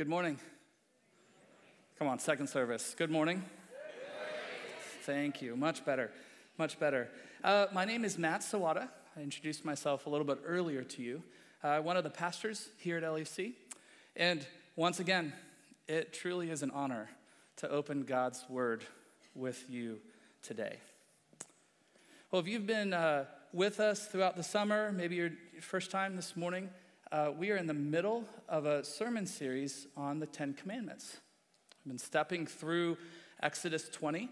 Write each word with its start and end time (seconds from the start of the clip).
Good 0.00 0.08
morning. 0.08 0.38
Come 1.98 2.08
on, 2.08 2.18
second 2.20 2.46
service. 2.46 2.94
Good 2.96 3.10
morning. 3.10 3.44
Thank 5.02 5.42
you. 5.42 5.56
Much 5.56 5.84
better. 5.84 6.10
Much 6.56 6.80
better. 6.80 7.10
Uh, 7.44 7.66
my 7.70 7.84
name 7.84 8.06
is 8.06 8.16
Matt 8.16 8.40
Sawada. 8.40 8.88
I 9.14 9.20
introduced 9.20 9.62
myself 9.62 10.06
a 10.06 10.08
little 10.08 10.24
bit 10.24 10.38
earlier 10.46 10.84
to 10.84 11.02
you. 11.02 11.22
Uh, 11.62 11.80
one 11.80 11.98
of 11.98 12.04
the 12.04 12.08
pastors 12.08 12.70
here 12.78 12.96
at 12.96 13.02
LEC. 13.02 13.52
And 14.16 14.46
once 14.74 15.00
again, 15.00 15.34
it 15.86 16.14
truly 16.14 16.50
is 16.50 16.62
an 16.62 16.70
honor 16.70 17.10
to 17.56 17.68
open 17.68 18.04
God's 18.04 18.42
Word 18.48 18.86
with 19.34 19.68
you 19.68 19.98
today. 20.40 20.78
Well, 22.30 22.40
if 22.40 22.48
you've 22.48 22.66
been 22.66 22.94
uh, 22.94 23.26
with 23.52 23.80
us 23.80 24.06
throughout 24.06 24.38
the 24.38 24.44
summer, 24.44 24.92
maybe 24.92 25.16
your 25.16 25.32
first 25.60 25.90
time 25.90 26.16
this 26.16 26.38
morning, 26.38 26.70
uh, 27.12 27.32
we 27.36 27.50
are 27.50 27.56
in 27.56 27.66
the 27.66 27.74
middle 27.74 28.24
of 28.48 28.66
a 28.66 28.84
sermon 28.84 29.26
series 29.26 29.86
on 29.96 30.20
the 30.20 30.26
Ten 30.26 30.54
Commandments. 30.54 31.18
I've 31.80 31.88
been 31.88 31.98
stepping 31.98 32.46
through 32.46 32.98
Exodus 33.42 33.88
20 33.88 34.28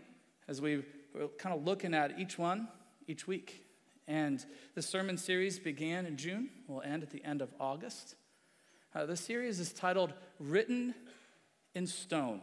as 0.47 0.61
we 0.61 0.85
are 1.19 1.29
kind 1.39 1.55
of 1.55 1.65
looking 1.65 1.93
at 1.93 2.19
each 2.19 2.39
one 2.39 2.69
each 3.09 3.27
week. 3.27 3.65
And 4.07 4.45
the 4.75 4.83
sermon 4.83 5.17
series 5.17 5.59
began 5.59 6.07
in 6.07 6.17
June, 6.17 6.51
will 6.69 6.83
end 6.83 7.03
at 7.03 7.11
the 7.11 7.25
end 7.25 7.43
of 7.43 7.53
August. 7.59 8.15
Uh, 8.95 9.07
the 9.07 9.17
series 9.17 9.59
is 9.61 9.73
titled 9.73 10.13
Written 10.39 10.95
in 11.75 11.87
Stone, 11.87 12.43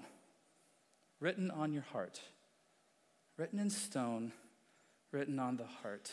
Written 1.19 1.49
on 1.49 1.71
Your 1.71 1.83
Heart. 1.83 2.19
Written 3.37 3.59
in 3.59 3.69
stone, 3.69 4.31
written 5.11 5.39
on 5.39 5.57
the 5.57 5.65
heart. 5.65 6.11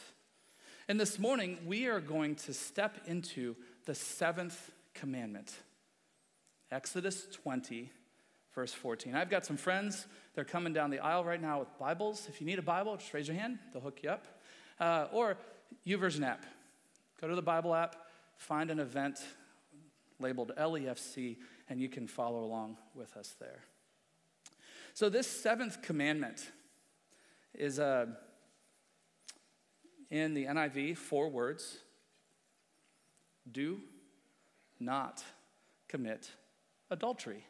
And 0.88 0.98
this 0.98 1.18
morning, 1.18 1.58
we 1.66 1.86
are 1.86 2.00
going 2.00 2.34
to 2.36 2.52
step 2.52 3.02
into 3.06 3.54
the 3.84 3.94
seventh 3.94 4.70
commandment 4.94 5.52
Exodus 6.72 7.26
20, 7.42 7.90
verse 8.54 8.72
14. 8.72 9.14
I've 9.14 9.28
got 9.28 9.44
some 9.44 9.58
friends. 9.58 10.06
They're 10.34 10.42
coming 10.42 10.72
down 10.72 10.88
the 10.88 11.00
aisle 11.00 11.22
right 11.22 11.40
now 11.40 11.58
with 11.58 11.68
Bibles. 11.78 12.26
If 12.30 12.40
you 12.40 12.46
need 12.46 12.58
a 12.58 12.62
Bible, 12.62 12.96
just 12.96 13.12
raise 13.12 13.28
your 13.28 13.36
hand, 13.36 13.58
they'll 13.72 13.82
hook 13.82 14.00
you 14.02 14.08
up. 14.08 14.26
Uh, 14.80 15.06
or 15.12 15.36
YouVersion 15.86 16.26
app. 16.26 16.46
Go 17.20 17.28
to 17.28 17.34
the 17.34 17.42
Bible 17.42 17.74
app, 17.74 17.96
find 18.38 18.70
an 18.70 18.80
event 18.80 19.18
labeled 20.18 20.52
LEFC, 20.58 21.36
and 21.68 21.78
you 21.78 21.90
can 21.90 22.06
follow 22.06 22.42
along 22.42 22.78
with 22.94 23.14
us 23.18 23.34
there. 23.38 23.64
So, 24.94 25.10
this 25.10 25.26
seventh 25.26 25.82
commandment 25.82 26.50
is 27.54 27.78
uh, 27.78 28.06
in 30.10 30.32
the 30.32 30.46
NIV, 30.46 30.96
four 30.96 31.28
words 31.28 31.78
do 33.50 33.80
not 34.78 35.22
commit 35.88 36.30
adultery. 36.90 37.44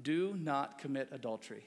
Do 0.00 0.34
not 0.38 0.78
commit 0.78 1.08
adultery. 1.12 1.64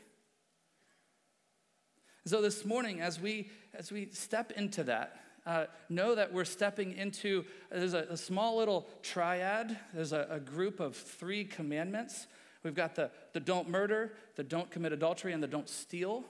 So 2.26 2.42
this 2.42 2.64
morning, 2.66 3.02
as 3.02 3.20
we 3.20 3.50
as 3.74 3.92
we 3.92 4.10
step 4.12 4.52
into 4.52 4.84
that, 4.84 5.20
uh, 5.46 5.66
know 5.90 6.16
that 6.16 6.32
we're 6.32 6.46
stepping 6.46 6.96
into 6.96 7.46
there's 7.72 7.94
a, 7.94 8.06
a 8.10 8.18
small 8.18 8.58
little 8.58 8.88
triad. 9.02 9.78
There's 9.94 10.14
a, 10.14 10.28
a, 10.30 10.40
group 10.40 10.80
of 10.80 10.96
three 10.96 11.44
commandments. 11.44 12.28
We've 12.64 12.76
got 12.76 12.94
the 12.94 13.10
the 13.34 13.40
don't 13.40 13.70
murder, 13.70 14.14
the 14.36 14.44
don't 14.44 14.70
commit 14.70 14.92
adultery, 14.92 15.34
and 15.34 15.42
the 15.42 15.48
don't 15.48 15.70
steal. 15.70 16.24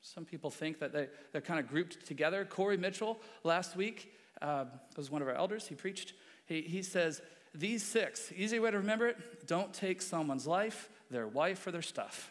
Some 0.00 0.24
people 0.24 0.50
think 0.50 0.80
that 0.80 0.92
they, 0.92 1.08
they're 1.32 1.40
kind 1.40 1.60
of 1.60 1.68
grouped 1.68 2.06
together. 2.06 2.44
Corey 2.44 2.76
Mitchell 2.76 3.20
last 3.44 3.76
week 3.76 4.12
uh, 4.40 4.66
was 4.96 5.10
one 5.10 5.22
of 5.22 5.28
our 5.28 5.34
elders. 5.34 5.66
He 5.66 5.74
preached. 5.74 6.14
He, 6.46 6.62
he 6.62 6.82
says, 6.82 7.20
These 7.54 7.82
six, 7.82 8.32
easy 8.34 8.58
way 8.58 8.70
to 8.70 8.78
remember 8.78 9.08
it 9.08 9.46
don't 9.46 9.72
take 9.72 10.02
someone's 10.02 10.46
life, 10.46 10.88
their 11.10 11.26
wife, 11.26 11.66
or 11.66 11.70
their 11.70 11.82
stuff. 11.82 12.30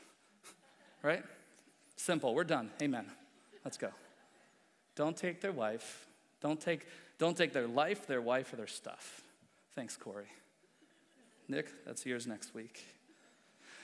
right? 1.02 1.24
Simple. 1.96 2.36
We're 2.36 2.44
done. 2.44 2.72
Amen. 2.82 3.06
Let's 3.64 3.78
go. 3.78 3.90
Don't 4.96 5.18
take 5.18 5.42
their 5.42 5.52
wife. 5.52 6.08
Don't 6.42 6.60
take, 6.60 6.88
don't 7.18 7.36
take 7.36 7.54
their 7.54 7.68
life, 7.68 8.08
their 8.08 8.22
wife, 8.22 8.54
or 8.54 8.56
their 8.56 8.68
stuff. 8.68 9.22
Thanks, 9.76 9.98
Corey. 9.98 10.28
Nick, 11.48 11.86
that's 11.86 12.06
yours 12.06 12.28
next 12.28 12.54
week. 12.54 12.84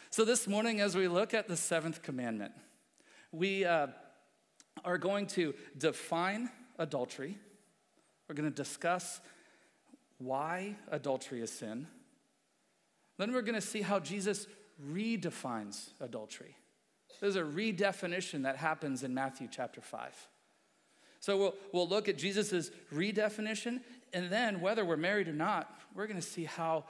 So, 0.10 0.26
this 0.26 0.48
morning, 0.48 0.80
as 0.82 0.96
we 0.96 1.08
look 1.08 1.34
at 1.34 1.48
the 1.48 1.58
seventh 1.58 2.02
commandment, 2.04 2.52
we 3.32 3.66
uh, 3.66 3.88
are 4.86 4.98
going 4.98 5.28
to 5.28 5.54
define 5.78 6.50
adultery. 6.78 7.38
We're 8.28 8.36
going 8.36 8.50
to 8.50 8.56
discuss 8.56 9.22
why 10.18 10.76
adultery 10.90 11.42
is 11.42 11.52
sin. 11.52 11.88
Then 13.18 13.32
we're 13.32 13.42
going 13.42 13.56
to 13.56 13.62
see 13.62 13.82
how 13.82 14.00
Jesus 14.00 14.48
redefines 14.92 15.92
adultery. 16.00 16.56
There's 17.20 17.36
a 17.36 17.42
redefinition 17.42 18.44
that 18.44 18.58
happens 18.58 19.04
in 19.04 19.14
Matthew 19.14 19.48
chapter 19.52 19.82
5. 19.82 20.28
So 21.20 21.38
we'll, 21.38 21.56
we'll 21.72 21.88
look 21.88 22.10
at 22.10 22.18
Jesus' 22.18 22.70
redefinition, 22.94 23.80
and 24.12 24.30
then 24.30 24.60
whether 24.60 24.84
we're 24.84 24.98
married 24.98 25.30
or 25.30 25.34
not, 25.34 25.74
we're 25.96 26.08
going 26.08 26.20
to 26.20 26.26
see 26.26 26.44
how 26.44 26.86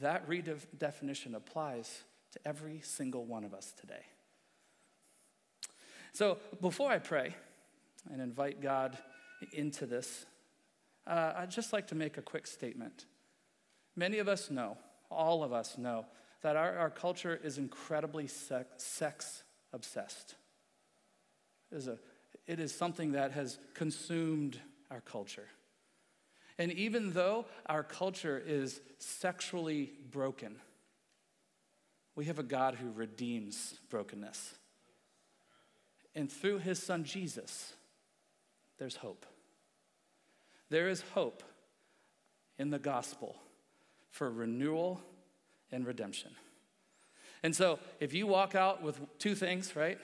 that 0.00 0.28
redefinition 0.28 1.34
applies 1.34 2.02
to 2.32 2.40
every 2.44 2.80
single 2.82 3.24
one 3.24 3.44
of 3.44 3.54
us 3.54 3.72
today. 3.80 4.02
So 6.12 6.38
before 6.60 6.90
I 6.90 6.98
pray 6.98 7.36
and 8.10 8.20
invite 8.20 8.60
God 8.60 8.98
into 9.52 9.86
this, 9.86 10.26
uh, 11.08 11.32
I'd 11.36 11.50
just 11.50 11.72
like 11.72 11.88
to 11.88 11.94
make 11.94 12.18
a 12.18 12.22
quick 12.22 12.46
statement. 12.46 13.06
Many 13.96 14.18
of 14.18 14.28
us 14.28 14.50
know, 14.50 14.76
all 15.10 15.42
of 15.42 15.52
us 15.52 15.78
know, 15.78 16.04
that 16.42 16.54
our, 16.54 16.76
our 16.76 16.90
culture 16.90 17.38
is 17.42 17.58
incredibly 17.58 18.26
sex, 18.26 18.68
sex 18.76 19.42
obsessed. 19.72 20.34
It 21.72 21.76
is, 21.76 21.88
a, 21.88 21.98
it 22.46 22.60
is 22.60 22.74
something 22.74 23.12
that 23.12 23.32
has 23.32 23.58
consumed 23.74 24.60
our 24.90 25.00
culture. 25.00 25.48
And 26.58 26.72
even 26.72 27.12
though 27.12 27.46
our 27.66 27.82
culture 27.82 28.42
is 28.44 28.80
sexually 28.98 29.92
broken, 30.10 30.56
we 32.14 32.26
have 32.26 32.38
a 32.38 32.44
God 32.44 32.74
who 32.74 32.90
redeems 32.90 33.74
brokenness. 33.88 34.54
And 36.14 36.30
through 36.30 36.58
his 36.58 36.82
son 36.82 37.04
Jesus, 37.04 37.72
there's 38.78 38.96
hope. 38.96 39.24
There 40.70 40.88
is 40.88 41.02
hope 41.14 41.42
in 42.58 42.70
the 42.70 42.78
gospel 42.78 43.36
for 44.10 44.30
renewal 44.30 45.00
and 45.70 45.86
redemption. 45.86 46.32
And 47.42 47.54
so, 47.54 47.78
if 48.00 48.12
you 48.12 48.26
walk 48.26 48.54
out 48.54 48.82
with 48.82 48.98
two 49.18 49.34
things, 49.34 49.76
right? 49.76 49.98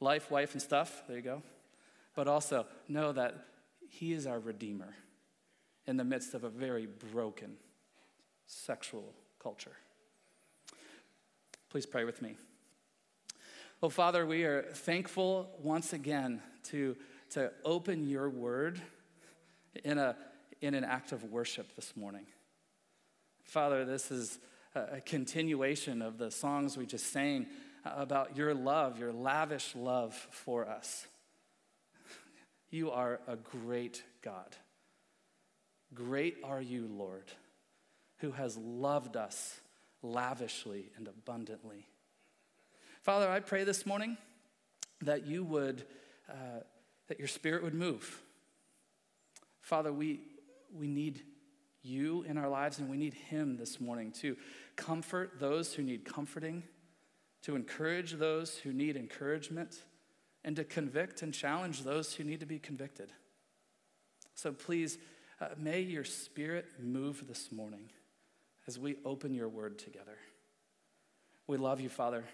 Life, 0.00 0.30
wife, 0.30 0.52
and 0.52 0.62
stuff, 0.62 1.02
there 1.06 1.16
you 1.16 1.22
go. 1.22 1.42
But 2.14 2.28
also 2.28 2.66
know 2.88 3.12
that 3.12 3.34
He 3.88 4.12
is 4.12 4.26
our 4.26 4.38
Redeemer 4.38 4.94
in 5.86 5.96
the 5.96 6.04
midst 6.04 6.34
of 6.34 6.44
a 6.44 6.48
very 6.48 6.86
broken 7.12 7.56
sexual 8.46 9.12
culture. 9.42 9.76
Please 11.70 11.86
pray 11.86 12.04
with 12.04 12.22
me. 12.22 12.36
Well, 13.80 13.90
Father, 13.90 14.26
we 14.26 14.44
are 14.44 14.62
thankful 14.62 15.50
once 15.62 15.92
again 15.92 16.42
to, 16.64 16.96
to 17.30 17.52
open 17.64 18.08
your 18.08 18.28
word 18.30 18.80
in, 19.84 19.98
a, 19.98 20.16
in 20.60 20.74
an 20.74 20.84
act 20.84 21.12
of 21.12 21.24
worship 21.24 21.74
this 21.76 21.96
morning. 21.96 22.26
Father, 23.44 23.84
this 23.84 24.10
is 24.10 24.38
a 24.74 25.00
continuation 25.00 26.02
of 26.02 26.18
the 26.18 26.30
songs 26.30 26.76
we 26.76 26.86
just 26.86 27.12
sang 27.12 27.46
about 27.84 28.36
your 28.36 28.54
love, 28.54 28.98
your 28.98 29.12
lavish 29.12 29.74
love 29.74 30.14
for 30.30 30.68
us. 30.68 31.06
You 32.70 32.90
are 32.90 33.20
a 33.26 33.36
great 33.36 34.02
God. 34.22 34.56
Great 35.94 36.36
are 36.44 36.60
you, 36.60 36.86
Lord, 36.86 37.24
who 38.18 38.32
has 38.32 38.56
loved 38.58 39.16
us 39.16 39.58
lavishly 40.02 40.90
and 40.96 41.08
abundantly. 41.08 41.86
Father, 43.02 43.28
I 43.28 43.40
pray 43.40 43.64
this 43.64 43.86
morning 43.86 44.18
that 45.00 45.26
you 45.26 45.44
would, 45.44 45.84
uh, 46.28 46.60
that 47.06 47.18
your 47.18 47.28
spirit 47.28 47.62
would 47.62 47.74
move. 47.74 48.20
Father, 49.68 49.92
we, 49.92 50.20
we 50.74 50.86
need 50.86 51.20
you 51.82 52.22
in 52.26 52.38
our 52.38 52.48
lives 52.48 52.78
and 52.78 52.88
we 52.88 52.96
need 52.96 53.12
him 53.12 53.58
this 53.58 53.78
morning 53.78 54.10
to 54.12 54.34
comfort 54.76 55.38
those 55.38 55.74
who 55.74 55.82
need 55.82 56.06
comforting, 56.06 56.62
to 57.42 57.54
encourage 57.54 58.14
those 58.14 58.56
who 58.56 58.72
need 58.72 58.96
encouragement, 58.96 59.82
and 60.42 60.56
to 60.56 60.64
convict 60.64 61.20
and 61.20 61.34
challenge 61.34 61.82
those 61.82 62.14
who 62.14 62.24
need 62.24 62.40
to 62.40 62.46
be 62.46 62.58
convicted. 62.58 63.12
So 64.34 64.52
please, 64.52 64.96
uh, 65.38 65.48
may 65.58 65.80
your 65.80 66.04
spirit 66.04 66.64
move 66.82 67.28
this 67.28 67.52
morning 67.52 67.90
as 68.66 68.78
we 68.78 68.96
open 69.04 69.34
your 69.34 69.50
word 69.50 69.78
together. 69.78 70.16
We 71.46 71.58
love 71.58 71.82
you, 71.82 71.90
Father. 71.90 72.24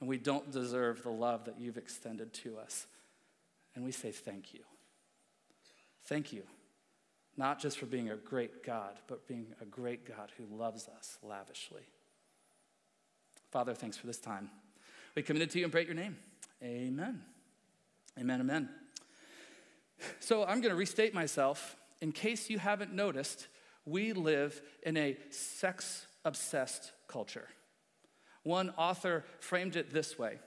And 0.00 0.08
we 0.10 0.18
don't 0.18 0.52
deserve 0.52 1.02
the 1.02 1.08
love 1.08 1.46
that 1.46 1.58
you've 1.58 1.78
extended 1.78 2.34
to 2.34 2.58
us. 2.58 2.86
And 3.74 3.86
we 3.86 3.90
say 3.90 4.12
thank 4.12 4.52
you. 4.52 4.60
Thank 6.04 6.32
you 6.32 6.44
not 7.36 7.58
just 7.58 7.78
for 7.78 7.86
being 7.86 8.10
a 8.10 8.16
great 8.16 8.62
God, 8.62 8.98
but 9.06 9.26
being 9.26 9.46
a 9.60 9.64
great 9.64 10.06
God 10.06 10.30
who 10.36 10.44
loves 10.56 10.88
us 10.88 11.18
lavishly. 11.22 11.82
Father, 13.50 13.74
thanks 13.74 13.96
for 13.96 14.06
this 14.06 14.18
time. 14.18 14.50
We 15.14 15.22
commit 15.22 15.42
it 15.42 15.50
to 15.50 15.58
you 15.58 15.64
and 15.64 15.72
pray 15.72 15.84
your 15.84 15.94
name. 15.94 16.16
Amen. 16.62 17.22
Amen, 18.18 18.40
amen. 18.40 18.68
So 20.20 20.42
I'm 20.42 20.60
going 20.60 20.70
to 20.70 20.76
restate 20.76 21.14
myself. 21.14 21.76
In 22.00 22.12
case 22.12 22.50
you 22.50 22.58
haven't 22.58 22.92
noticed, 22.92 23.48
we 23.84 24.12
live 24.12 24.60
in 24.82 24.96
a 24.96 25.16
sex 25.30 26.06
obsessed 26.24 26.92
culture. 27.08 27.48
One 28.42 28.70
author 28.76 29.24
framed 29.40 29.76
it 29.76 29.92
this 29.92 30.18
way 30.18 30.38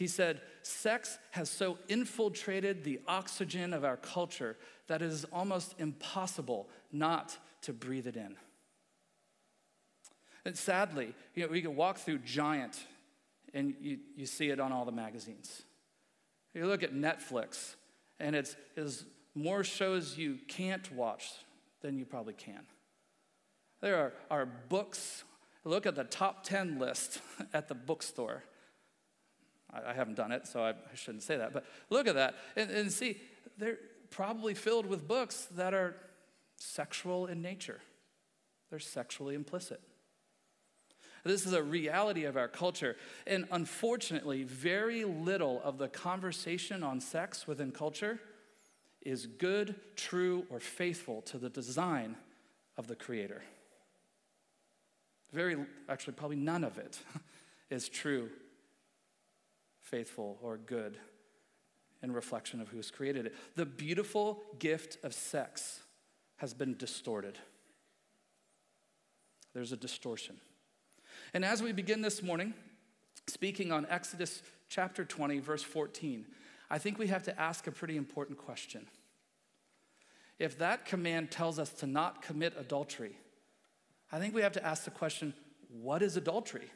he 0.00 0.06
said, 0.06 0.40
Sex 0.62 1.18
has 1.32 1.50
so 1.50 1.76
infiltrated 1.90 2.84
the 2.84 3.00
oxygen 3.06 3.74
of 3.74 3.84
our 3.84 3.98
culture 3.98 4.56
that 4.90 5.02
it 5.02 5.12
is 5.12 5.24
almost 5.32 5.76
impossible 5.78 6.68
not 6.90 7.38
to 7.62 7.72
breathe 7.72 8.08
it 8.08 8.16
in. 8.16 8.34
And 10.44 10.58
sadly, 10.58 11.14
you 11.36 11.44
know, 11.44 11.52
we 11.52 11.62
can 11.62 11.76
walk 11.76 11.98
through 11.98 12.18
Giant 12.18 12.76
and 13.54 13.74
you, 13.80 13.98
you 14.16 14.26
see 14.26 14.50
it 14.50 14.58
on 14.58 14.72
all 14.72 14.84
the 14.84 14.90
magazines. 14.90 15.62
You 16.54 16.66
look 16.66 16.82
at 16.82 16.92
Netflix, 16.92 17.76
and 18.18 18.34
it's, 18.34 18.56
it's 18.76 19.04
more 19.36 19.62
shows 19.62 20.18
you 20.18 20.38
can't 20.48 20.92
watch 20.92 21.30
than 21.82 21.96
you 21.96 22.04
probably 22.04 22.34
can. 22.34 22.62
There 23.80 23.96
are, 23.96 24.12
are 24.28 24.46
books. 24.46 25.22
Look 25.62 25.86
at 25.86 25.94
the 25.94 26.02
top 26.02 26.42
10 26.42 26.80
list 26.80 27.20
at 27.54 27.68
the 27.68 27.76
bookstore. 27.76 28.42
I, 29.72 29.90
I 29.90 29.94
haven't 29.94 30.16
done 30.16 30.32
it, 30.32 30.48
so 30.48 30.64
I, 30.64 30.70
I, 30.70 30.94
shouldn't 30.96 31.22
say 31.22 31.36
that. 31.36 31.52
But 31.52 31.64
look 31.90 32.08
at 32.08 32.16
that 32.16 32.34
and, 32.56 32.72
and 32.72 32.90
see, 32.90 33.20
they're 33.56 33.78
probably 34.10 34.54
filled 34.54 34.86
with 34.86 35.06
books 35.06 35.46
that 35.56 35.72
are 35.72 35.96
sexual 36.56 37.26
in 37.26 37.40
nature, 37.40 37.80
they're 38.68 38.78
sexually 38.78 39.34
implicit. 39.34 39.80
This 41.22 41.44
is 41.44 41.52
a 41.52 41.62
reality 41.62 42.24
of 42.24 42.36
our 42.38 42.48
culture. 42.48 42.96
And 43.26 43.46
unfortunately, 43.50 44.42
very 44.42 45.04
little 45.04 45.60
of 45.62 45.76
the 45.76 45.88
conversation 45.88 46.82
on 46.82 46.98
sex 47.00 47.46
within 47.46 47.72
culture 47.72 48.18
is 49.02 49.26
good, 49.26 49.74
true, 49.96 50.46
or 50.48 50.60
faithful 50.60 51.20
to 51.22 51.36
the 51.36 51.50
design 51.50 52.16
of 52.78 52.86
the 52.86 52.96
Creator. 52.96 53.42
Very, 55.32 55.56
actually, 55.88 56.14
probably 56.14 56.36
none 56.36 56.64
of 56.64 56.78
it 56.78 56.98
is 57.70 57.88
true, 57.88 58.30
faithful, 59.82 60.38
or 60.42 60.56
good 60.56 60.96
in 62.02 62.12
reflection 62.12 62.60
of 62.60 62.68
who's 62.68 62.90
created 62.90 63.26
it. 63.26 63.34
The 63.56 63.66
beautiful 63.66 64.42
gift 64.58 64.98
of 65.04 65.12
sex 65.12 65.80
has 66.36 66.54
been 66.54 66.76
distorted. 66.76 67.38
There's 69.52 69.72
a 69.72 69.76
distortion. 69.76 70.36
And 71.34 71.44
as 71.44 71.62
we 71.62 71.72
begin 71.72 72.02
this 72.02 72.22
morning, 72.22 72.54
speaking 73.26 73.72
on 73.72 73.86
Exodus 73.90 74.42
chapter 74.68 75.04
20, 75.04 75.38
verse 75.40 75.62
14, 75.62 76.26
I 76.70 76.78
think 76.78 76.98
we 76.98 77.08
have 77.08 77.24
to 77.24 77.40
ask 77.40 77.66
a 77.66 77.72
pretty 77.72 77.96
important 77.96 78.38
question. 78.38 78.86
If 80.38 80.58
that 80.58 80.86
command 80.86 81.30
tells 81.30 81.58
us 81.58 81.70
to 81.74 81.86
not 81.86 82.22
commit 82.22 82.54
adultery, 82.58 83.18
I 84.10 84.18
think 84.18 84.34
we 84.34 84.42
have 84.42 84.52
to 84.52 84.66
ask 84.66 84.84
the 84.84 84.90
question 84.90 85.34
what 85.68 86.02
is 86.02 86.16
adultery? 86.16 86.68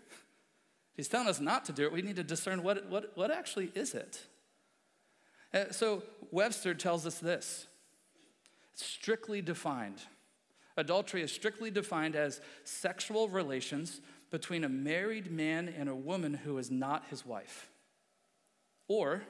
He's 0.94 1.08
telling 1.08 1.26
us 1.26 1.40
not 1.40 1.64
to 1.64 1.72
do 1.72 1.84
it. 1.84 1.92
We 1.92 2.02
need 2.02 2.16
to 2.16 2.22
discern 2.22 2.62
what, 2.62 2.88
what, 2.88 3.16
what 3.16 3.32
actually 3.32 3.72
is 3.74 3.94
it. 3.94 4.20
Uh, 5.54 5.70
so 5.70 6.02
Webster 6.32 6.74
tells 6.74 7.06
us 7.06 7.20
this 7.20 7.68
strictly 8.74 9.40
defined. 9.40 10.02
Adultery 10.76 11.22
is 11.22 11.30
strictly 11.30 11.70
defined 11.70 12.16
as 12.16 12.40
sexual 12.64 13.28
relations 13.28 14.00
between 14.32 14.64
a 14.64 14.68
married 14.68 15.30
man 15.30 15.72
and 15.78 15.88
a 15.88 15.94
woman 15.94 16.34
who 16.34 16.58
is 16.58 16.72
not 16.72 17.04
his 17.08 17.24
wife, 17.24 17.70
or 18.88 19.22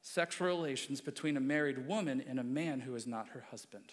sexual 0.00 0.46
relations 0.46 1.02
between 1.02 1.36
a 1.36 1.40
married 1.40 1.86
woman 1.86 2.24
and 2.26 2.40
a 2.40 2.44
man 2.44 2.80
who 2.80 2.94
is 2.94 3.06
not 3.06 3.28
her 3.28 3.44
husband. 3.50 3.92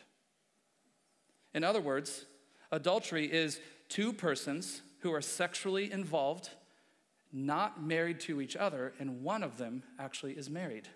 In 1.53 1.65
other 1.65 1.81
words, 1.81 2.25
adultery 2.71 3.25
is 3.25 3.59
two 3.89 4.13
persons 4.13 4.81
who 4.99 5.13
are 5.13 5.21
sexually 5.21 5.91
involved, 5.91 6.51
not 7.33 7.83
married 7.83 8.21
to 8.21 8.39
each 8.39 8.55
other, 8.55 8.93
and 8.97 9.23
one 9.23 9.43
of 9.43 9.57
them 9.57 9.83
actually 9.99 10.37
is 10.37 10.49
married. 10.49 10.87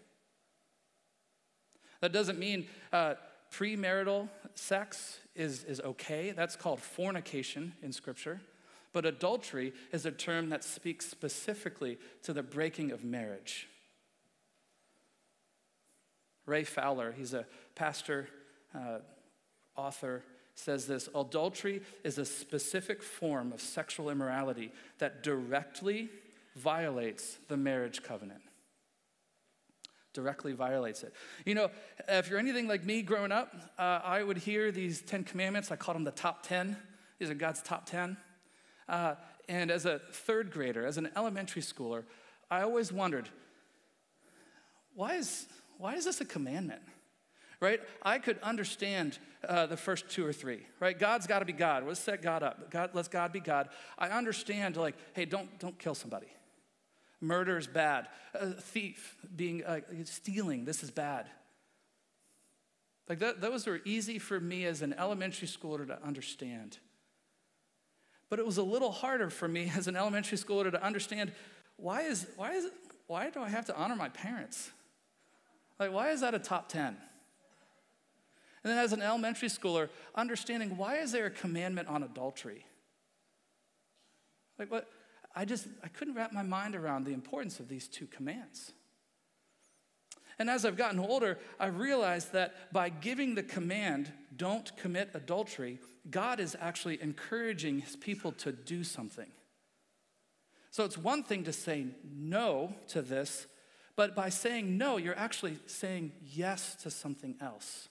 That 2.02 2.12
doesn't 2.12 2.40
mean 2.40 2.68
uh, 2.92 3.16
premarital 3.52 4.30
sex 4.54 5.20
is, 5.36 5.64
is 5.64 5.80
okay. 5.82 6.32
That's 6.32 6.56
called 6.56 6.80
fornication 6.80 7.74
in 7.82 7.92
Scripture. 7.92 8.42
But 8.94 9.06
adultery 9.06 9.74
is 9.92 10.06
a 10.06 10.12
term 10.12 10.50
that 10.50 10.64
speaks 10.64 11.06
specifically 11.06 11.98
to 12.24 12.34
the 12.34 12.44
breaking 12.44 12.92
of 12.92 13.04
marriage. 13.04 13.68
Ray 16.46 16.64
Fowler, 16.64 17.12
he's 17.12 17.34
a 17.34 17.46
pastor, 17.76 18.30
uh, 18.74 19.00
author, 19.76 20.24
says 20.54 20.86
this 20.86 21.10
Adultery 21.14 21.82
is 22.04 22.18
a 22.18 22.26
specific 22.26 23.04
form 23.04 23.52
of 23.52 23.60
sexual 23.62 24.10
immorality 24.10 24.72
that 25.00 25.24
directly 25.24 26.10
violates 26.56 27.38
the 27.50 27.58
marriage 27.58 28.02
covenant. 28.02 28.42
Directly 30.16 30.54
violates 30.54 31.04
it. 31.04 31.14
You 31.46 31.56
know, 31.56 31.70
if 32.08 32.30
you're 32.30 32.40
anything 32.40 32.70
like 32.70 32.86
me 32.86 33.02
growing 33.02 33.34
up, 33.34 33.54
uh, 33.78 34.00
I 34.02 34.24
would 34.24 34.38
hear 34.38 34.72
these 34.72 35.02
10 35.02 35.26
commandments. 35.26 35.72
I 35.72 35.76
called 35.76 35.96
them 35.98 36.06
the 36.06 36.12
top 36.12 36.48
10. 36.48 36.78
These 37.20 37.30
are 37.30 37.34
God's 37.34 37.62
top 37.62 37.86
10. 37.86 38.16
Uh, 38.88 39.16
and 39.50 39.70
as 39.70 39.86
a 39.86 40.00
third 40.00 40.52
grader, 40.52 40.86
as 40.86 40.98
an 40.98 41.10
elementary 41.18 41.62
schooler, 41.62 42.04
I 42.50 42.62
always 42.62 42.94
wondered, 42.94 43.28
why 44.94 45.16
is, 45.16 45.48
why 45.80 45.96
is 45.96 46.06
this 46.06 46.22
a 46.22 46.26
commandment? 46.26 46.82
Right? 47.60 47.82
I 48.02 48.20
could 48.20 48.40
understand 48.42 49.20
uh, 49.46 49.66
the 49.66 49.76
first 49.78 50.10
two 50.10 50.26
or 50.26 50.32
three, 50.32 50.66
right? 50.80 50.98
God's 50.98 51.28
got 51.28 51.40
to 51.40 51.46
be 51.46 51.54
God. 51.54 51.86
Let's 51.86 52.00
set 52.00 52.22
God 52.22 52.42
up. 52.42 52.72
God, 52.72 52.92
let's 52.94 53.10
God 53.10 53.34
be 53.34 53.42
God. 53.42 53.68
I 53.98 54.08
understand, 54.10 54.78
like, 54.78 54.96
hey, 55.12 55.26
don't, 55.26 55.60
don't 55.60 55.78
kill 55.78 55.96
somebody. 55.96 56.28
Murder 57.22 57.58
is 57.58 57.68
bad. 57.68 58.08
A 58.34 58.52
thief, 58.52 59.18
being 59.36 59.64
uh, 59.64 59.80
stealing, 60.04 60.66
this 60.66 60.84
is 60.84 60.92
bad. 60.92 61.28
Like 63.08 63.20
that, 63.20 63.42
those 63.42 63.68
were 63.68 63.82
easy 63.86 64.20
for 64.20 64.40
me 64.40 64.66
as 64.66 64.82
an 64.82 64.94
elementary 64.94 65.48
schooler 65.48 65.86
to 65.88 66.04
understand. 66.04 66.78
But 68.30 68.40
it 68.40 68.46
was 68.46 68.58
a 68.58 68.64
little 68.64 68.92
harder 68.92 69.30
for 69.30 69.48
me 69.48 69.72
as 69.78 69.88
an 69.88 69.96
elementary 69.96 70.38
schooler 70.38 70.72
to 70.72 70.84
understand 70.84 71.32
why 71.78 72.02
is 72.02 72.26
why 72.36 72.54
is 72.54 72.68
why 73.08 73.30
do 73.30 73.42
I 73.42 73.50
have 73.50 73.66
to 73.66 73.76
honor 73.76 73.96
my 73.96 74.10
parents? 74.10 74.72
Like 75.80 75.92
why 75.92 76.12
is 76.12 76.22
that 76.22 76.34
a 76.34 76.40
top 76.40 76.70
10? 76.70 76.86
And 76.88 76.98
then 78.64 78.80
as 78.80 78.94
an 78.94 79.02
elementary 79.02 79.50
schooler, 79.50 79.90
understanding 80.16 80.76
why 80.76 80.98
is 80.98 81.12
there 81.12 81.28
a 81.28 81.32
commandment 81.32 81.88
on 81.88 82.02
adultery? 82.02 82.66
Like 84.58 84.72
what 84.72 84.90
I 85.36 85.46
just 85.46 85.68
I 85.84 85.88
couldn't 85.90 86.16
wrap 86.16 86.32
my 86.32 86.44
mind 86.44 86.76
around 86.76 87.06
the 87.06 87.14
importance 87.14 87.60
of 87.60 87.68
these 87.68 87.88
two 87.88 88.08
commands. 88.08 88.72
And 90.38 90.50
as 90.50 90.66
I've 90.66 90.78
gotten 90.78 91.00
older, 91.00 91.40
I 91.60 91.68
realized 91.68 92.34
that 92.34 92.72
by 92.74 92.90
giving 92.90 93.36
the 93.36 93.44
command, 93.44 94.12
don't 94.36 94.76
commit 94.78 95.12
adultery, 95.14 95.80
God 96.10 96.40
is 96.40 96.56
actually 96.60 97.02
encouraging 97.02 97.80
his 97.80 97.96
people 97.96 98.32
to 98.34 98.52
do 98.52 98.84
something. 98.84 99.32
So 100.72 100.84
it's 100.84 100.98
one 100.98 101.24
thing 101.24 101.46
to 101.46 101.54
say 101.54 101.88
no 102.04 102.76
to 102.90 103.02
this, 103.02 103.48
but 103.96 104.14
by 104.14 104.28
saying 104.28 104.78
no, 104.78 104.98
you're 104.98 105.18
actually 105.18 105.58
saying 105.68 106.12
yes 106.22 106.76
to 106.84 106.92
something 106.92 107.36
else. 107.40 107.88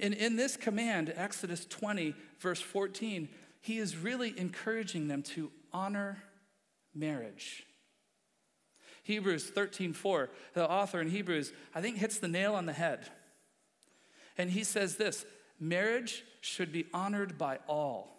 And 0.00 0.14
in 0.14 0.36
this 0.36 0.56
command, 0.56 1.12
Exodus 1.14 1.66
20, 1.66 2.14
verse 2.40 2.60
14, 2.60 3.28
he 3.60 3.78
is 3.78 3.96
really 3.96 4.38
encouraging 4.38 5.08
them 5.08 5.22
to 5.22 5.50
honor 5.74 6.22
marriage. 6.94 7.66
Hebrews 9.02 9.50
13:4, 9.50 10.30
the 10.54 10.68
author 10.68 11.00
in 11.00 11.10
Hebrews, 11.10 11.52
I 11.74 11.82
think 11.82 11.98
hits 11.98 12.18
the 12.18 12.28
nail 12.28 12.54
on 12.54 12.64
the 12.64 12.72
head. 12.72 13.10
And 14.38 14.50
he 14.50 14.64
says 14.64 14.96
this, 14.96 15.26
marriage 15.60 16.24
should 16.40 16.72
be 16.72 16.86
honored 16.94 17.36
by 17.36 17.58
all, 17.68 18.16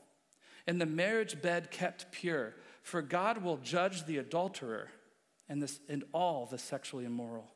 and 0.68 0.80
the 0.80 0.86
marriage 0.86 1.42
bed 1.42 1.72
kept 1.72 2.12
pure, 2.12 2.54
for 2.84 3.02
God 3.02 3.44
will 3.44 3.58
judge 3.58 4.06
the 4.06 4.18
adulterer 4.18 4.90
and, 5.50 5.62
this, 5.62 5.80
and 5.90 6.04
all 6.14 6.46
the 6.46 6.58
sexually 6.58 7.06
immoral. 7.06 7.52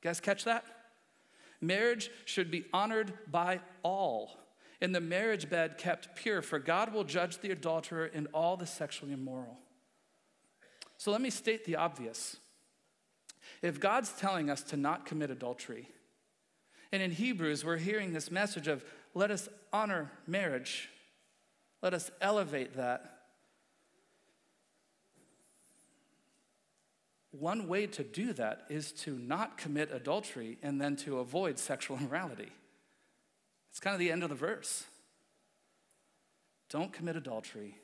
You 0.00 0.08
guys 0.08 0.20
catch 0.20 0.44
that? 0.44 0.64
Marriage 1.60 2.10
should 2.24 2.50
be 2.50 2.66
honored 2.72 3.12
by 3.30 3.60
all, 3.82 4.38
and 4.80 4.94
the 4.94 5.00
marriage 5.00 5.50
bed 5.50 5.76
kept 5.76 6.14
pure, 6.14 6.40
for 6.42 6.58
God 6.58 6.92
will 6.92 7.04
judge 7.04 7.38
the 7.38 7.50
adulterer 7.50 8.10
and 8.12 8.28
all 8.32 8.56
the 8.56 8.66
sexually 8.66 9.12
immoral. 9.12 9.58
So 10.96 11.10
let 11.10 11.20
me 11.20 11.30
state 11.30 11.64
the 11.64 11.76
obvious. 11.76 12.36
If 13.62 13.80
God's 13.80 14.12
telling 14.12 14.50
us 14.50 14.62
to 14.64 14.76
not 14.76 15.06
commit 15.06 15.30
adultery, 15.30 15.88
And 16.90 17.02
in 17.02 17.10
Hebrews, 17.10 17.64
we're 17.64 17.76
hearing 17.76 18.12
this 18.12 18.30
message 18.30 18.66
of 18.66 18.84
let 19.14 19.30
us 19.30 19.48
honor 19.72 20.10
marriage, 20.26 20.88
let 21.82 21.92
us 21.92 22.10
elevate 22.20 22.76
that. 22.76 23.14
One 27.30 27.68
way 27.68 27.86
to 27.88 28.02
do 28.02 28.32
that 28.34 28.64
is 28.70 28.92
to 28.92 29.18
not 29.18 29.58
commit 29.58 29.92
adultery 29.92 30.56
and 30.62 30.80
then 30.80 30.96
to 30.96 31.18
avoid 31.18 31.58
sexual 31.58 31.96
immorality. 32.00 32.52
It's 33.78 33.84
kind 33.84 33.94
of 33.94 34.00
the 34.00 34.10
end 34.10 34.24
of 34.24 34.28
the 34.28 34.34
verse. 34.34 34.82
Don't 36.68 36.92
commit 36.92 37.14
adultery 37.14 37.76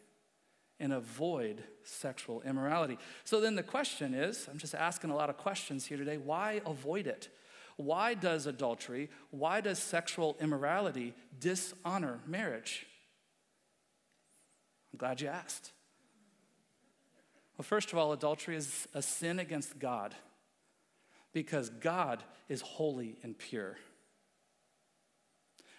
and 0.80 0.92
avoid 0.92 1.62
sexual 1.84 2.42
immorality. 2.42 2.98
So 3.22 3.40
then 3.40 3.54
the 3.54 3.62
question 3.62 4.12
is 4.12 4.48
I'm 4.50 4.58
just 4.58 4.74
asking 4.74 5.10
a 5.10 5.14
lot 5.14 5.30
of 5.30 5.36
questions 5.36 5.86
here 5.86 5.96
today. 5.96 6.16
Why 6.16 6.60
avoid 6.66 7.06
it? 7.06 7.28
Why 7.76 8.14
does 8.14 8.46
adultery, 8.46 9.08
why 9.30 9.60
does 9.60 9.78
sexual 9.78 10.36
immorality 10.40 11.14
dishonor 11.38 12.18
marriage? 12.26 12.88
I'm 14.92 14.98
glad 14.98 15.20
you 15.20 15.28
asked. 15.28 15.70
Well, 17.56 17.62
first 17.62 17.92
of 17.92 17.98
all, 17.98 18.12
adultery 18.12 18.56
is 18.56 18.88
a 18.94 19.00
sin 19.00 19.38
against 19.38 19.78
God 19.78 20.16
because 21.32 21.68
God 21.68 22.24
is 22.48 22.62
holy 22.62 23.16
and 23.22 23.38
pure. 23.38 23.76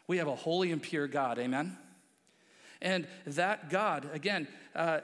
We 0.08 0.18
have 0.18 0.28
a 0.28 0.36
holy 0.36 0.72
and 0.72 0.82
pure 0.82 1.08
God, 1.08 1.40
amen? 1.40 1.78
And 2.82 3.08
that 3.26 3.70
God, 3.70 4.10
again, 4.14 4.48
uh, 4.76 5.00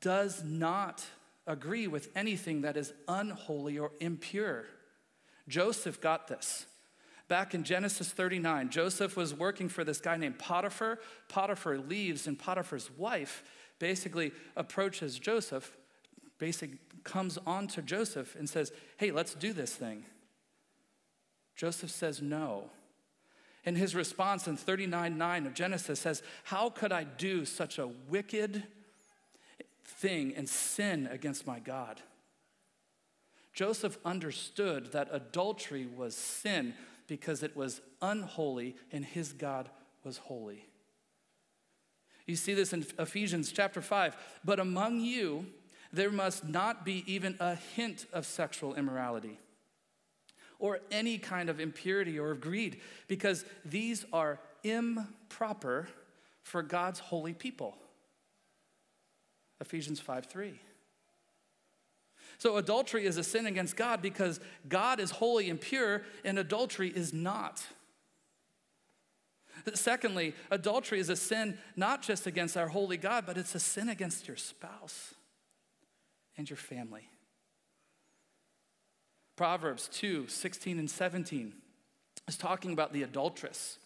does 0.00 0.42
not 0.44 1.04
agree 1.46 1.86
with 1.86 2.08
anything 2.16 2.62
that 2.62 2.76
is 2.76 2.92
unholy 3.06 3.78
or 3.78 3.92
impure. 4.00 4.64
Joseph 5.48 6.00
got 6.00 6.26
this. 6.28 6.66
Back 7.28 7.54
in 7.54 7.64
Genesis 7.64 8.10
39, 8.10 8.70
Joseph 8.70 9.16
was 9.16 9.34
working 9.34 9.68
for 9.68 9.84
this 9.84 10.00
guy 10.00 10.16
named 10.16 10.38
Potiphar. 10.38 11.00
Potiphar 11.28 11.78
leaves, 11.78 12.26
and 12.26 12.38
Potiphar's 12.38 12.90
wife 12.96 13.42
basically 13.78 14.32
approaches 14.56 15.18
Joseph, 15.18 15.76
basically 16.38 16.78
comes 17.04 17.38
on 17.46 17.66
to 17.68 17.82
Joseph 17.82 18.36
and 18.36 18.48
says, 18.48 18.72
Hey, 18.96 19.10
let's 19.10 19.34
do 19.34 19.52
this 19.52 19.74
thing. 19.74 20.04
Joseph 21.56 21.90
says 21.90 22.20
no. 22.20 22.70
And 23.66 23.76
his 23.76 23.96
response 23.96 24.46
in 24.46 24.56
39 24.56 25.18
9 25.18 25.46
of 25.46 25.52
Genesis 25.52 25.98
says, 25.98 26.22
How 26.44 26.70
could 26.70 26.92
I 26.92 27.02
do 27.02 27.44
such 27.44 27.78
a 27.78 27.88
wicked 27.88 28.62
thing 29.84 30.32
and 30.36 30.48
sin 30.48 31.08
against 31.10 31.46
my 31.46 31.58
God? 31.58 32.00
Joseph 33.52 33.98
understood 34.04 34.92
that 34.92 35.08
adultery 35.10 35.86
was 35.86 36.14
sin 36.14 36.74
because 37.08 37.42
it 37.42 37.56
was 37.56 37.80
unholy 38.00 38.76
and 38.92 39.04
his 39.04 39.32
God 39.32 39.68
was 40.04 40.18
holy. 40.18 40.68
You 42.26 42.36
see 42.36 42.54
this 42.54 42.72
in 42.72 42.86
Ephesians 42.98 43.50
chapter 43.50 43.80
5. 43.80 44.16
But 44.44 44.60
among 44.60 45.00
you, 45.00 45.46
there 45.92 46.10
must 46.10 46.46
not 46.46 46.84
be 46.84 47.02
even 47.12 47.36
a 47.40 47.54
hint 47.54 48.06
of 48.12 48.26
sexual 48.26 48.74
immorality 48.74 49.38
or 50.58 50.80
any 50.90 51.18
kind 51.18 51.48
of 51.48 51.60
impurity 51.60 52.18
or 52.18 52.30
of 52.30 52.40
greed, 52.40 52.80
because 53.08 53.44
these 53.64 54.04
are 54.12 54.40
improper 54.62 55.88
for 56.42 56.62
God's 56.62 56.98
holy 56.98 57.34
people. 57.34 57.76
Ephesians 59.60 60.00
5 60.00 60.26
3. 60.26 60.60
So, 62.38 62.58
adultery 62.58 63.06
is 63.06 63.16
a 63.16 63.24
sin 63.24 63.46
against 63.46 63.76
God 63.76 64.02
because 64.02 64.40
God 64.68 65.00
is 65.00 65.10
holy 65.10 65.48
and 65.48 65.60
pure, 65.60 66.02
and 66.24 66.38
adultery 66.38 66.90
is 66.94 67.12
not. 67.12 67.64
Secondly, 69.74 70.34
adultery 70.50 71.00
is 71.00 71.08
a 71.08 71.16
sin 71.16 71.58
not 71.76 72.02
just 72.02 72.26
against 72.26 72.56
our 72.56 72.68
holy 72.68 72.98
God, 72.98 73.24
but 73.26 73.38
it's 73.38 73.54
a 73.54 73.60
sin 73.60 73.88
against 73.88 74.28
your 74.28 74.36
spouse 74.36 75.14
and 76.36 76.48
your 76.48 76.58
family. 76.58 77.08
Proverbs 79.36 79.88
2 79.92 80.28
16 80.28 80.78
and 80.78 80.90
17 80.90 81.52
is 82.26 82.36
talking 82.36 82.72
about 82.72 82.92
the 82.92 83.02
adulteress 83.02 83.78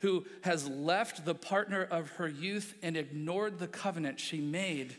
who 0.00 0.24
has 0.42 0.68
left 0.68 1.24
the 1.24 1.34
partner 1.34 1.82
of 1.82 2.10
her 2.12 2.28
youth 2.28 2.74
and 2.82 2.96
ignored 2.96 3.58
the 3.58 3.68
covenant 3.68 4.18
she 4.20 4.40
made 4.40 4.96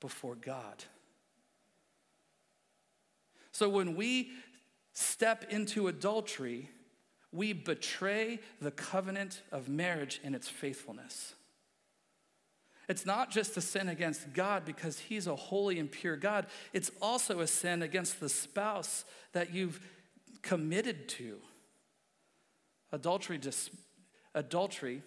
before 0.00 0.34
God. 0.34 0.84
So 3.52 3.68
when 3.68 3.94
we 3.94 4.30
step 4.92 5.44
into 5.50 5.88
adultery, 5.88 6.70
we 7.30 7.52
betray 7.52 8.40
the 8.60 8.70
covenant 8.70 9.42
of 9.52 9.68
marriage 9.68 10.20
and 10.24 10.34
its 10.34 10.48
faithfulness. 10.48 11.34
It's 12.88 13.06
not 13.06 13.30
just 13.30 13.56
a 13.56 13.60
sin 13.60 13.88
against 13.88 14.32
God 14.32 14.64
because 14.64 14.98
He's 14.98 15.26
a 15.26 15.36
holy 15.36 15.78
and 15.78 15.90
pure 15.90 16.16
God, 16.16 16.46
it's 16.72 16.90
also 17.00 17.40
a 17.40 17.46
sin 17.46 17.82
against 17.82 18.20
the 18.20 18.28
spouse 18.28 19.04
that 19.32 19.54
you've 19.54 19.80
committed 20.42 21.08
to. 21.10 21.38
Adultery, 22.90 23.38
dis- 23.38 23.70
adultery 24.34 25.02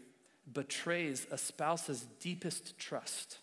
betrays 0.51 1.27
a 1.31 1.37
spouse's 1.37 2.05
deepest 2.19 2.77
trust. 2.77 3.39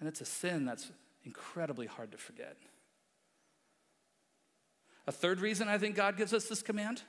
And 0.00 0.08
it's 0.08 0.20
a 0.20 0.24
sin 0.24 0.64
that's 0.64 0.90
incredibly 1.24 1.86
hard 1.86 2.12
to 2.12 2.18
forget. 2.18 2.56
A 5.06 5.12
third 5.12 5.40
reason 5.40 5.68
I 5.68 5.78
think 5.78 5.96
God 5.96 6.16
gives 6.16 6.32
us 6.32 6.48
this 6.48 6.62
command 6.62 7.02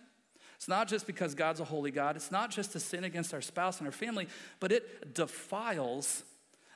it's 0.60 0.68
not 0.68 0.90
just 0.90 1.08
because 1.08 1.36
God's 1.36 1.62
a 1.62 1.64
holy 1.64 1.90
God, 1.90 2.18
it's 2.18 2.32
not 2.32 2.52
just 2.52 2.76
a 2.76 2.82
sin 2.82 3.06
against 3.06 3.34
our 3.34 3.40
spouse 3.40 3.78
and 3.78 3.88
our 3.88 3.94
family, 3.94 4.28
but 4.60 4.74
it 4.74 5.14
defiles 5.14 6.26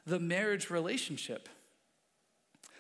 the 0.06 0.22
marriage 0.22 0.70
relationship. 0.70 1.50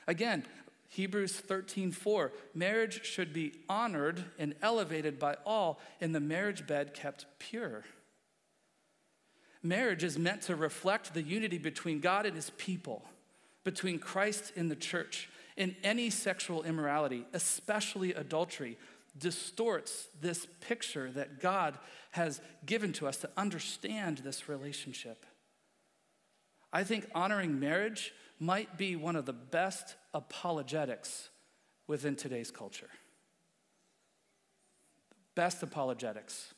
Again, 0.07 0.45
Hebrews 0.88 1.33
13:4, 1.41 2.31
marriage 2.53 3.03
should 3.03 3.33
be 3.33 3.51
honored 3.67 4.24
and 4.39 4.55
elevated 4.62 5.19
by 5.19 5.36
all, 5.45 5.81
and 6.00 6.15
the 6.15 6.22
marriage 6.22 6.65
bed 6.65 6.93
kept 6.93 7.25
pure. 7.38 7.83
Marriage 9.62 10.05
is 10.05 10.17
meant 10.17 10.43
to 10.43 10.55
reflect 10.55 11.13
the 11.13 11.22
unity 11.22 11.57
between 11.57 12.00
God 12.00 12.25
and 12.25 12.36
his 12.38 12.51
people, 12.51 13.03
between 13.65 14.00
Christ 14.00 14.53
and 14.55 14.72
the 14.72 14.75
church 14.77 15.27
in 15.57 15.75
any 15.83 16.10
sexual 16.10 16.63
immorality, 16.63 17.25
especially 17.33 18.13
adultery, 18.13 18.77
distorts 19.17 20.08
this 20.22 20.48
picture 20.62 21.12
that 21.12 21.39
God 21.39 21.77
has 22.12 22.41
given 22.65 22.93
to 22.93 23.08
us 23.08 23.17
to 23.17 23.29
understand 23.38 24.20
this 24.20 24.50
relationship. 24.50 25.25
I 26.72 26.84
think 26.84 27.08
honoring 27.13 27.60
marriage 27.60 28.13
might 28.39 28.77
be 28.77 28.96
one 28.96 29.15
of 29.15 29.25
the 29.25 29.34
best 29.34 29.96
apologetics 30.13 31.29
within 31.88 32.15
today's 32.15 32.50
culture. 32.50 32.89
Best 35.36 35.62
apologetics. 35.62 36.53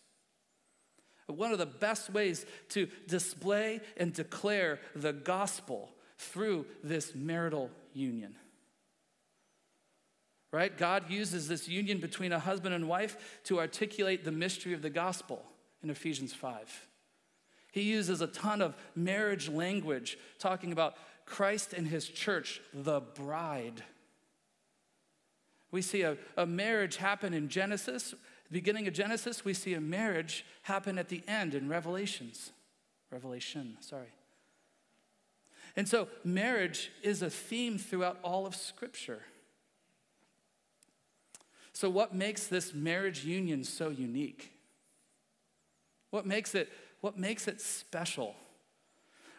One 1.27 1.51
of 1.51 1.57
the 1.57 1.65
best 1.65 2.09
ways 2.11 2.45
to 2.69 2.87
display 3.07 3.81
and 3.97 4.13
declare 4.13 4.79
the 4.95 5.13
gospel 5.13 5.89
through 6.17 6.65
this 6.83 7.13
marital 7.15 7.69
union 7.93 8.35
right? 10.55 10.77
God 10.77 11.09
uses 11.09 11.49
this 11.49 11.67
union 11.67 11.99
between 11.99 12.31
a 12.31 12.39
husband 12.39 12.73
and 12.73 12.87
wife 12.87 13.41
to 13.43 13.59
articulate 13.59 14.23
the 14.23 14.31
mystery 14.31 14.73
of 14.73 14.81
the 14.81 14.89
gospel 14.89 15.43
in 15.83 15.89
Ephesians 15.89 16.33
5. 16.33 16.87
He 17.73 17.81
uses 17.81 18.21
a 18.21 18.27
ton 18.27 18.61
of 18.61 18.73
marriage 18.95 19.49
language 19.49 20.17
talking 20.39 20.71
about 20.71 20.95
Christ 21.25 21.73
and 21.73 21.85
his 21.85 22.07
church, 22.07 22.61
the 22.73 23.01
bride. 23.01 23.83
We 25.71 25.81
see 25.81 26.03
a, 26.03 26.15
a 26.37 26.45
marriage 26.45 26.95
happen 26.95 27.33
in 27.33 27.49
Genesis, 27.49 28.15
beginning 28.49 28.87
of 28.87 28.93
Genesis. 28.93 29.43
We 29.43 29.53
see 29.53 29.73
a 29.73 29.81
marriage 29.81 30.45
happen 30.61 30.97
at 30.97 31.09
the 31.09 31.21
end 31.27 31.53
in 31.53 31.67
Revelations. 31.67 32.53
Revelation, 33.11 33.75
sorry. 33.81 34.13
And 35.75 35.89
so, 35.89 36.07
marriage 36.23 36.91
is 37.03 37.21
a 37.21 37.29
theme 37.29 37.77
throughout 37.77 38.19
all 38.23 38.45
of 38.45 38.55
Scripture. 38.55 39.19
So, 41.75 41.89
what 41.89 42.15
makes 42.15 42.47
this 42.47 42.73
marriage 42.73 43.25
union 43.25 43.65
so 43.65 43.89
unique? 43.89 44.53
What 46.09 46.25
makes 46.25 46.55
it, 46.55 46.71
what 47.01 47.19
makes 47.19 47.49
it 47.49 47.59
special? 47.59 48.33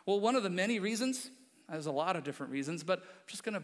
Well, 0.05 0.21
one 0.21 0.37
of 0.37 0.43
the 0.43 0.51
many 0.51 0.79
reasons, 0.79 1.31
there's 1.67 1.87
a 1.87 1.93
lot 1.93 2.15
of 2.15 2.25
different 2.25 2.53
reasons, 2.53 2.85
but 2.85 2.99
I'm 2.99 3.05
just 3.27 3.43
going 3.43 3.55
to 3.55 3.63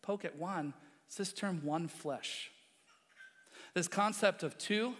poke 0.00 0.24
at 0.24 0.34
one. 0.36 0.72
It's 1.06 1.16
this 1.16 1.34
term 1.34 1.60
one 1.62 1.88
flesh. 1.88 2.50
This 3.74 3.86
concept 3.86 4.42
of 4.42 4.56
two 4.56 4.94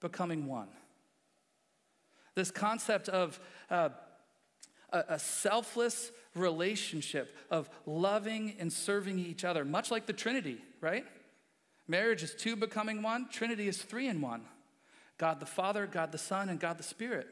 becoming 0.00 0.46
one. 0.46 0.68
This 2.34 2.50
concept 2.50 3.10
of 3.10 3.38
uh, 3.68 3.90
a, 4.90 5.04
a 5.10 5.18
selfless 5.18 6.10
relationship 6.34 7.36
of 7.50 7.68
loving 7.84 8.54
and 8.58 8.72
serving 8.72 9.18
each 9.18 9.44
other, 9.44 9.66
much 9.66 9.90
like 9.90 10.06
the 10.06 10.14
Trinity, 10.14 10.56
right? 10.80 11.04
Marriage 11.88 12.22
is 12.22 12.34
two 12.34 12.56
becoming 12.56 13.02
one, 13.02 13.28
Trinity 13.30 13.68
is 13.68 13.82
three 13.82 14.08
in 14.08 14.20
one 14.20 14.42
God 15.18 15.40
the 15.40 15.46
Father, 15.46 15.86
God 15.86 16.12
the 16.12 16.18
Son, 16.18 16.48
and 16.48 16.58
God 16.58 16.78
the 16.78 16.82
Spirit. 16.82 17.28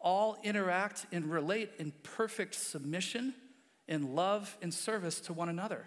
All 0.00 0.36
interact 0.42 1.06
and 1.12 1.30
relate 1.30 1.70
in 1.78 1.92
perfect 2.02 2.54
submission, 2.54 3.34
in 3.86 4.14
love, 4.14 4.56
in 4.60 4.72
service 4.72 5.20
to 5.22 5.32
one 5.32 5.48
another. 5.48 5.86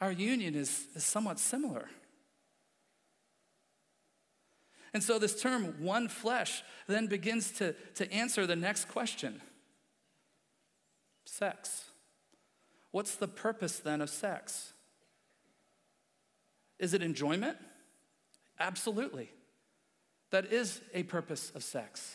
Our 0.00 0.12
union 0.12 0.54
is, 0.54 0.86
is 0.94 1.04
somewhat 1.04 1.38
similar. 1.38 1.88
And 4.94 5.02
so, 5.02 5.18
this 5.18 5.40
term, 5.40 5.74
one 5.80 6.08
flesh, 6.08 6.62
then 6.86 7.06
begins 7.06 7.52
to, 7.52 7.74
to 7.94 8.10
answer 8.12 8.46
the 8.46 8.56
next 8.56 8.86
question 8.88 9.40
sex. 11.24 11.84
What's 12.90 13.14
the 13.14 13.28
purpose 13.28 13.78
then 13.78 14.00
of 14.00 14.08
sex? 14.08 14.72
Is 16.78 16.94
it 16.94 17.02
enjoyment? 17.02 17.58
Absolutely. 18.60 19.30
That 20.30 20.52
is 20.52 20.80
a 20.94 21.04
purpose 21.04 21.50
of 21.54 21.62
sex. 21.62 22.14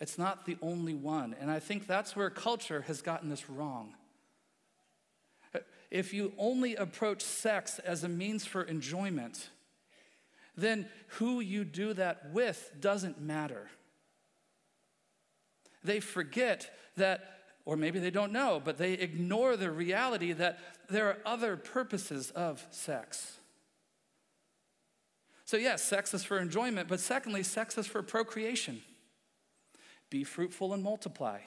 It's 0.00 0.18
not 0.18 0.44
the 0.44 0.56
only 0.60 0.94
one. 0.94 1.34
And 1.40 1.50
I 1.50 1.60
think 1.60 1.86
that's 1.86 2.16
where 2.16 2.30
culture 2.30 2.82
has 2.82 3.00
gotten 3.00 3.28
this 3.30 3.48
wrong. 3.48 3.94
If 5.90 6.12
you 6.12 6.32
only 6.38 6.74
approach 6.74 7.22
sex 7.22 7.78
as 7.78 8.02
a 8.02 8.08
means 8.08 8.44
for 8.44 8.62
enjoyment, 8.62 9.50
then 10.56 10.88
who 11.18 11.38
you 11.40 11.64
do 11.64 11.92
that 11.94 12.32
with 12.32 12.72
doesn't 12.80 13.20
matter. 13.20 13.68
They 15.84 16.00
forget 16.00 16.74
that, 16.96 17.43
or 17.64 17.76
maybe 17.76 17.98
they 17.98 18.10
don't 18.10 18.32
know, 18.32 18.60
but 18.62 18.78
they 18.78 18.92
ignore 18.92 19.56
the 19.56 19.70
reality 19.70 20.32
that 20.32 20.58
there 20.88 21.08
are 21.08 21.18
other 21.24 21.56
purposes 21.56 22.30
of 22.32 22.66
sex. 22.70 23.38
So, 25.46 25.56
yes, 25.56 25.82
sex 25.82 26.14
is 26.14 26.24
for 26.24 26.38
enjoyment, 26.38 26.88
but 26.88 27.00
secondly, 27.00 27.42
sex 27.42 27.76
is 27.76 27.86
for 27.86 28.02
procreation. 28.02 28.82
Be 30.10 30.24
fruitful 30.24 30.72
and 30.72 30.82
multiply. 30.82 31.40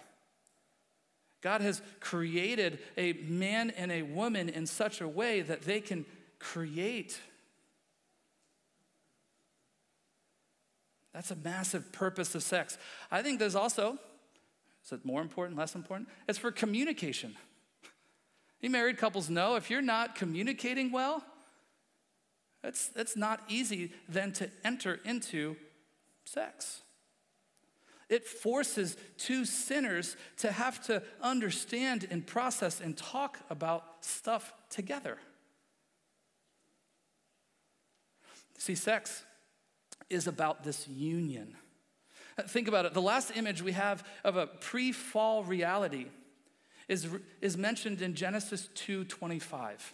God 1.42 1.62
has 1.62 1.82
created 2.00 2.80
a 2.98 3.14
man 3.14 3.72
and 3.72 3.92
a 3.92 4.02
woman 4.02 4.50
in 4.50 4.66
such 4.66 5.02
a 5.02 5.08
way 5.08 5.42
that 5.42 5.62
they 5.64 5.82
can 5.82 6.06
create. 6.40 7.20
That's 11.14 11.32
a 11.32 11.36
massive 11.36 11.92
purpose 11.92 12.36
of 12.36 12.44
sex. 12.44 12.78
I 13.10 13.22
think 13.22 13.40
there's 13.40 13.56
also, 13.56 13.98
is 14.88 14.94
it 14.94 15.06
more 15.06 15.22
important, 15.22 15.58
less 15.58 15.76
important? 15.76 16.08
It's 16.30 16.38
for 16.38 16.50
communication. 16.50 17.36
You 18.62 18.70
married 18.70 18.98
couples 18.98 19.30
know 19.30 19.56
if 19.56 19.70
you're 19.70 19.82
not 19.82 20.16
communicating 20.16 20.94
well, 20.94 21.24
it's, 22.64 22.92
it's 22.96 23.18
not 23.18 23.42
easy 23.50 23.92
then 24.08 24.32
to 24.34 24.50
enter 24.64 25.00
into 25.04 25.58
sex. 26.26 26.82
It 28.10 28.26
forces 28.26 28.96
two 29.18 29.44
sinners 29.44 30.16
to 30.38 30.52
have 30.54 30.82
to 30.88 31.04
understand 31.22 32.08
and 32.10 32.26
process 32.26 32.80
and 32.80 32.96
talk 32.96 33.40
about 33.50 33.84
stuff 34.00 34.54
together. 34.70 35.18
See, 38.58 38.76
sex 38.76 39.26
is 40.10 40.28
about 40.28 40.64
this 40.64 40.88
union. 40.88 41.56
Think 42.46 42.68
about 42.68 42.86
it. 42.86 42.94
The 42.94 43.02
last 43.02 43.36
image 43.36 43.62
we 43.62 43.72
have 43.72 44.04
of 44.24 44.38
a 44.38 44.48
pre 44.48 44.92
fall 44.92 45.44
reality 45.44 46.08
is, 46.88 47.08
is 47.42 47.58
mentioned 47.58 48.02
in 48.02 48.14
Genesis 48.14 48.70
2:25. 48.76 49.94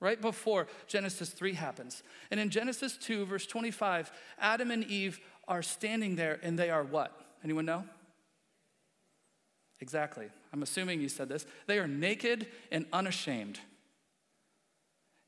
Right 0.00 0.20
before 0.20 0.66
Genesis 0.86 1.28
3 1.28 1.52
happens. 1.52 2.02
And 2.30 2.40
in 2.40 2.48
Genesis 2.48 2.96
2 2.96 3.26
verse 3.26 3.46
25, 3.46 4.10
Adam 4.38 4.70
and 4.70 4.82
Eve 4.84 5.20
are 5.46 5.62
standing 5.62 6.16
there 6.16 6.40
and 6.42 6.58
they 6.58 6.70
are 6.70 6.82
what? 6.82 7.12
Anyone 7.44 7.66
know? 7.66 7.84
Exactly. 9.80 10.30
I'm 10.52 10.62
assuming 10.62 11.00
you 11.00 11.08
said 11.08 11.28
this. 11.28 11.44
They 11.66 11.78
are 11.78 11.88
naked 11.88 12.46
and 12.70 12.86
unashamed. 12.92 13.60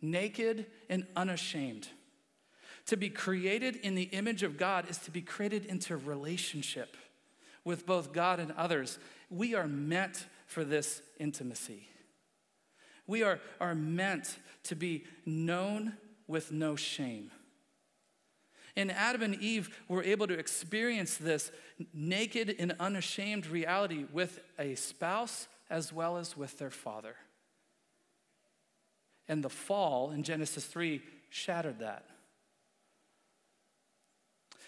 Naked 0.01 0.67
and 0.89 1.07
unashamed. 1.17 1.89
To 2.87 2.97
be 2.97 3.11
created 3.11 3.77
in 3.77 3.95
the 3.95 4.05
image 4.05 4.43
of 4.43 4.57
God 4.57 4.89
is 4.91 4.99
to 4.99 5.11
be 5.11 5.23
created 5.23 5.67
into 5.67 5.97
relationship 5.97 6.97
with 7.65 7.87
both 7.87 8.13
God 8.13 8.41
and 8.41 8.53
others. 8.53 8.99
We 9.31 9.55
are 9.55 9.69
meant 9.69 10.27
for 10.47 10.65
this 10.65 11.03
intimacy. 11.19 11.89
We 13.07 13.23
are, 13.23 13.41
are 13.61 13.75
meant 13.75 14.37
to 14.65 14.75
be 14.75 15.05
known 15.25 15.95
with 16.27 16.53
no 16.53 16.77
shame. 16.77 17.31
And 18.77 18.91
Adam 18.91 19.23
and 19.23 19.35
Eve 19.37 19.79
were 19.89 20.03
able 20.03 20.27
to 20.27 20.39
experience 20.39 21.17
this 21.17 21.53
naked 21.93 22.57
and 22.59 22.75
unashamed 22.81 23.47
reality 23.47 24.07
with 24.13 24.41
a 24.59 24.75
spouse 24.77 25.47
as 25.69 25.93
well 25.93 26.17
as 26.17 26.37
with 26.37 26.59
their 26.59 26.71
father. 26.71 27.17
And 29.29 29.45
the 29.45 29.51
fall 29.51 30.11
in 30.11 30.23
Genesis 30.23 30.65
3 30.65 31.03
shattered 31.29 31.81
that. 31.81 32.07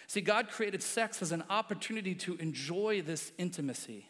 See, 0.07 0.21
God 0.21 0.49
created 0.49 0.83
sex 0.83 1.23
as 1.23 1.33
an 1.33 1.45
opportunity 1.49 2.15
to 2.17 2.37
enjoy 2.37 3.03
this 3.03 3.33
intimacy. 3.39 4.07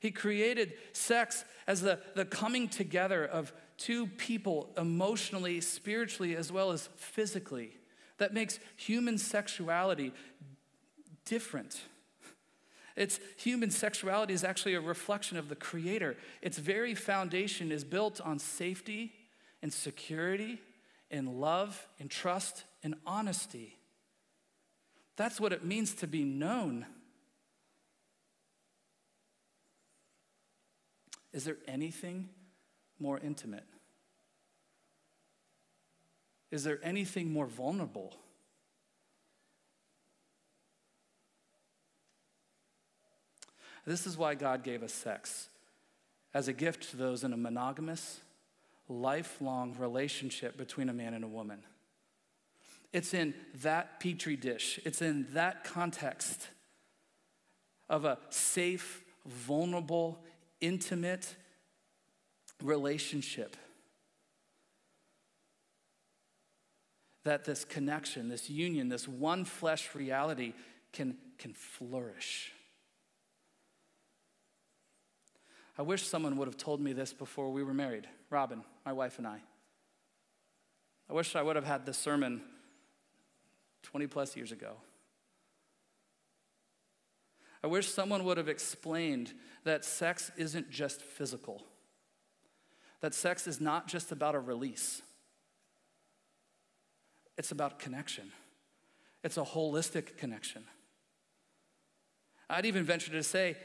He 0.00 0.10
created 0.10 0.74
sex 0.92 1.44
as 1.66 1.82
the, 1.82 2.00
the 2.14 2.24
coming 2.24 2.68
together 2.68 3.24
of 3.24 3.52
two 3.76 4.06
people 4.06 4.70
emotionally, 4.76 5.60
spiritually, 5.60 6.36
as 6.36 6.50
well 6.50 6.70
as 6.70 6.88
physically. 6.96 7.72
That 8.18 8.32
makes 8.32 8.60
human 8.76 9.18
sexuality 9.18 10.12
different. 11.24 11.80
It's 12.96 13.20
human 13.36 13.70
sexuality 13.70 14.34
is 14.34 14.44
actually 14.44 14.74
a 14.74 14.80
reflection 14.80 15.36
of 15.38 15.48
the 15.48 15.56
Creator. 15.56 16.16
Its 16.42 16.58
very 16.58 16.94
foundation 16.94 17.70
is 17.70 17.84
built 17.84 18.20
on 18.20 18.38
safety 18.38 19.12
and 19.62 19.72
security 19.72 20.60
and 21.10 21.40
love 21.40 21.86
and 21.98 22.10
trust 22.10 22.64
and 22.82 22.94
honesty. 23.06 23.76
That's 25.16 25.40
what 25.40 25.52
it 25.52 25.64
means 25.64 25.94
to 25.96 26.06
be 26.06 26.24
known. 26.24 26.86
Is 31.32 31.44
there 31.44 31.58
anything 31.68 32.28
more 32.98 33.18
intimate? 33.18 33.64
Is 36.50 36.64
there 36.64 36.80
anything 36.82 37.32
more 37.32 37.46
vulnerable? 37.46 38.16
This 43.86 44.06
is 44.06 44.16
why 44.16 44.34
God 44.34 44.62
gave 44.62 44.82
us 44.82 44.92
sex 44.92 45.48
as 46.34 46.48
a 46.48 46.52
gift 46.52 46.90
to 46.90 46.96
those 46.96 47.24
in 47.24 47.32
a 47.32 47.36
monogamous, 47.36 48.20
lifelong 48.88 49.74
relationship 49.78 50.56
between 50.56 50.88
a 50.88 50.92
man 50.92 51.14
and 51.14 51.24
a 51.24 51.28
woman. 51.28 51.62
It's 52.92 53.14
in 53.14 53.34
that 53.62 54.00
petri 54.00 54.36
dish, 54.36 54.80
it's 54.84 55.00
in 55.00 55.26
that 55.32 55.64
context 55.64 56.48
of 57.88 58.04
a 58.04 58.18
safe, 58.30 59.02
vulnerable, 59.26 60.22
intimate 60.60 61.36
relationship. 62.62 63.56
That 67.24 67.44
this 67.44 67.64
connection, 67.64 68.28
this 68.28 68.48
union, 68.48 68.88
this 68.88 69.06
one 69.06 69.44
flesh 69.44 69.94
reality 69.94 70.54
can, 70.92 71.16
can 71.38 71.52
flourish. 71.52 72.52
I 75.78 75.82
wish 75.82 76.06
someone 76.06 76.36
would 76.36 76.48
have 76.48 76.56
told 76.56 76.80
me 76.80 76.92
this 76.92 77.12
before 77.12 77.50
we 77.50 77.62
were 77.62 77.74
married, 77.74 78.06
Robin, 78.30 78.62
my 78.84 78.92
wife, 78.92 79.18
and 79.18 79.26
I. 79.26 79.40
I 81.08 81.12
wish 81.12 81.34
I 81.34 81.42
would 81.42 81.56
have 81.56 81.64
had 81.64 81.86
this 81.86 81.98
sermon 81.98 82.42
20 83.82 84.06
plus 84.06 84.36
years 84.36 84.52
ago. 84.52 84.76
I 87.62 87.66
wish 87.66 87.88
someone 87.88 88.24
would 88.24 88.38
have 88.38 88.48
explained 88.48 89.34
that 89.64 89.84
sex 89.84 90.30
isn't 90.36 90.70
just 90.70 91.02
physical, 91.02 91.62
that 93.00 93.14
sex 93.14 93.46
is 93.46 93.60
not 93.60 93.86
just 93.86 94.12
about 94.12 94.34
a 94.34 94.40
release, 94.40 95.02
it's 97.36 97.52
about 97.52 97.78
connection. 97.78 98.32
It's 99.22 99.36
a 99.36 99.42
holistic 99.42 100.16
connection. 100.16 100.64
I'd 102.48 102.64
even 102.64 102.84
venture 102.84 103.12
to 103.12 103.22
say 103.22 103.56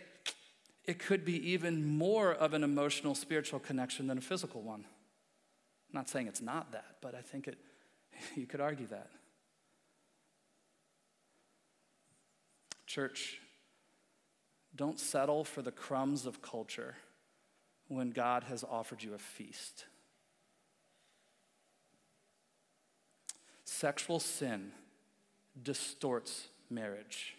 it 0.83 0.99
could 0.99 1.25
be 1.25 1.51
even 1.51 1.97
more 1.97 2.33
of 2.33 2.53
an 2.53 2.63
emotional, 2.63 3.15
spiritual 3.15 3.59
connection 3.59 4.07
than 4.07 4.17
a 4.17 4.21
physical 4.21 4.61
one. 4.61 4.85
I'm 4.85 5.93
not 5.93 6.09
saying 6.09 6.27
it's 6.27 6.41
not 6.41 6.71
that, 6.73 6.97
but 7.01 7.15
I 7.15 7.21
think 7.21 7.47
it, 7.47 7.57
you 8.35 8.45
could 8.45 8.61
argue 8.61 8.87
that. 8.87 9.09
Church, 12.85 13.39
don't 14.75 14.99
settle 14.99 15.43
for 15.43 15.61
the 15.61 15.71
crumbs 15.71 16.25
of 16.25 16.41
culture 16.41 16.95
when 17.87 18.11
God 18.11 18.43
has 18.43 18.63
offered 18.63 19.03
you 19.03 19.13
a 19.13 19.17
feast. 19.17 19.85
Sexual 23.63 24.19
sin 24.19 24.71
distorts 25.61 26.47
marriage. 26.69 27.35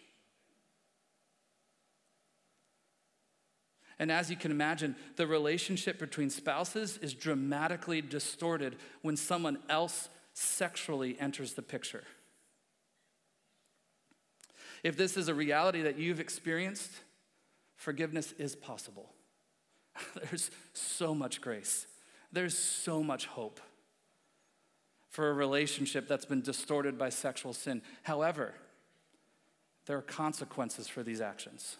And 3.99 4.11
as 4.11 4.29
you 4.29 4.35
can 4.35 4.51
imagine, 4.51 4.95
the 5.15 5.25
relationship 5.25 5.97
between 5.97 6.29
spouses 6.29 6.97
is 7.01 7.13
dramatically 7.13 8.01
distorted 8.01 8.75
when 9.01 9.17
someone 9.17 9.57
else 9.69 10.09
sexually 10.33 11.19
enters 11.19 11.53
the 11.53 11.63
picture. 11.63 12.03
If 14.87 14.95
this 14.95 15.17
is 15.17 15.27
a 15.27 15.33
reality 15.33 15.81
that 15.81 15.99
you've 15.99 16.21
experienced, 16.21 16.89
forgiveness 17.75 18.33
is 18.37 18.55
possible. 18.55 19.11
There's 20.15 20.49
so 20.71 21.13
much 21.13 21.41
grace, 21.41 21.87
there's 22.31 22.57
so 22.57 23.03
much 23.03 23.25
hope 23.25 23.59
for 25.09 25.29
a 25.29 25.33
relationship 25.33 26.07
that's 26.07 26.23
been 26.23 26.41
distorted 26.41 26.97
by 26.97 27.09
sexual 27.09 27.51
sin. 27.51 27.81
However, 28.03 28.53
there 29.87 29.97
are 29.97 30.01
consequences 30.01 30.87
for 30.87 31.03
these 31.03 31.19
actions. 31.19 31.75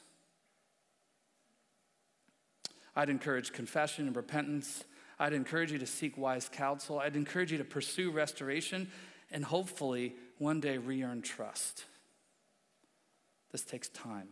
I'd 2.94 3.10
encourage 3.10 3.54
confession 3.54 4.08
and 4.08 4.16
repentance. 4.18 4.84
I'd 5.18 5.34
encourage 5.34 5.72
you 5.72 5.78
to 5.80 5.88
seek 5.88 6.18
wise 6.18 6.50
counsel. 6.52 7.00
I'd 7.00 7.16
encourage 7.16 7.54
you 7.54 7.58
to 7.60 7.66
pursue 7.66 8.12
restoration 8.12 8.90
and 9.32 9.46
hopefully 9.46 10.16
one 10.40 10.60
day 10.60 10.78
re 10.78 11.04
earn 11.04 11.22
trust. 11.22 11.86
This 13.52 13.64
takes 13.64 13.90
time. 13.90 14.30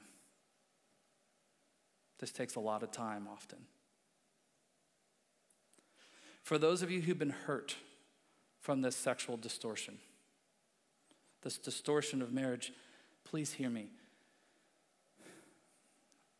This 2.20 2.32
takes 2.32 2.56
a 2.56 2.60
lot 2.60 2.84
of 2.84 2.92
time 2.92 3.28
often. 3.32 3.60
For 6.44 6.58
those 6.58 6.82
of 6.82 6.92
you 6.92 7.02
who've 7.02 7.18
been 7.18 7.32
hurt 7.32 7.76
from 8.60 8.82
this 8.82 8.96
sexual 8.96 9.38
distortion, 9.38 9.98
this 11.42 11.58
distortion 11.58 12.22
of 12.22 12.32
marriage, 12.32 12.72
please 13.24 13.54
hear 13.54 13.70
me. 13.70 13.90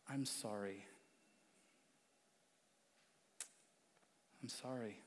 I'm 0.08 0.24
sorry. 0.24 0.84
I'm 4.42 4.48
sorry. 4.48 5.00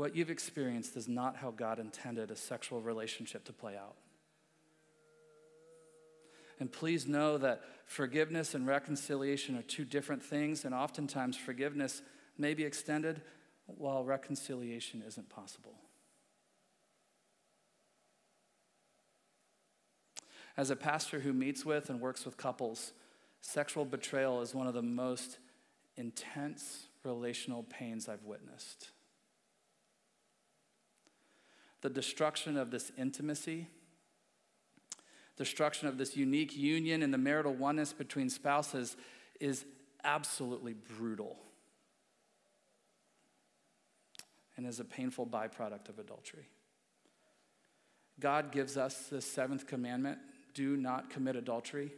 What 0.00 0.16
you've 0.16 0.30
experienced 0.30 0.96
is 0.96 1.08
not 1.08 1.36
how 1.36 1.50
God 1.50 1.78
intended 1.78 2.30
a 2.30 2.34
sexual 2.34 2.80
relationship 2.80 3.44
to 3.44 3.52
play 3.52 3.76
out. 3.76 3.96
And 6.58 6.72
please 6.72 7.06
know 7.06 7.36
that 7.36 7.60
forgiveness 7.84 8.54
and 8.54 8.66
reconciliation 8.66 9.58
are 9.58 9.62
two 9.62 9.84
different 9.84 10.22
things, 10.22 10.64
and 10.64 10.74
oftentimes 10.74 11.36
forgiveness 11.36 12.00
may 12.38 12.54
be 12.54 12.64
extended 12.64 13.20
while 13.66 14.02
reconciliation 14.02 15.04
isn't 15.06 15.28
possible. 15.28 15.74
As 20.56 20.70
a 20.70 20.76
pastor 20.76 21.20
who 21.20 21.34
meets 21.34 21.66
with 21.66 21.90
and 21.90 22.00
works 22.00 22.24
with 22.24 22.38
couples, 22.38 22.94
sexual 23.42 23.84
betrayal 23.84 24.40
is 24.40 24.54
one 24.54 24.66
of 24.66 24.72
the 24.72 24.80
most 24.80 25.36
intense 25.98 26.86
relational 27.04 27.64
pains 27.64 28.08
I've 28.08 28.24
witnessed 28.24 28.92
the 31.82 31.90
destruction 31.90 32.56
of 32.56 32.70
this 32.70 32.92
intimacy, 32.98 33.66
destruction 35.36 35.88
of 35.88 35.98
this 35.98 36.16
unique 36.16 36.56
union 36.56 37.02
and 37.02 37.12
the 37.12 37.18
marital 37.18 37.54
oneness 37.54 37.92
between 37.92 38.28
spouses 38.28 38.96
is 39.40 39.64
absolutely 40.04 40.74
brutal 40.74 41.38
and 44.56 44.66
is 44.66 44.80
a 44.80 44.84
painful 44.84 45.26
byproduct 45.26 45.88
of 45.88 45.98
adultery. 45.98 46.48
God 48.18 48.52
gives 48.52 48.76
us 48.76 49.06
the 49.08 49.22
seventh 49.22 49.66
commandment 49.66 50.18
do 50.52 50.76
not 50.76 51.08
commit 51.08 51.36
adultery 51.36 51.92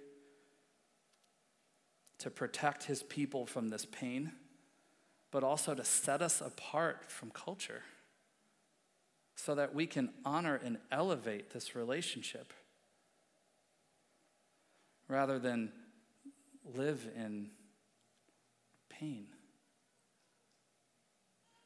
to 2.19 2.31
protect 2.31 2.85
his 2.85 3.03
people 3.03 3.47
from 3.47 3.69
this 3.69 3.85
pain, 3.85 4.31
but 5.33 5.43
also 5.43 5.75
to 5.75 5.85
set 5.85 6.23
us 6.23 6.41
apart 6.41 7.11
from 7.11 7.31
culture 7.31 7.83
so 9.35 9.55
that 9.55 9.75
we 9.75 9.87
can 9.87 10.11
honor 10.25 10.61
and 10.63 10.79
elevate 10.91 11.51
this 11.51 11.75
relationship 11.75 12.53
rather 15.09 15.39
than 15.39 15.73
live 16.75 17.09
in 17.17 17.51
pain. 18.89 19.27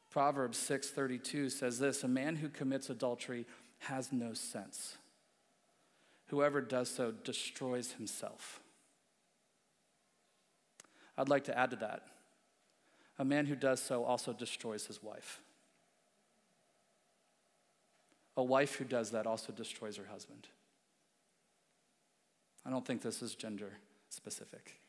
Proverbs 0.09 0.57
6:32 0.57 1.51
says 1.51 1.79
this, 1.79 2.03
a 2.03 2.07
man 2.07 2.37
who 2.37 2.49
commits 2.49 2.89
adultery 2.89 3.45
has 3.79 4.11
no 4.11 4.33
sense. 4.33 4.97
Whoever 6.27 6.61
does 6.61 6.89
so 6.89 7.11
destroys 7.11 7.93
himself. 7.93 8.59
I'd 11.17 11.29
like 11.29 11.45
to 11.45 11.57
add 11.57 11.69
to 11.71 11.75
that. 11.77 12.07
A 13.19 13.25
man 13.25 13.45
who 13.45 13.55
does 13.55 13.81
so 13.81 14.03
also 14.03 14.33
destroys 14.33 14.85
his 14.85 15.01
wife. 15.01 15.41
A 18.37 18.43
wife 18.43 18.75
who 18.75 18.85
does 18.85 19.11
that 19.11 19.25
also 19.27 19.51
destroys 19.51 19.97
her 19.97 20.05
husband. 20.05 20.47
I 22.65 22.69
don't 22.69 22.85
think 22.85 23.01
this 23.01 23.21
is 23.21 23.33
gender 23.33 23.71
specific. 24.09 24.79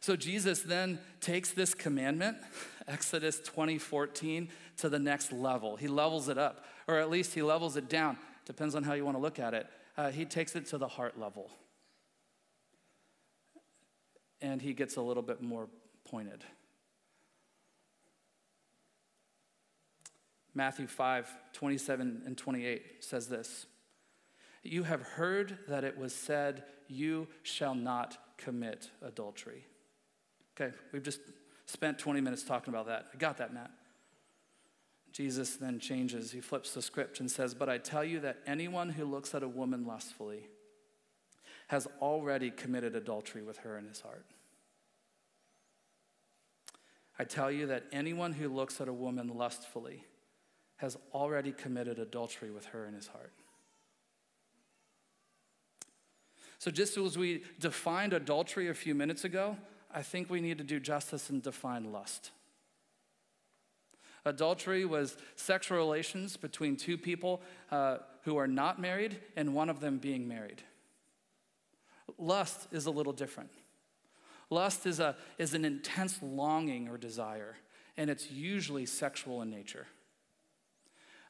So 0.00 0.14
Jesus 0.14 0.62
then 0.62 0.98
takes 1.20 1.52
this 1.52 1.74
commandment, 1.74 2.36
Exodus 2.88 3.40
20, 3.40 3.78
14, 3.78 4.48
to 4.78 4.88
the 4.88 4.98
next 4.98 5.32
level. 5.32 5.76
He 5.76 5.88
levels 5.88 6.28
it 6.28 6.38
up, 6.38 6.64
or 6.86 6.98
at 6.98 7.10
least 7.10 7.34
he 7.34 7.42
levels 7.42 7.76
it 7.76 7.88
down. 7.88 8.16
Depends 8.44 8.74
on 8.74 8.82
how 8.82 8.92
you 8.92 9.04
want 9.04 9.16
to 9.16 9.20
look 9.20 9.38
at 9.38 9.54
it. 9.54 9.66
Uh, 9.96 10.10
he 10.10 10.24
takes 10.24 10.54
it 10.54 10.66
to 10.66 10.78
the 10.78 10.86
heart 10.86 11.18
level. 11.18 11.50
And 14.40 14.62
he 14.62 14.72
gets 14.72 14.96
a 14.96 15.02
little 15.02 15.22
bit 15.22 15.42
more 15.42 15.68
pointed. 16.04 16.44
Matthew 20.58 20.88
5 20.88 21.28
27 21.52 22.22
and 22.26 22.36
28 22.36 23.04
says 23.04 23.28
this 23.28 23.66
You 24.64 24.82
have 24.82 25.02
heard 25.02 25.56
that 25.68 25.84
it 25.84 25.96
was 25.96 26.12
said, 26.12 26.64
You 26.88 27.28
shall 27.44 27.76
not 27.76 28.18
commit 28.36 28.90
adultery. 29.00 29.64
Okay, 30.60 30.74
we've 30.92 31.04
just 31.04 31.20
spent 31.66 32.00
20 32.00 32.20
minutes 32.20 32.42
talking 32.42 32.74
about 32.74 32.86
that. 32.86 33.06
I 33.14 33.16
got 33.18 33.36
that, 33.36 33.54
Matt. 33.54 33.70
Jesus 35.12 35.54
then 35.54 35.78
changes. 35.78 36.32
He 36.32 36.40
flips 36.40 36.74
the 36.74 36.82
script 36.82 37.20
and 37.20 37.30
says, 37.30 37.54
But 37.54 37.68
I 37.68 37.78
tell 37.78 38.02
you 38.02 38.18
that 38.20 38.38
anyone 38.44 38.90
who 38.90 39.04
looks 39.04 39.36
at 39.36 39.44
a 39.44 39.48
woman 39.48 39.86
lustfully 39.86 40.48
has 41.68 41.86
already 42.02 42.50
committed 42.50 42.96
adultery 42.96 43.42
with 43.42 43.58
her 43.58 43.78
in 43.78 43.86
his 43.86 44.00
heart. 44.00 44.26
I 47.16 47.22
tell 47.22 47.48
you 47.48 47.68
that 47.68 47.84
anyone 47.92 48.32
who 48.32 48.48
looks 48.48 48.80
at 48.80 48.88
a 48.88 48.92
woman 48.92 49.28
lustfully 49.28 50.04
has 50.78 50.96
already 51.12 51.52
committed 51.52 51.98
adultery 51.98 52.50
with 52.50 52.66
her 52.66 52.86
in 52.86 52.94
his 52.94 53.08
heart. 53.08 53.32
So, 56.58 56.70
just 56.72 56.96
as 56.96 57.16
we 57.16 57.44
defined 57.60 58.12
adultery 58.12 58.68
a 58.68 58.74
few 58.74 58.94
minutes 58.94 59.24
ago, 59.24 59.56
I 59.92 60.02
think 60.02 60.28
we 60.28 60.40
need 60.40 60.58
to 60.58 60.64
do 60.64 60.80
justice 60.80 61.30
and 61.30 61.42
define 61.42 61.92
lust. 61.92 62.32
Adultery 64.24 64.84
was 64.84 65.16
sexual 65.36 65.78
relations 65.78 66.36
between 66.36 66.76
two 66.76 66.98
people 66.98 67.40
uh, 67.70 67.98
who 68.24 68.36
are 68.36 68.48
not 68.48 68.80
married 68.80 69.18
and 69.36 69.54
one 69.54 69.70
of 69.70 69.80
them 69.80 69.98
being 69.98 70.26
married. 70.26 70.62
Lust 72.18 72.66
is 72.72 72.86
a 72.86 72.90
little 72.90 73.12
different. 73.12 73.50
Lust 74.50 74.86
is, 74.86 74.98
a, 74.98 75.16
is 75.38 75.54
an 75.54 75.64
intense 75.64 76.18
longing 76.22 76.88
or 76.88 76.98
desire, 76.98 77.56
and 77.96 78.10
it's 78.10 78.30
usually 78.30 78.86
sexual 78.86 79.42
in 79.42 79.50
nature. 79.50 79.86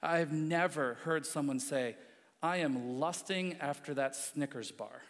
I've 0.03 0.33
never 0.33 0.95
heard 1.03 1.27
someone 1.27 1.61
say, 1.61 1.97
I 2.43 2.59
am 2.59 2.99
lusting 2.99 3.57
after 3.61 3.95
that 3.95 4.15
Snickers 4.15 4.71
bar. 4.71 5.03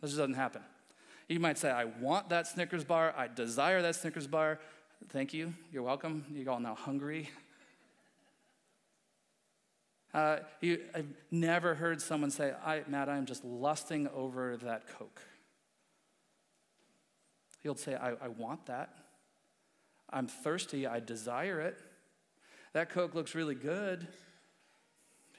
This 0.00 0.10
just 0.10 0.18
doesn't 0.18 0.34
happen. 0.34 0.62
You 1.28 1.40
might 1.40 1.58
say, 1.58 1.70
I 1.70 1.84
want 1.84 2.30
that 2.30 2.46
Snickers 2.46 2.84
bar. 2.84 3.14
I 3.16 3.28
desire 3.28 3.82
that 3.82 3.96
Snickers 3.96 4.26
bar. 4.26 4.58
Thank 5.10 5.32
you. 5.34 5.54
You're 5.72 5.82
welcome. 5.82 6.24
You're 6.32 6.50
all 6.50 6.60
now 6.60 6.74
hungry. 6.74 7.30
Uh, 10.14 10.38
you, 10.60 10.80
I've 10.94 11.08
never 11.30 11.74
heard 11.74 12.02
someone 12.02 12.30
say, 12.30 12.52
I, 12.64 12.82
Matt, 12.86 13.08
I'm 13.08 13.24
just 13.24 13.44
lusting 13.44 14.08
over 14.08 14.58
that 14.58 14.86
Coke. 14.98 15.22
He'll 17.62 17.76
say, 17.76 17.94
I, 17.94 18.10
I 18.10 18.28
want 18.28 18.66
that. 18.66 18.94
I'm 20.10 20.26
thirsty. 20.26 20.86
I 20.86 21.00
desire 21.00 21.60
it. 21.60 21.78
That 22.72 22.88
Coke 22.90 23.14
looks 23.14 23.34
really 23.34 23.54
good. 23.54 24.06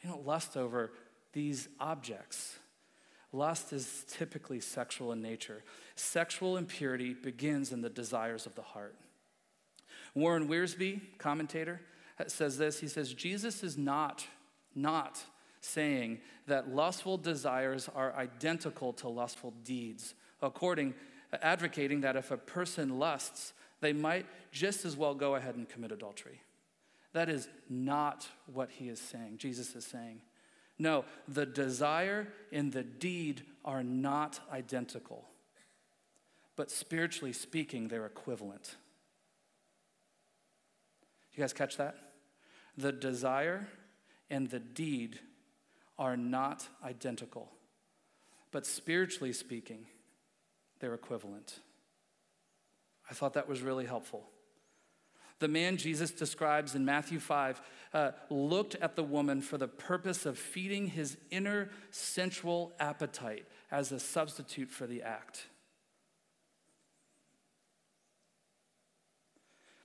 You 0.04 0.10
don't 0.10 0.26
lust 0.26 0.58
over 0.58 0.92
these 1.34 1.68
objects. 1.80 2.58
lust 3.32 3.74
is 3.74 4.06
typically 4.08 4.60
sexual 4.60 5.12
in 5.12 5.22
nature. 5.22 5.64
Sexual 5.96 6.58
impurity 6.58 7.14
begins 7.14 7.72
in 7.72 7.82
the 7.82 7.90
desires 7.90 8.46
of 8.46 8.54
the 8.54 8.62
heart. 8.62 8.96
Warren 10.14 10.48
Wiersbe, 10.48 11.02
commentator, 11.18 11.82
says 12.28 12.58
this. 12.60 12.80
He 12.80 12.88
says, 12.88 13.14
Jesus 13.14 13.64
is 13.64 13.78
not, 13.78 14.28
not 14.76 15.20
saying 15.62 16.20
that 16.46 16.70
lustful 16.70 17.18
desires 17.18 17.90
are 17.96 18.16
identical 18.16 18.94
to 18.94 19.10
lustful 19.10 19.54
deeds, 19.64 20.14
according, 20.42 20.94
advocating 21.42 22.02
that 22.02 22.16
if 22.16 22.30
a 22.30 22.38
person 22.38 23.00
lusts, 23.00 23.54
they 23.82 23.94
might 23.94 24.28
just 24.52 24.86
as 24.86 24.96
well 24.96 25.16
go 25.16 25.36
ahead 25.36 25.56
and 25.56 25.68
commit 25.68 25.92
adultery. 25.92 26.42
That 27.14 27.30
is 27.30 27.48
not 27.70 28.28
what 28.52 28.70
he 28.72 28.90
is 28.90 29.00
saying, 29.00 29.38
Jesus 29.38 29.76
is 29.76 29.86
saying. 29.86 30.22
No, 30.80 31.06
the 31.28 31.46
desire 31.46 32.28
and 32.52 32.72
the 32.72 32.84
deed 32.84 33.44
are 33.64 33.84
not 33.84 34.40
identical. 34.52 35.30
But 36.56 36.72
spiritually 36.72 37.34
speaking, 37.34 37.88
they're 37.88 38.06
equivalent. 38.06 38.76
You 41.34 41.42
guys 41.42 41.54
catch 41.54 41.78
that? 41.78 41.96
The 42.78 42.92
desire 42.92 43.68
and 44.30 44.50
the 44.50 44.60
deed 44.60 45.20
are 45.98 46.18
not 46.18 46.68
identical. 46.84 47.52
But 48.52 48.66
spiritually 48.66 49.34
speaking, 49.34 49.86
they're 50.80 50.94
equivalent. 50.94 51.60
I 53.10 53.14
thought 53.14 53.34
that 53.34 53.48
was 53.48 53.62
really 53.62 53.86
helpful. 53.86 54.30
The 55.44 55.50
man 55.50 55.76
Jesus 55.76 56.12
describes 56.12 56.74
in 56.74 56.86
Matthew 56.86 57.20
5 57.20 57.62
uh, 57.94 58.12
looked 58.30 58.76
at 58.76 58.96
the 58.96 59.04
woman 59.04 59.42
for 59.42 59.58
the 59.58 59.68
purpose 59.68 60.26
of 60.26 60.38
feeding 60.38 60.88
his 60.88 61.18
inner 61.32 61.70
sensual 61.92 62.72
appetite 62.80 63.46
as 63.70 63.92
a 63.92 64.00
substitute 64.00 64.72
for 64.72 64.88
the 64.88 65.02
act. 65.02 65.48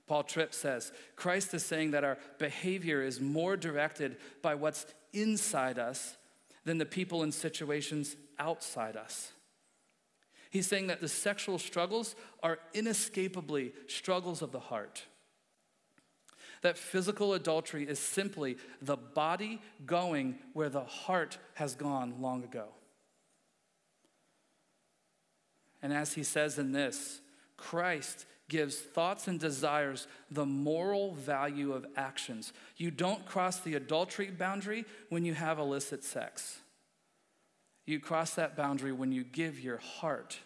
Paul 0.07 0.23
Tripp 0.23 0.53
says 0.53 0.93
Christ 1.17 1.53
is 1.53 1.65
saying 1.65 1.91
that 1.91 2.05
our 2.05 2.17
behavior 2.37 3.03
is 3.03 3.19
more 3.19 3.57
directed 3.57 4.15
by 4.41 4.55
what's 4.55 4.85
inside 5.11 5.77
us 5.77 6.15
than 6.63 6.77
the 6.77 6.85
people 6.85 7.21
and 7.21 7.33
situations 7.33 8.15
outside 8.39 8.95
us. 8.95 9.33
He's 10.51 10.67
saying 10.67 10.87
that 10.87 11.01
the 11.01 11.09
sexual 11.09 11.59
struggles 11.59 12.15
are 12.41 12.59
inescapably 12.73 13.73
struggles 13.87 14.41
of 14.41 14.53
the 14.53 14.61
heart 14.61 15.03
that 16.61 16.77
physical 16.77 17.33
adultery 17.33 17.87
is 17.87 17.99
simply 17.99 18.57
the 18.81 18.97
body 18.97 19.61
going 19.85 20.37
where 20.53 20.69
the 20.69 20.83
heart 20.83 21.37
has 21.55 21.75
gone 21.75 22.21
long 22.21 22.43
ago. 22.43 22.67
And 25.81 25.93
as 25.93 26.13
he 26.13 26.23
says 26.23 26.59
in 26.59 26.71
this, 26.71 27.21
Christ 27.57 28.25
gives 28.49 28.77
thoughts 28.77 29.27
and 29.27 29.39
desires 29.39 30.07
the 30.31 30.45
moral 30.45 31.13
value 31.13 31.71
of 31.71 31.85
actions. 31.95 32.51
You 32.75 32.91
don't 32.91 33.25
cross 33.25 33.59
the 33.59 33.75
adultery 33.75 34.31
boundary 34.31 34.85
when 35.09 35.23
you 35.23 35.35
have 35.35 35.59
illicit 35.59 36.03
sex. 36.03 36.59
You 37.85 37.99
cross 37.99 38.33
that 38.35 38.57
boundary 38.57 38.91
when 38.91 39.11
you 39.11 39.23
give 39.23 39.59
your 39.59 39.77
heart 39.77 40.39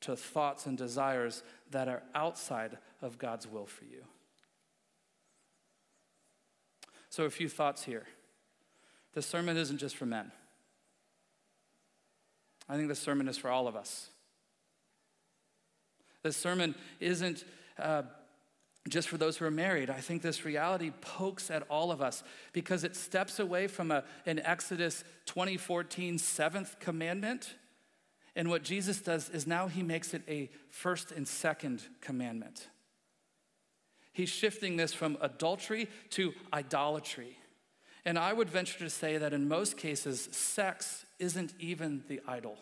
to 0.00 0.16
thoughts 0.16 0.66
and 0.66 0.76
desires 0.76 1.42
that 1.70 1.88
are 1.88 2.02
outside 2.14 2.78
of 3.00 3.18
God's 3.18 3.46
will 3.46 3.66
for 3.66 3.84
you. 3.84 4.02
So, 7.12 7.24
a 7.26 7.30
few 7.30 7.50
thoughts 7.50 7.84
here. 7.84 8.06
The 9.12 9.20
sermon 9.20 9.58
isn't 9.58 9.76
just 9.76 9.96
for 9.96 10.06
men, 10.06 10.32
I 12.70 12.76
think 12.76 12.88
the 12.88 12.94
sermon 12.94 13.28
is 13.28 13.36
for 13.36 13.50
all 13.50 13.68
of 13.68 13.76
us. 13.76 14.08
This 16.22 16.38
sermon 16.38 16.74
isn't 17.00 17.44
uh, 17.78 18.04
just 18.88 19.10
for 19.10 19.18
those 19.18 19.36
who 19.36 19.44
are 19.44 19.50
married. 19.50 19.90
I 19.90 20.00
think 20.00 20.22
this 20.22 20.46
reality 20.46 20.90
pokes 21.02 21.50
at 21.50 21.64
all 21.68 21.90
of 21.90 22.00
us 22.00 22.22
because 22.54 22.82
it 22.82 22.96
steps 22.96 23.38
away 23.38 23.66
from 23.66 23.90
a, 23.90 24.04
an 24.24 24.38
Exodus 24.38 25.04
2014 25.26 26.16
seventh 26.16 26.78
commandment. 26.78 27.56
And 28.34 28.48
what 28.48 28.62
Jesus 28.62 29.02
does 29.02 29.28
is 29.28 29.46
now 29.46 29.66
he 29.66 29.82
makes 29.82 30.14
it 30.14 30.22
a 30.28 30.48
first 30.70 31.12
and 31.12 31.28
second 31.28 31.82
commandment. 32.00 32.68
He's 34.12 34.28
shifting 34.28 34.76
this 34.76 34.92
from 34.92 35.16
adultery 35.20 35.88
to 36.10 36.34
idolatry. 36.52 37.38
And 38.04 38.18
I 38.18 38.32
would 38.32 38.50
venture 38.50 38.78
to 38.80 38.90
say 38.90 39.16
that 39.18 39.32
in 39.32 39.48
most 39.48 39.76
cases, 39.76 40.28
sex 40.32 41.06
isn't 41.18 41.54
even 41.58 42.02
the 42.08 42.20
idol, 42.26 42.58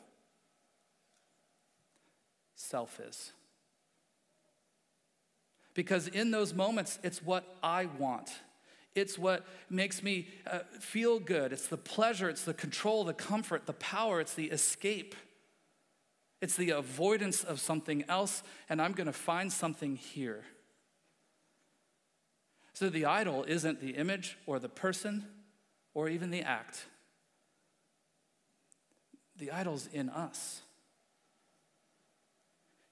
self 2.54 3.00
is. 3.00 3.32
Because 5.72 6.08
in 6.08 6.30
those 6.30 6.52
moments, 6.52 6.98
it's 7.02 7.22
what 7.22 7.44
I 7.62 7.86
want. 7.86 8.30
It's 8.94 9.16
what 9.18 9.46
makes 9.70 10.02
me 10.02 10.28
uh, 10.46 10.60
feel 10.78 11.20
good. 11.20 11.52
It's 11.52 11.68
the 11.68 11.78
pleasure, 11.78 12.28
it's 12.28 12.44
the 12.44 12.54
control, 12.54 13.04
the 13.04 13.14
comfort, 13.14 13.66
the 13.66 13.72
power, 13.74 14.20
it's 14.20 14.34
the 14.34 14.50
escape. 14.50 15.14
It's 16.40 16.56
the 16.56 16.70
avoidance 16.70 17.44
of 17.44 17.60
something 17.60 18.04
else, 18.08 18.42
and 18.68 18.80
I'm 18.80 18.92
gonna 18.92 19.12
find 19.12 19.52
something 19.52 19.96
here. 19.96 20.44
So 22.80 22.88
the 22.88 23.04
idol 23.04 23.44
isn't 23.46 23.82
the 23.82 23.90
image 23.90 24.38
or 24.46 24.58
the 24.58 24.70
person 24.70 25.26
or 25.92 26.08
even 26.08 26.30
the 26.30 26.40
act. 26.40 26.86
The 29.36 29.50
idol's 29.50 29.86
in 29.92 30.08
us. 30.08 30.62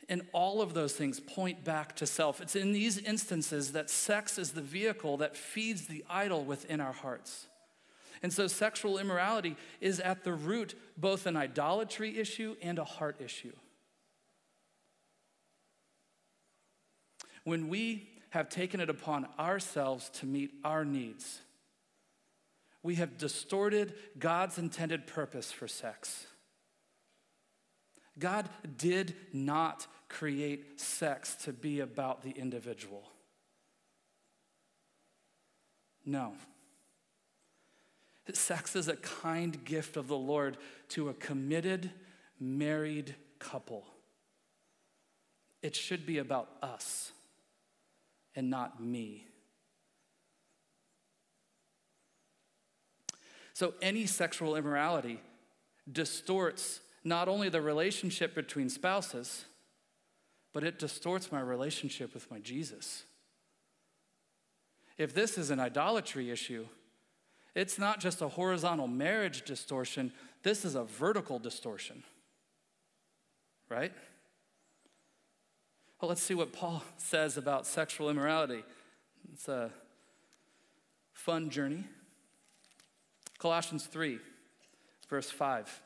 And 0.06 0.26
all 0.34 0.60
of 0.60 0.74
those 0.74 0.92
things 0.92 1.20
point 1.20 1.64
back 1.64 1.96
to 1.96 2.06
self. 2.06 2.42
It's 2.42 2.54
in 2.54 2.72
these 2.72 2.98
instances 2.98 3.72
that 3.72 3.88
sex 3.88 4.36
is 4.36 4.50
the 4.50 4.60
vehicle 4.60 5.16
that 5.16 5.38
feeds 5.38 5.86
the 5.86 6.04
idol 6.10 6.44
within 6.44 6.82
our 6.82 6.92
hearts. 6.92 7.46
And 8.22 8.30
so 8.30 8.46
sexual 8.46 8.98
immorality 8.98 9.56
is 9.80 10.00
at 10.00 10.22
the 10.22 10.34
root 10.34 10.74
both 10.98 11.24
an 11.24 11.34
idolatry 11.34 12.18
issue 12.18 12.56
and 12.60 12.78
a 12.78 12.84
heart 12.84 13.22
issue. 13.22 13.56
When 17.44 17.70
we 17.70 18.17
have 18.38 18.48
taken 18.48 18.78
it 18.78 18.88
upon 18.88 19.26
ourselves 19.36 20.10
to 20.10 20.24
meet 20.24 20.52
our 20.62 20.84
needs. 20.84 21.40
We 22.84 22.94
have 22.94 23.18
distorted 23.18 23.94
God's 24.16 24.58
intended 24.58 25.08
purpose 25.08 25.50
for 25.50 25.66
sex. 25.66 26.28
God 28.16 28.48
did 28.76 29.16
not 29.32 29.88
create 30.08 30.80
sex 30.80 31.34
to 31.46 31.52
be 31.52 31.80
about 31.80 32.22
the 32.22 32.30
individual. 32.30 33.10
No. 36.06 36.34
Sex 38.32 38.76
is 38.76 38.86
a 38.86 38.96
kind 38.96 39.64
gift 39.64 39.96
of 39.96 40.06
the 40.06 40.16
Lord 40.16 40.58
to 40.90 41.08
a 41.08 41.14
committed, 41.14 41.90
married 42.38 43.16
couple. 43.40 43.84
It 45.60 45.74
should 45.74 46.06
be 46.06 46.18
about 46.18 46.50
us 46.62 47.10
and 48.38 48.50
not 48.50 48.80
me. 48.80 49.26
So, 53.52 53.74
any 53.82 54.06
sexual 54.06 54.54
immorality 54.54 55.20
distorts 55.90 56.78
not 57.02 57.26
only 57.26 57.48
the 57.48 57.60
relationship 57.60 58.36
between 58.36 58.68
spouses, 58.68 59.44
but 60.52 60.62
it 60.62 60.78
distorts 60.78 61.32
my 61.32 61.40
relationship 61.40 62.14
with 62.14 62.30
my 62.30 62.38
Jesus. 62.38 63.02
If 64.96 65.12
this 65.14 65.36
is 65.36 65.50
an 65.50 65.58
idolatry 65.58 66.30
issue, 66.30 66.68
it's 67.56 67.76
not 67.76 67.98
just 67.98 68.22
a 68.22 68.28
horizontal 68.28 68.86
marriage 68.86 69.42
distortion, 69.42 70.12
this 70.44 70.64
is 70.64 70.76
a 70.76 70.84
vertical 70.84 71.40
distortion. 71.40 72.04
Right? 73.68 73.92
Well, 76.00 76.08
let's 76.08 76.22
see 76.22 76.34
what 76.34 76.52
Paul 76.52 76.82
says 76.96 77.36
about 77.36 77.66
sexual 77.66 78.08
immorality. 78.08 78.62
It's 79.32 79.48
a 79.48 79.70
fun 81.12 81.50
journey. 81.50 81.84
Colossians 83.38 83.86
3, 83.86 84.18
verse 85.08 85.30
5. 85.30 85.82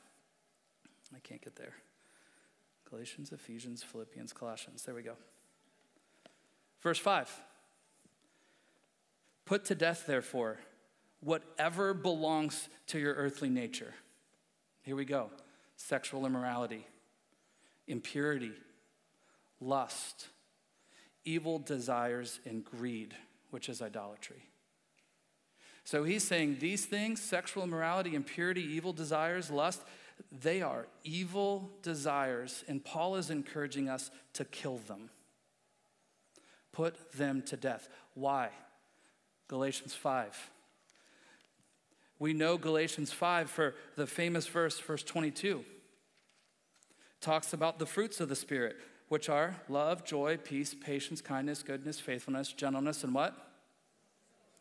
I 1.15 1.19
can't 1.21 1.43
get 1.43 1.57
there. 1.57 1.75
Galatians, 2.89 3.33
Ephesians, 3.33 3.83
Philippians, 3.83 4.33
Colossians. 4.33 4.83
There 4.83 4.95
we 4.95 5.03
go. 5.03 5.15
Verse 6.83 6.99
5. 6.99 7.31
Put 9.45 9.65
to 9.67 9.75
death, 9.75 10.05
therefore, 10.07 10.59
whatever 11.21 11.95
belongs 11.95 12.69
to 12.89 12.99
your 12.99 13.15
earthly 13.15 13.49
nature. 13.49 13.95
Here 14.83 14.97
we 14.97 15.05
go 15.05 15.31
sexual 15.77 16.27
immorality, 16.27 16.87
impurity 17.89 18.53
lust, 19.63 20.29
evil 21.25 21.59
desires, 21.59 22.41
and 22.45 22.65
greed, 22.65 23.15
which 23.51 23.69
is 23.69 23.81
idolatry. 23.81 24.43
So 25.85 26.05
he's 26.05 26.25
saying 26.25 26.59
these 26.61 26.87
things 26.87 27.21
sexual 27.21 27.65
immorality, 27.65 28.15
impurity, 28.15 28.63
evil 28.63 28.93
desires, 28.93 29.51
lust 29.51 29.83
They 30.31 30.63
are 30.63 30.87
evil 31.05 31.71
desires, 31.83 32.65
and 32.69 32.85
Paul 32.85 33.17
is 33.17 33.31
encouraging 33.31 33.89
us 33.89 34.11
to 34.35 34.45
kill 34.45 34.79
them. 34.87 35.11
Put 36.73 37.13
them 37.13 37.43
to 37.47 37.57
death. 37.57 37.89
Why? 38.15 38.51
Galatians 39.49 39.95
5. 39.95 40.51
We 42.19 42.33
know 42.33 42.57
Galatians 42.57 43.11
5 43.13 43.51
for 43.51 43.75
the 43.97 44.07
famous 44.07 44.47
verse, 44.47 44.79
verse 44.79 45.03
22. 45.03 45.65
Talks 47.21 47.53
about 47.53 47.79
the 47.79 47.87
fruits 47.87 48.21
of 48.21 48.29
the 48.29 48.37
Spirit, 48.37 48.77
which 49.13 49.29
are 49.29 49.55
love, 49.69 50.07
joy, 50.07 50.39
peace, 50.39 50.73
patience, 50.73 51.21
kindness, 51.21 51.63
goodness, 51.63 52.01
faithfulness, 52.01 52.51
gentleness, 52.51 53.05
and 53.05 53.15
what? 53.15 53.37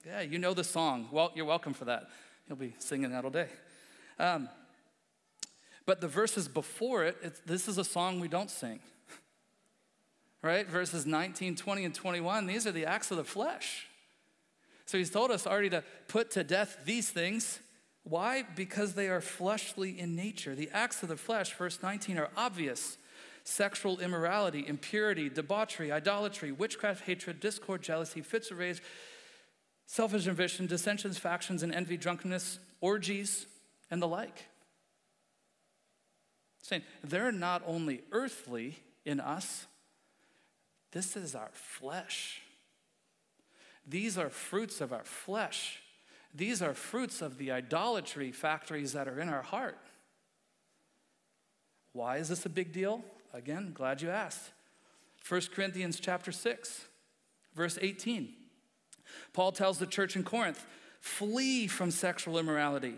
Yeah, 0.06 0.20
you 0.20 0.40
know 0.40 0.54
the 0.54 0.66
song. 0.66 1.08
Well, 1.10 1.32
you're 1.36 1.46
welcome 1.46 1.74
for 1.74 1.86
that. 1.86 2.10
You'll 2.50 2.58
be 2.58 2.74
singing 2.78 3.12
that 3.12 3.24
all 3.24 3.32
day. 3.32 3.48
Um, 4.20 4.50
but 5.86 6.02
the 6.02 6.10
verses 6.10 6.50
before 6.50 7.06
it, 7.06 7.48
this 7.48 7.70
is 7.70 7.78
a 7.78 7.86
song 7.86 8.20
we 8.20 8.28
don't 8.28 8.52
sing. 8.52 8.82
Right? 10.42 10.68
Verses 10.68 11.06
19, 11.06 11.56
20, 11.56 11.86
and 11.86 11.96
21, 11.96 12.46
these 12.46 12.68
are 12.68 12.74
the 12.74 12.88
acts 12.88 13.10
of 13.10 13.16
the 13.16 13.24
flesh. 13.24 13.88
So 14.86 14.98
he's 14.98 15.12
told 15.12 15.32
us 15.32 15.48
already 15.48 15.70
to 15.70 15.82
put 16.10 16.32
to 16.32 16.44
death 16.44 16.80
these 16.84 17.10
things. 17.10 17.62
Why? 18.04 18.44
Because 18.56 18.96
they 18.96 19.08
are 19.08 19.22
fleshly 19.22 19.98
in 19.98 20.18
nature. 20.18 20.56
The 20.56 20.70
acts 20.74 21.04
of 21.04 21.08
the 21.10 21.16
flesh, 21.16 21.54
verse 21.54 21.80
19, 21.82 22.18
are 22.18 22.30
obvious 22.36 22.98
sexual 23.44 24.00
immorality, 24.00 24.66
impurity, 24.68 25.30
debauchery, 25.30 25.92
idolatry, 25.92 26.52
witchcraft, 26.52 27.06
hatred, 27.06 27.40
discord, 27.40 27.82
jealousy, 27.82 28.22
fits 28.22 28.52
of 28.52 28.60
rage, 28.60 28.82
selfish 29.86 30.28
ambition, 30.28 30.68
dissensions, 30.68 31.18
factions, 31.18 31.64
and 31.64 31.74
envy, 31.74 31.98
drunkenness, 31.98 32.60
orgies, 32.80 33.48
and 33.90 34.02
the 34.02 34.08
like. 34.08 34.46
Saying 36.64 36.84
they're 37.04 37.32
not 37.32 37.64
only 37.66 38.02
earthly 38.12 38.78
in 39.06 39.20
us, 39.20 39.66
this 40.92 41.16
is 41.16 41.36
our 41.36 41.50
flesh. 41.54 42.42
These 43.88 44.18
are 44.18 44.30
fruits 44.30 44.82
of 44.82 44.94
our 44.94 45.04
flesh. 45.04 45.82
These 46.34 46.62
are 46.62 46.74
fruits 46.74 47.22
of 47.22 47.38
the 47.38 47.52
idolatry 47.52 48.32
factories 48.32 48.94
that 48.94 49.08
are 49.08 49.20
in 49.20 49.28
our 49.28 49.42
heart. 49.42 49.78
Why 51.94 52.18
is 52.18 52.30
this 52.30 52.46
a 52.46 52.50
big 52.50 52.72
deal? 52.72 53.04
Again, 53.34 53.72
glad 53.74 54.02
you 54.02 54.10
asked. 54.10 54.52
1 55.28 55.42
Corinthians 55.54 56.00
chapter 56.00 56.32
6, 56.32 56.88
verse 57.56 57.78
18. 57.82 58.34
Paul 59.34 59.52
tells 59.52 59.78
the 59.78 59.86
church 59.86 60.16
in 60.16 60.24
Corinth, 60.24 60.66
flee 61.00 61.68
from 61.68 61.92
sexual 61.92 62.38
immorality. 62.38 62.96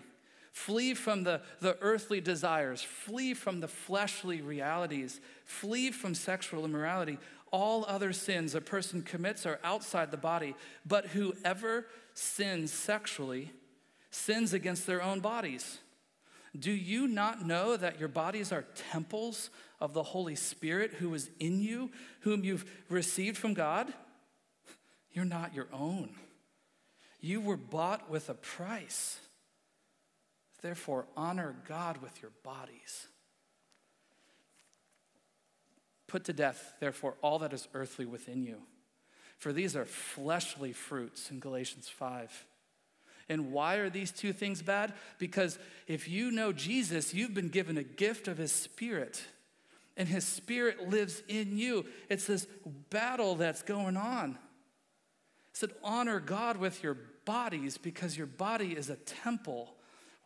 Flee 0.52 0.94
from 0.94 1.24
the, 1.24 1.42
the 1.62 1.78
earthly 1.82 2.22
desires. 2.22 2.82
Flee 2.82 3.34
from 3.34 3.60
the 3.60 3.68
fleshly 3.68 4.42
realities. 4.42 5.20
Flee 5.46 5.92
from 5.92 6.14
sexual 6.14 6.64
immorality. 6.64 7.18
All 7.52 7.86
other 7.88 8.14
sins 8.14 8.56
a 8.56 8.62
person 8.62 9.02
commits 9.02 9.46
are 9.46 9.60
outside 9.64 10.12
the 10.12 10.18
body, 10.18 10.56
but 10.86 11.08
whoever 11.08 11.88
sins 12.14 12.72
sexually 12.72 13.52
sins 14.12 14.54
against 14.54 14.86
their 14.86 15.02
own 15.02 15.20
bodies. 15.20 15.80
Do 16.58 16.72
you 16.72 17.08
not 17.08 17.46
know 17.46 17.76
that 17.76 18.00
your 18.00 18.10
bodies 18.10 18.52
are 18.52 18.66
temples 18.92 19.50
of 19.80 19.94
the 19.94 20.04
Holy 20.04 20.36
Spirit 20.36 20.94
who 20.94 21.14
is 21.14 21.30
in 21.40 21.62
you, 21.62 21.92
whom 22.22 22.44
you've 22.44 22.66
received 22.90 23.38
from 23.38 23.54
God? 23.54 23.92
You're 25.12 25.26
not 25.26 25.56
your 25.56 25.68
own. 25.74 26.12
You 27.20 27.42
were 27.42 27.58
bought 27.58 28.10
with 28.10 28.30
a 28.30 28.34
price. 28.34 29.20
Therefore, 30.62 31.08
honor 31.18 31.56
God 31.68 31.98
with 32.02 32.22
your 32.22 32.32
bodies. 32.44 33.08
Put 36.08 36.26
to 36.26 36.34
death, 36.34 36.74
therefore, 36.80 37.16
all 37.22 37.40
that 37.40 37.54
is 37.54 37.68
earthly 37.74 38.06
within 38.06 38.44
you. 38.44 38.58
For 39.40 39.52
these 39.52 39.76
are 39.76 39.86
fleshly 39.86 40.72
fruits 40.72 41.32
in 41.32 41.40
Galatians 41.40 41.90
5. 41.90 42.46
And 43.30 43.52
why 43.52 43.76
are 43.76 43.90
these 43.90 44.12
two 44.12 44.34
things 44.34 44.62
bad? 44.62 44.94
Because 45.18 45.58
if 45.88 46.08
you 46.08 46.32
know 46.32 46.52
Jesus, 46.52 47.14
you've 47.14 47.34
been 47.34 47.50
given 47.50 47.78
a 47.78 47.84
gift 47.84 48.28
of 48.28 48.38
his 48.38 48.52
spirit, 48.52 49.24
and 49.96 50.08
his 50.08 50.26
spirit 50.26 50.90
lives 50.90 51.24
in 51.28 51.58
you. 51.58 51.86
It's 52.10 52.28
this 52.28 52.48
battle 52.90 53.36
that's 53.36 53.62
going 53.62 53.96
on. 53.96 54.32
It 54.32 55.58
said, 55.58 55.72
honor 55.84 56.20
God 56.20 56.58
with 56.58 56.84
your 56.84 56.98
bodies 57.26 57.78
because 57.78 58.18
your 58.18 58.28
body 58.28 58.74
is 58.76 58.90
a 58.90 58.96
temple 58.96 59.74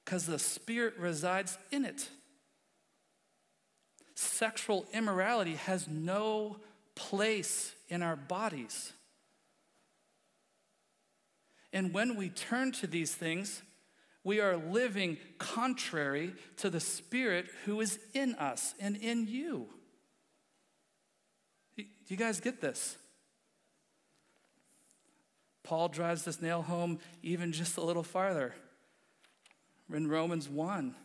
because 0.07 0.25
the 0.25 0.39
Spirit 0.39 0.93
resides 0.97 1.57
in 1.69 1.83
it. 1.83 2.07
Sexual 4.15 4.85
immorality 4.93 5.55
has 5.55 5.87
no 5.87 6.57
place 6.95 7.75
in 7.89 8.01
our 8.01 8.15
bodies. 8.15 8.93
And 11.73 11.93
when 11.93 12.15
we 12.15 12.29
turn 12.29 12.71
to 12.73 12.87
these 12.87 13.13
things, 13.13 13.61
we 14.23 14.39
are 14.39 14.57
living 14.57 15.17
contrary 15.37 16.33
to 16.57 16.69
the 16.69 16.79
Spirit 16.79 17.47
who 17.65 17.79
is 17.81 17.99
in 18.13 18.35
us 18.35 18.73
and 18.79 18.95
in 18.97 19.27
you. 19.27 19.67
Do 21.77 21.85
you 22.07 22.17
guys 22.17 22.39
get 22.39 22.61
this? 22.61 22.97
Paul 25.63 25.89
drives 25.89 26.23
this 26.23 26.41
nail 26.41 26.61
home 26.61 26.99
even 27.21 27.51
just 27.51 27.77
a 27.77 27.81
little 27.81 28.03
farther 28.03 28.55
in 29.93 30.07
Romans 30.07 30.47
1. 30.47 30.95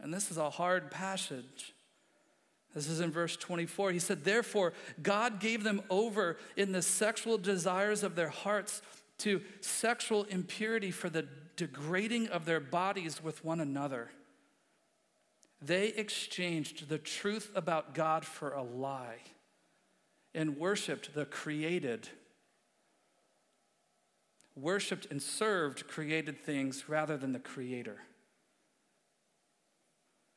And 0.00 0.14
this 0.14 0.30
is 0.30 0.36
a 0.36 0.50
hard 0.50 0.90
passage. 0.90 1.74
This 2.74 2.88
is 2.88 3.00
in 3.00 3.10
verse 3.10 3.36
24. 3.36 3.92
He 3.92 3.98
said, 3.98 4.24
Therefore, 4.24 4.72
God 5.02 5.40
gave 5.40 5.62
them 5.62 5.82
over 5.90 6.38
in 6.56 6.72
the 6.72 6.82
sexual 6.82 7.38
desires 7.38 8.02
of 8.02 8.14
their 8.14 8.28
hearts 8.28 8.82
to 9.18 9.42
sexual 9.60 10.24
impurity 10.24 10.90
for 10.90 11.10
the 11.10 11.26
degrading 11.56 12.28
of 12.28 12.44
their 12.44 12.60
bodies 12.60 13.22
with 13.22 13.44
one 13.44 13.60
another. 13.60 14.10
They 15.60 15.88
exchanged 15.88 16.88
the 16.88 16.98
truth 16.98 17.50
about 17.54 17.94
God 17.94 18.24
for 18.24 18.52
a 18.52 18.62
lie 18.62 19.18
and 20.34 20.56
worshiped 20.56 21.14
the 21.14 21.26
created 21.26 22.08
worshiped 24.54 25.06
and 25.10 25.22
served 25.22 25.88
created 25.88 26.38
things 26.38 26.88
rather 26.88 27.16
than 27.16 27.32
the 27.32 27.38
creator. 27.38 27.98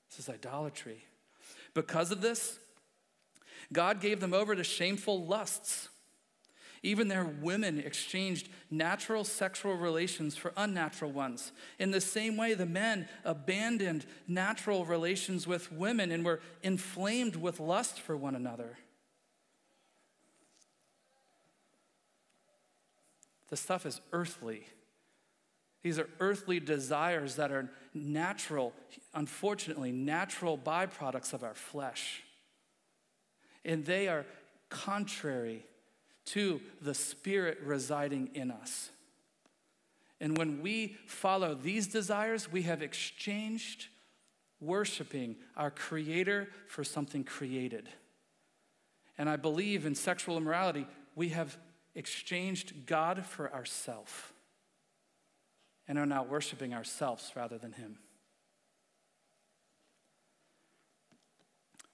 This 0.10 0.20
is 0.20 0.30
idolatry. 0.30 1.04
Because 1.76 2.10
of 2.10 2.22
this, 2.22 2.58
God 3.72 4.02
gave 4.02 4.20
them 4.20 4.34
over 4.34 4.56
to 4.56 4.64
shameful 4.64 5.26
lusts. 5.26 5.90
Even 6.82 7.08
their 7.08 7.26
women 7.26 7.80
exchanged 7.80 8.48
natural 8.72 9.24
sexual 9.24 9.76
relations 9.76 10.38
for 10.38 10.54
unnatural 10.56 11.12
ones. 11.12 11.52
In 11.80 11.92
the 11.92 12.00
same 12.00 12.38
way, 12.38 12.54
the 12.54 12.66
men 12.66 13.08
abandoned 13.24 14.06
natural 14.28 14.86
relations 14.86 15.48
with 15.48 15.72
women 15.72 16.12
and 16.12 16.24
were 16.24 16.42
inflamed 16.64 17.36
with 17.36 17.60
lust 17.60 18.00
for 18.00 18.16
one 18.16 18.36
another. 18.36 18.78
The 23.50 23.58
stuff 23.58 23.86
is 23.86 24.00
earthly. 24.14 24.68
These 25.86 26.00
are 26.00 26.10
earthly 26.20 26.60
desires 26.60 27.36
that 27.36 27.52
are 27.52 27.70
natural, 27.94 28.74
unfortunately, 29.14 29.92
natural 29.92 30.58
byproducts 30.58 31.32
of 31.32 31.44
our 31.44 31.54
flesh. 31.54 32.24
And 33.64 33.86
they 33.86 34.08
are 34.08 34.26
contrary 34.70 35.64
to 36.26 36.60
the 36.82 36.96
Spirit 36.96 37.60
residing 37.64 38.32
in 38.34 38.50
us. 38.50 38.90
And 40.20 40.36
when 40.36 40.64
we 40.64 40.98
follow 41.06 41.54
these 41.54 41.86
desires, 41.86 42.52
we 42.52 42.64
have 42.64 42.82
exchanged 42.82 43.90
worshiping 44.60 45.36
our 45.56 45.70
Creator 45.70 46.48
for 46.68 46.84
something 46.84 47.24
created. 47.24 47.90
And 49.20 49.30
I 49.30 49.36
believe 49.36 49.86
in 49.86 49.94
sexual 49.94 50.36
immorality, 50.36 50.88
we 51.14 51.30
have 51.30 51.60
exchanged 51.94 52.88
God 52.88 53.24
for 53.24 53.54
ourself 53.54 54.32
and 55.88 55.98
are 55.98 56.06
now 56.06 56.24
worshiping 56.24 56.74
ourselves 56.74 57.32
rather 57.36 57.58
than 57.58 57.74
Him. 57.74 57.98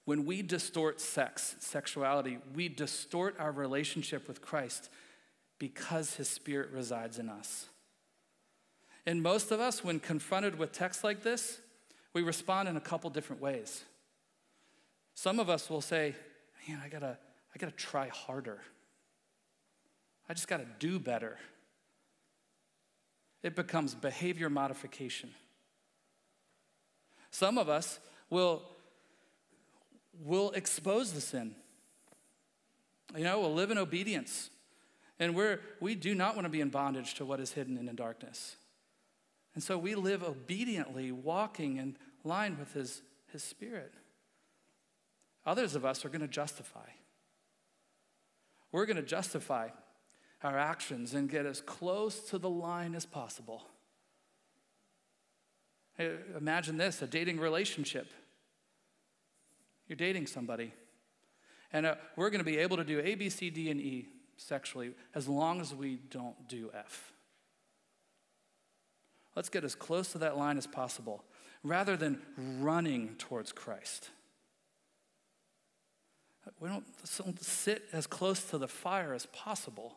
When 0.04 0.24
we 0.24 0.42
distort 0.42 1.00
sex, 1.00 1.54
sexuality, 1.60 2.38
we 2.54 2.68
distort 2.68 3.36
our 3.38 3.52
relationship 3.52 4.26
with 4.26 4.40
Christ 4.40 4.90
because 5.58 6.14
His 6.14 6.28
Spirit 6.28 6.70
resides 6.72 7.18
in 7.18 7.28
us. 7.28 7.66
And 9.06 9.22
most 9.22 9.50
of 9.50 9.60
us, 9.60 9.84
when 9.84 10.00
confronted 10.00 10.58
with 10.58 10.72
texts 10.72 11.04
like 11.04 11.22
this, 11.22 11.60
we 12.14 12.22
respond 12.22 12.68
in 12.68 12.76
a 12.76 12.80
couple 12.80 13.10
different 13.10 13.40
ways. 13.40 13.84
Some 15.14 15.38
of 15.38 15.48
us 15.48 15.70
will 15.70 15.80
say, 15.80 16.14
Man, 16.68 16.80
I 16.84 16.88
gotta, 16.88 17.18
I 17.54 17.58
gotta 17.58 17.72
try 17.72 18.08
harder. 18.08 18.60
I 20.28 20.34
just 20.34 20.48
got 20.48 20.58
to 20.58 20.66
do 20.78 20.98
better. 20.98 21.36
It 23.42 23.56
becomes 23.56 23.94
behavior 23.94 24.48
modification. 24.48 25.30
Some 27.30 27.58
of 27.58 27.68
us 27.68 27.98
will, 28.30 28.62
will 30.22 30.50
expose 30.52 31.12
the 31.12 31.20
sin. 31.20 31.54
You 33.16 33.24
know, 33.24 33.40
we'll 33.40 33.54
live 33.54 33.70
in 33.70 33.78
obedience. 33.78 34.50
And 35.18 35.34
we're, 35.34 35.60
we 35.80 35.94
do 35.94 36.14
not 36.14 36.34
want 36.34 36.46
to 36.46 36.50
be 36.50 36.60
in 36.60 36.68
bondage 36.68 37.14
to 37.14 37.24
what 37.24 37.40
is 37.40 37.52
hidden 37.52 37.76
and 37.76 37.88
in 37.88 37.96
darkness. 37.96 38.56
And 39.54 39.62
so 39.62 39.76
we 39.76 39.94
live 39.94 40.22
obediently, 40.22 41.12
walking 41.12 41.76
in 41.76 41.96
line 42.24 42.56
with 42.58 42.72
His, 42.72 43.02
His 43.32 43.42
Spirit. 43.42 43.92
Others 45.44 45.74
of 45.74 45.84
us 45.84 46.04
are 46.04 46.08
going 46.08 46.22
to 46.22 46.28
justify. 46.28 46.88
We're 48.70 48.86
going 48.86 48.96
to 48.96 49.02
justify 49.02 49.68
our 50.42 50.58
actions 50.58 51.14
and 51.14 51.28
get 51.28 51.46
as 51.46 51.60
close 51.60 52.20
to 52.30 52.38
the 52.38 52.50
line 52.50 52.94
as 52.94 53.06
possible. 53.06 53.66
Imagine 56.36 56.76
this 56.76 57.02
a 57.02 57.06
dating 57.06 57.38
relationship. 57.38 58.12
You're 59.88 59.96
dating 59.96 60.26
somebody. 60.26 60.72
And 61.72 61.86
uh, 61.86 61.94
we're 62.16 62.30
going 62.30 62.40
to 62.40 62.50
be 62.50 62.58
able 62.58 62.76
to 62.76 62.84
do 62.84 63.00
A, 63.00 63.14
B, 63.14 63.28
C, 63.28 63.50
D, 63.50 63.70
and 63.70 63.80
E 63.80 64.08
sexually 64.36 64.92
as 65.14 65.28
long 65.28 65.60
as 65.60 65.74
we 65.74 65.98
don't 66.10 66.48
do 66.48 66.70
F. 66.74 67.12
Let's 69.36 69.48
get 69.48 69.64
as 69.64 69.74
close 69.74 70.12
to 70.12 70.18
that 70.18 70.36
line 70.36 70.58
as 70.58 70.66
possible 70.66 71.24
rather 71.62 71.96
than 71.96 72.20
running 72.36 73.14
towards 73.18 73.52
Christ. 73.52 74.10
We 76.60 76.68
don't, 76.68 76.84
don't 77.18 77.42
sit 77.42 77.84
as 77.92 78.06
close 78.06 78.42
to 78.50 78.58
the 78.58 78.68
fire 78.68 79.14
as 79.14 79.26
possible. 79.26 79.96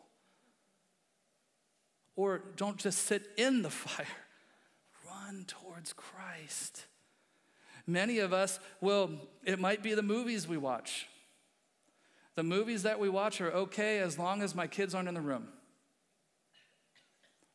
Or 2.16 2.42
don't 2.56 2.78
just 2.78 3.00
sit 3.04 3.28
in 3.36 3.62
the 3.62 3.70
fire, 3.70 4.06
run 5.06 5.44
towards 5.46 5.92
Christ. 5.92 6.86
Many 7.86 8.18
of 8.18 8.32
us 8.32 8.58
will, 8.80 9.10
it 9.44 9.60
might 9.60 9.82
be 9.82 9.94
the 9.94 10.02
movies 10.02 10.48
we 10.48 10.56
watch. 10.56 11.06
The 12.34 12.42
movies 12.42 12.82
that 12.82 12.98
we 12.98 13.08
watch 13.08 13.40
are 13.40 13.52
okay 13.52 13.98
as 13.98 14.18
long 14.18 14.42
as 14.42 14.54
my 14.54 14.66
kids 14.66 14.94
aren't 14.94 15.08
in 15.08 15.14
the 15.14 15.20
room. 15.20 15.48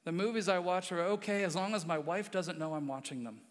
The 0.03 0.11
movies 0.11 0.47
I 0.49 0.59
watch 0.59 0.91
are 0.91 1.01
okay 1.01 1.43
as 1.43 1.55
long 1.55 1.75
as 1.75 1.85
my 1.85 1.97
wife 1.97 2.31
doesn't 2.31 2.57
know 2.57 2.73
I'm 2.73 2.87
watching 2.87 3.23
them. 3.23 3.41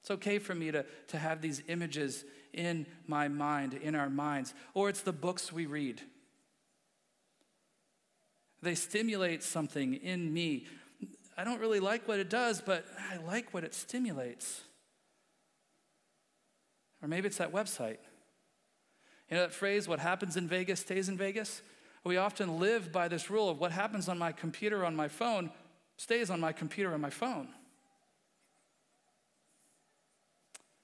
It's 0.00 0.10
okay 0.10 0.38
for 0.38 0.54
me 0.54 0.70
to, 0.70 0.84
to 1.08 1.18
have 1.18 1.40
these 1.40 1.62
images 1.68 2.24
in 2.52 2.86
my 3.06 3.28
mind, 3.28 3.74
in 3.74 3.94
our 3.94 4.10
minds. 4.10 4.54
Or 4.74 4.88
it's 4.88 5.02
the 5.02 5.12
books 5.12 5.52
we 5.52 5.66
read. 5.66 6.02
They 8.62 8.74
stimulate 8.74 9.42
something 9.42 9.94
in 9.94 10.32
me. 10.32 10.66
I 11.36 11.44
don't 11.44 11.60
really 11.60 11.80
like 11.80 12.06
what 12.06 12.20
it 12.20 12.28
does, 12.28 12.60
but 12.60 12.84
I 13.10 13.16
like 13.16 13.54
what 13.54 13.64
it 13.64 13.74
stimulates. 13.74 14.62
Or 17.02 17.08
maybe 17.08 17.26
it's 17.28 17.38
that 17.38 17.52
website. 17.52 17.98
You 19.30 19.36
know 19.36 19.42
that 19.42 19.54
phrase, 19.54 19.88
what 19.88 20.00
happens 20.00 20.36
in 20.36 20.48
Vegas 20.48 20.80
stays 20.80 21.08
in 21.08 21.16
Vegas? 21.16 21.62
We 22.04 22.16
often 22.16 22.58
live 22.58 22.92
by 22.92 23.08
this 23.08 23.30
rule 23.30 23.48
of 23.48 23.60
what 23.60 23.72
happens 23.72 24.08
on 24.08 24.18
my 24.18 24.32
computer, 24.32 24.84
on 24.84 24.96
my 24.96 25.08
phone, 25.08 25.50
stays 25.96 26.30
on 26.30 26.40
my 26.40 26.52
computer, 26.52 26.92
on 26.92 27.00
my 27.00 27.10
phone. 27.10 27.48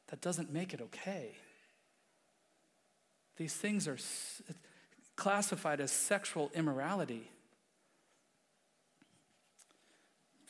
That 0.08 0.20
doesn't 0.20 0.52
make 0.52 0.72
it 0.72 0.80
okay. 0.80 1.32
These 3.36 3.54
things 3.54 3.88
are 3.88 3.98
classified 5.16 5.80
as 5.80 5.90
sexual 5.90 6.50
immorality. 6.54 7.30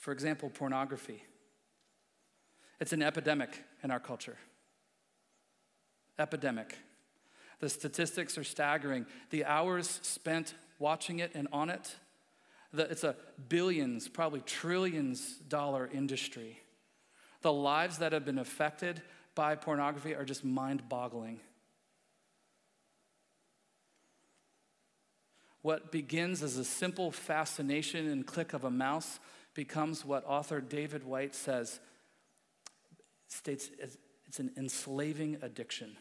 For 0.07 0.13
example, 0.13 0.51
pornography. 0.51 1.21
It's 2.79 2.93
an 2.93 3.03
epidemic 3.03 3.65
in 3.83 3.91
our 3.91 3.99
culture. 3.99 4.37
Epidemic. 6.17 6.79
The 7.59 7.69
statistics 7.69 8.39
are 8.39 8.45
staggering. 8.45 9.07
The 9.31 9.45
hours 9.47 9.99
spent 10.05 10.55
watching 10.79 11.19
it 11.19 11.33
and 11.35 11.49
on 11.53 11.71
it, 11.71 11.97
the, 12.73 12.85
it's 12.85 13.03
a 13.03 13.17
billions, 13.49 14.07
probably 14.07 14.43
trillions 14.43 15.39
dollar 15.49 15.91
industry. 15.93 16.61
The 17.43 17.53
lives 17.53 17.99
that 17.99 18.13
have 18.13 18.25
been 18.25 18.39
affected 18.39 19.03
by 19.35 19.57
pornography 19.57 20.15
are 20.15 20.25
just 20.25 20.45
mind 20.45 20.89
boggling. 20.89 21.41
What 25.63 25.91
begins 25.91 26.45
as 26.45 26.59
a 26.59 26.65
simple 26.65 27.11
fascination 27.11 28.09
and 28.09 28.25
click 28.25 28.53
of 28.53 28.63
a 28.63 28.71
mouse 28.71 29.19
becomes 29.57 30.05
what 30.05 30.23
author 30.27 30.61
David 30.61 31.03
White 31.03 31.35
says 31.35 31.81
states 33.27 33.71
it's 34.29 34.39
an 34.39 34.51
enslaving 34.57 35.39
addiction. 35.41 35.97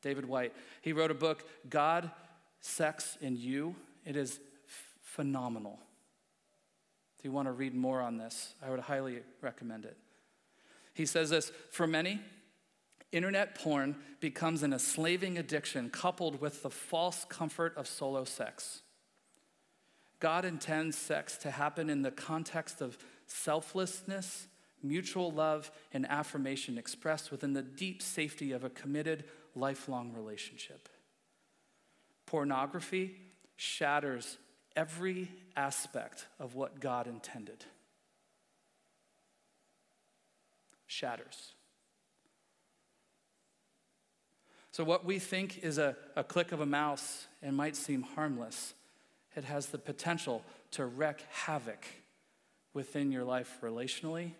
David 0.00 0.24
White, 0.26 0.54
He 0.80 0.92
wrote 0.92 1.10
a 1.10 1.14
book, 1.14 1.44
God, 1.68 2.10
Sex, 2.60 3.18
and 3.20 3.36
You. 3.36 3.76
It 4.06 4.16
is 4.16 4.40
phenomenal. 5.02 5.78
If 7.18 7.26
you 7.26 7.32
want 7.32 7.46
to 7.48 7.52
read 7.52 7.74
more 7.74 8.00
on 8.00 8.16
this, 8.16 8.54
I 8.64 8.70
would 8.70 8.80
highly 8.80 9.18
recommend 9.42 9.84
it. 9.84 9.98
He 10.94 11.04
says 11.04 11.28
this 11.28 11.52
For 11.70 11.86
many, 11.86 12.20
internet 13.12 13.54
porn 13.54 13.96
becomes 14.20 14.62
an 14.62 14.72
enslaving 14.72 15.36
addiction 15.36 15.90
coupled 15.90 16.40
with 16.40 16.62
the 16.62 16.70
false 16.70 17.26
comfort 17.28 17.76
of 17.76 17.86
solo 17.86 18.24
sex. 18.24 18.80
God 20.20 20.44
intends 20.44 20.96
sex 20.96 21.38
to 21.38 21.50
happen 21.50 21.88
in 21.88 22.02
the 22.02 22.10
context 22.10 22.82
of 22.82 22.98
selflessness, 23.26 24.46
mutual 24.82 25.32
love, 25.32 25.70
and 25.92 26.06
affirmation 26.08 26.76
expressed 26.76 27.30
within 27.30 27.54
the 27.54 27.62
deep 27.62 28.02
safety 28.02 28.52
of 28.52 28.62
a 28.62 28.70
committed, 28.70 29.24
lifelong 29.54 30.12
relationship. 30.12 30.88
Pornography 32.26 33.16
shatters 33.56 34.36
every 34.76 35.28
aspect 35.56 36.26
of 36.38 36.54
what 36.54 36.80
God 36.80 37.06
intended. 37.06 37.64
Shatters. 40.86 41.54
So, 44.72 44.84
what 44.84 45.04
we 45.04 45.18
think 45.18 45.64
is 45.64 45.78
a, 45.78 45.96
a 46.14 46.22
click 46.22 46.52
of 46.52 46.60
a 46.60 46.66
mouse 46.66 47.26
and 47.42 47.56
might 47.56 47.74
seem 47.74 48.02
harmless, 48.02 48.74
it 49.36 49.44
has 49.44 49.66
the 49.66 49.78
potential 49.78 50.42
to 50.72 50.86
wreak 50.86 51.24
havoc 51.30 51.84
within 52.74 53.12
your 53.12 53.24
life 53.24 53.58
relationally 53.62 54.32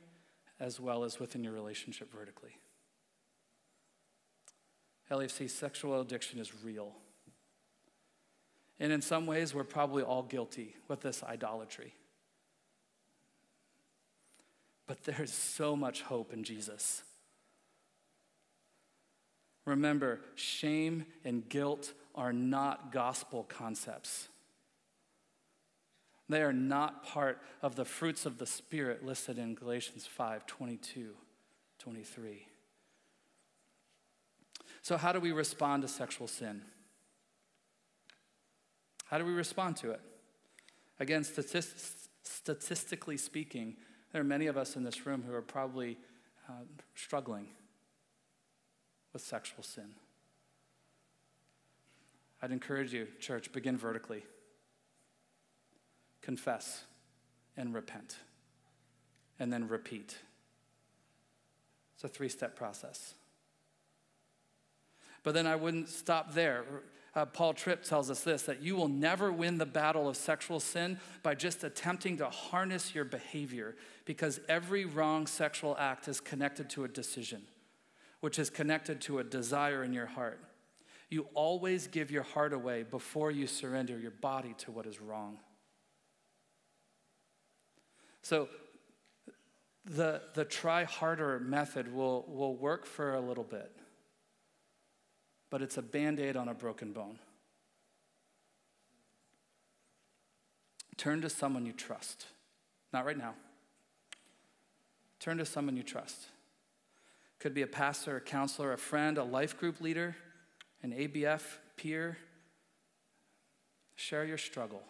as 0.59 0.79
well 0.79 1.05
as 1.05 1.19
within 1.19 1.43
your 1.43 1.53
relationship 1.53 2.13
vertically. 2.13 2.57
LFC, 5.11 5.51
sexual 5.51 6.01
addiction 6.01 6.39
is 6.39 6.53
real. 6.65 6.93
And 8.79 8.93
in 8.93 9.03
some 9.03 9.27
ways, 9.27 9.55
we're 9.55 9.65
probably 9.65 10.03
all 10.03 10.23
guilty 10.23 10.77
with 10.89 11.01
this 11.01 11.23
idolatry. 11.23 11.95
But 14.87 15.05
there's 15.05 15.33
so 15.33 15.77
much 15.77 16.03
hope 16.03 16.33
in 16.33 16.45
Jesus. 16.45 17.03
Remember, 19.67 20.21
shame 20.35 21.05
and 21.25 21.49
guilt 21.49 21.93
are 22.15 22.33
not 22.33 22.91
gospel 22.91 23.45
concepts. 23.45 24.30
They 26.31 26.43
are 26.43 26.53
not 26.53 27.03
part 27.03 27.43
of 27.61 27.75
the 27.75 27.85
fruits 27.85 28.25
of 28.25 28.39
the 28.39 28.47
Spirit 28.47 29.05
listed 29.05 29.37
in 29.37 29.57
Galatians 29.57 30.07
5 30.07 30.47
22, 30.47 31.11
23. 31.81 32.47
So, 34.81 34.97
how 34.97 35.11
do 35.11 35.19
we 35.19 35.33
respond 35.33 35.83
to 35.83 35.89
sexual 35.89 36.29
sin? 36.29 36.63
How 39.07 39.19
do 39.19 39.25
we 39.25 39.33
respond 39.33 39.77
to 39.79 39.91
it? 39.91 40.01
Again, 41.01 41.25
statist- 41.25 42.09
statistically 42.23 43.17
speaking, 43.17 43.77
there 44.13 44.21
are 44.21 44.25
many 44.25 44.47
of 44.47 44.57
us 44.57 44.77
in 44.77 44.85
this 44.85 45.05
room 45.07 45.25
who 45.27 45.35
are 45.35 45.43
probably 45.43 45.99
uh, 46.49 46.53
struggling 46.95 47.49
with 49.13 49.23
sexual 49.23 49.65
sin. 49.65 49.97
I'd 52.41 52.53
encourage 52.53 52.95
you, 52.95 53.09
church, 53.19 53.53
begin 53.53 53.77
vertically. 53.77 54.23
Confess 56.23 56.85
and 57.57 57.75
repent, 57.75 58.17
and 59.39 59.53
then 59.53 59.69
repeat. 59.69 60.17
It's 61.95 62.05
a 62.05 62.09
three 62.09 62.29
step 62.29 62.57
process. 62.57 63.15
But 65.23 65.35
then 65.35 65.47
I 65.47 65.57
wouldn't 65.57 65.89
stop 65.89 66.33
there. 66.33 66.65
Uh, 67.15 67.27
Paul 67.27 67.53
Tripp 67.55 67.83
tells 67.83 68.11
us 68.11 68.23
this 68.23 68.43
that 68.43 68.63
you 68.63 68.77
will 68.77 68.89
never 68.89 69.33
win 69.33 69.59
the 69.59 69.67
battle 69.67 70.09
of 70.09 70.17
sexual 70.17 70.61
sin 70.61 70.99
by 71.23 71.35
just 71.35 71.65
attempting 71.65 72.17
to 72.19 72.31
harness 72.31 72.95
your 72.95 73.05
behavior, 73.05 73.77
because 74.05 74.41
every 74.49 74.85
wrong 74.85 75.27
sexual 75.27 75.77
act 75.79 76.09
is 76.09 76.21
connected 76.21 76.71
to 76.71 76.85
a 76.85 76.89
decision, 76.89 77.43
which 78.21 78.39
is 78.39 78.49
connected 78.49 79.01
to 79.03 79.19
a 79.19 79.25
desire 79.25 79.83
in 79.85 79.93
your 79.93 80.07
heart. 80.07 80.41
You 81.11 81.27
always 81.35 81.89
give 81.89 82.11
your 82.11 82.23
heart 82.23 82.53
away 82.53 82.85
before 82.85 83.33
you 83.33 83.47
surrender 83.49 83.99
your 83.99 84.13
body 84.13 84.55
to 84.59 84.71
what 84.71 84.87
is 84.87 85.01
wrong. 85.01 85.39
So, 88.23 88.49
the, 89.85 90.23
the 90.35 90.45
try 90.45 90.85
harder 90.85 91.41
method 91.41 91.93
will, 91.93 92.25
will 92.29 92.55
work 92.55 92.87
for 92.87 93.15
a 93.15 93.21
little 93.21 93.45
bit, 93.45 93.73
but 95.49 95.63
it's 95.63 95.79
a 95.79 95.83
band 95.83 96.21
aid 96.21 96.37
on 96.37 96.49
a 96.49 96.55
broken 96.55 96.93
bone. 96.93 97.19
Turn 100.97 101.23
to 101.23 101.31
someone 101.31 101.65
you 101.65 101.73
trust. 101.73 102.27
Not 102.93 103.07
right 103.07 103.17
now. 103.17 103.35
Turn 105.19 105.39
to 105.39 105.47
someone 105.47 105.77
you 105.77 105.83
trust. 105.83 106.27
Could 107.39 107.55
be 107.55 107.63
a 107.63 107.67
pastor, 107.67 108.17
a 108.17 108.21
counselor, 108.21 108.75
a 108.75 108.79
friend, 108.79 109.17
a 109.17 109.25
life 109.25 109.59
group 109.59 109.81
leader, 109.81 110.15
an 110.83 110.93
ABF 110.93 111.43
peer. 111.77 112.19
Share 113.97 114.25
your 114.25 114.37
struggle. 114.37 114.83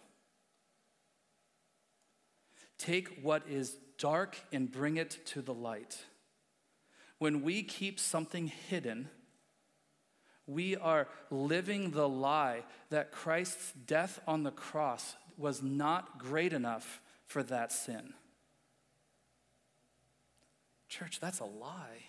Take 2.80 3.20
what 3.20 3.42
is 3.46 3.76
dark 3.98 4.38
and 4.54 4.72
bring 4.72 4.96
it 4.96 5.18
to 5.26 5.42
the 5.42 5.52
light. 5.52 5.98
When 7.18 7.42
we 7.42 7.62
keep 7.62 8.00
something 8.00 8.46
hidden, 8.46 9.10
we 10.46 10.76
are 10.76 11.06
living 11.30 11.90
the 11.90 12.08
lie 12.08 12.64
that 12.88 13.12
Christ's 13.12 13.72
death 13.72 14.18
on 14.26 14.44
the 14.44 14.50
cross 14.50 15.14
was 15.36 15.62
not 15.62 16.18
great 16.18 16.54
enough 16.54 17.02
for 17.26 17.42
that 17.42 17.70
sin. 17.70 18.14
Church, 20.88 21.20
that's 21.20 21.40
a 21.40 21.44
lie. 21.44 22.04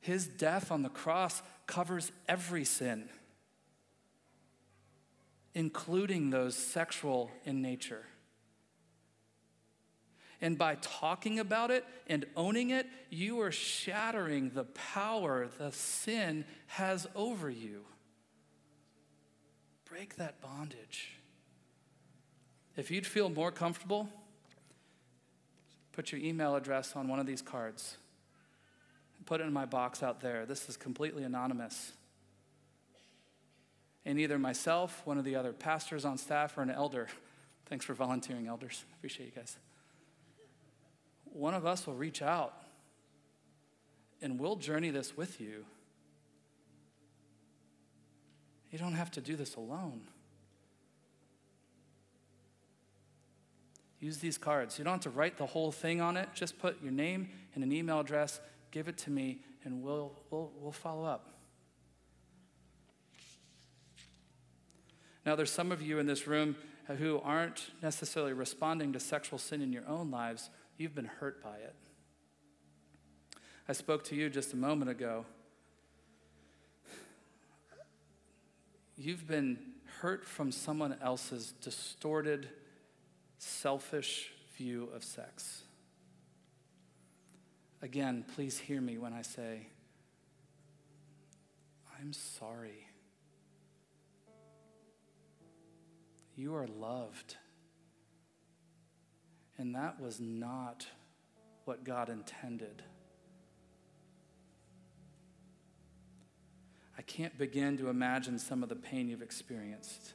His 0.00 0.26
death 0.26 0.72
on 0.72 0.82
the 0.82 0.88
cross 0.88 1.42
covers 1.68 2.10
every 2.28 2.64
sin, 2.64 3.08
including 5.54 6.30
those 6.30 6.56
sexual 6.56 7.30
in 7.44 7.62
nature. 7.62 8.06
And 10.44 10.58
by 10.58 10.74
talking 10.82 11.38
about 11.38 11.70
it 11.70 11.86
and 12.06 12.26
owning 12.36 12.68
it, 12.68 12.86
you 13.08 13.40
are 13.40 13.50
shattering 13.50 14.50
the 14.50 14.64
power 14.64 15.48
the 15.56 15.72
sin 15.72 16.44
has 16.66 17.06
over 17.14 17.48
you. 17.48 17.80
Break 19.88 20.16
that 20.16 20.42
bondage. 20.42 21.12
If 22.76 22.90
you'd 22.90 23.06
feel 23.06 23.30
more 23.30 23.50
comfortable, 23.50 24.10
put 25.92 26.12
your 26.12 26.20
email 26.20 26.56
address 26.56 26.94
on 26.94 27.08
one 27.08 27.18
of 27.18 27.24
these 27.24 27.40
cards. 27.40 27.96
Put 29.24 29.40
it 29.40 29.44
in 29.44 29.52
my 29.54 29.64
box 29.64 30.02
out 30.02 30.20
there. 30.20 30.44
This 30.44 30.68
is 30.68 30.76
completely 30.76 31.22
anonymous. 31.22 31.92
And 34.04 34.20
either 34.20 34.38
myself, 34.38 35.00
one 35.06 35.16
of 35.16 35.24
the 35.24 35.36
other 35.36 35.54
pastors 35.54 36.04
on 36.04 36.18
staff, 36.18 36.58
or 36.58 36.60
an 36.60 36.70
elder, 36.70 37.08
thanks 37.64 37.86
for 37.86 37.94
volunteering, 37.94 38.46
elders. 38.46 38.84
Appreciate 38.98 39.24
you 39.24 39.32
guys. 39.32 39.56
One 41.34 41.52
of 41.52 41.66
us 41.66 41.86
will 41.86 41.94
reach 41.94 42.22
out 42.22 42.54
and 44.22 44.38
we'll 44.38 44.56
journey 44.56 44.90
this 44.90 45.16
with 45.16 45.40
you. 45.40 45.66
You 48.70 48.78
don't 48.78 48.94
have 48.94 49.10
to 49.12 49.20
do 49.20 49.36
this 49.36 49.56
alone. 49.56 50.02
Use 54.00 54.18
these 54.18 54.38
cards. 54.38 54.78
You 54.78 54.84
don't 54.84 54.94
have 54.94 55.02
to 55.02 55.10
write 55.10 55.36
the 55.36 55.46
whole 55.46 55.72
thing 55.72 56.00
on 56.00 56.16
it. 56.16 56.28
Just 56.34 56.58
put 56.58 56.80
your 56.82 56.92
name 56.92 57.28
and 57.54 57.64
an 57.64 57.72
email 57.72 58.00
address, 58.00 58.40
give 58.70 58.86
it 58.86 58.96
to 58.98 59.10
me, 59.10 59.40
and 59.64 59.82
we'll, 59.82 60.12
we'll, 60.30 60.52
we'll 60.60 60.72
follow 60.72 61.04
up. 61.04 61.30
Now, 65.26 65.34
there's 65.34 65.50
some 65.50 65.72
of 65.72 65.82
you 65.82 65.98
in 65.98 66.06
this 66.06 66.26
room 66.26 66.54
who 66.98 67.20
aren't 67.24 67.70
necessarily 67.82 68.34
responding 68.34 68.92
to 68.92 69.00
sexual 69.00 69.38
sin 69.38 69.62
in 69.62 69.72
your 69.72 69.88
own 69.88 70.10
lives. 70.10 70.50
You've 70.76 70.94
been 70.94 71.04
hurt 71.04 71.42
by 71.42 71.56
it. 71.56 71.74
I 73.68 73.72
spoke 73.72 74.04
to 74.04 74.16
you 74.16 74.28
just 74.28 74.52
a 74.52 74.56
moment 74.56 74.90
ago. 74.90 75.24
You've 78.96 79.26
been 79.26 79.58
hurt 80.00 80.24
from 80.24 80.52
someone 80.52 80.96
else's 81.00 81.52
distorted, 81.60 82.48
selfish 83.38 84.32
view 84.56 84.88
of 84.94 85.02
sex. 85.02 85.62
Again, 87.82 88.24
please 88.34 88.58
hear 88.58 88.80
me 88.80 88.98
when 88.98 89.12
I 89.12 89.22
say, 89.22 89.66
I'm 92.00 92.12
sorry. 92.12 92.86
You 96.36 96.54
are 96.54 96.66
loved. 96.66 97.36
And 99.58 99.74
that 99.74 100.00
was 100.00 100.20
not 100.20 100.86
what 101.64 101.84
God 101.84 102.08
intended. 102.08 102.82
I 106.98 107.02
can't 107.02 107.36
begin 107.38 107.76
to 107.78 107.88
imagine 107.88 108.38
some 108.38 108.62
of 108.62 108.68
the 108.68 108.76
pain 108.76 109.08
you've 109.08 109.22
experienced. 109.22 110.12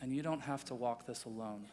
And 0.00 0.12
you 0.12 0.22
don't 0.22 0.40
have 0.40 0.64
to 0.66 0.74
walk 0.74 1.06
this 1.06 1.24
alone. 1.24 1.66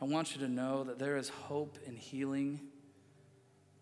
I 0.00 0.04
want 0.04 0.34
you 0.34 0.40
to 0.42 0.48
know 0.48 0.84
that 0.84 0.98
there 0.98 1.16
is 1.16 1.28
hope 1.28 1.78
and 1.86 1.96
healing. 1.98 2.60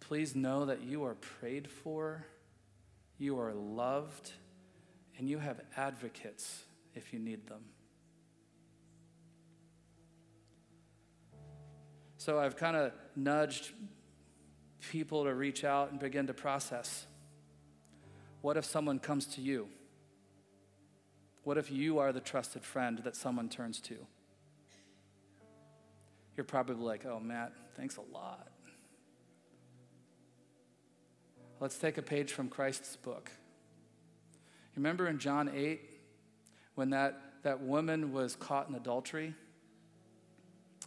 Please 0.01 0.35
know 0.35 0.67
that 0.67 0.83
you 0.83 1.05
are 1.05 1.15
prayed 1.15 1.69
for, 1.69 2.27
you 3.19 3.39
are 3.39 3.53
loved, 3.53 4.33
and 5.19 5.29
you 5.29 5.39
have 5.39 5.61
advocates 5.77 6.65
if 6.95 7.13
you 7.13 7.19
need 7.19 7.47
them. 7.49 7.63
So 12.27 12.41
I've 12.41 12.57
kind 12.57 12.77
of 12.77 12.91
nudged 13.15 13.71
people 14.91 15.23
to 15.27 15.33
reach 15.33 15.63
out 15.63 15.93
and 15.93 16.01
begin 16.01 16.27
to 16.27 16.35
process. 16.35 17.07
What 18.41 18.57
if 18.57 18.65
someone 18.65 18.99
comes 18.99 19.27
to 19.37 19.41
you? 19.41 19.69
What 21.45 21.57
if 21.57 21.71
you 21.71 22.01
are 22.01 22.13
the 22.13 22.19
trusted 22.19 22.65
friend 22.65 22.99
that 23.05 23.15
someone 23.15 23.49
turns 23.49 23.79
to? 23.83 23.95
You're 26.37 26.43
probably 26.43 26.85
like, 26.85 27.07
oh, 27.07 27.21
Matt, 27.21 27.53
thanks 27.77 27.97
a 27.97 28.03
lot. 28.13 28.49
Let's 31.61 31.79
take 31.79 31.97
a 31.97 32.03
page 32.03 32.33
from 32.33 32.49
Christ's 32.49 32.97
book. 32.97 33.31
Remember 34.75 35.07
in 35.07 35.21
John 35.21 35.49
8 35.55 35.81
when 36.75 36.91
that, 36.91 37.21
that 37.45 37.61
woman 37.61 38.13
was 38.13 38.35
caught 38.35 38.69
in 38.69 38.75
adultery 38.75 39.33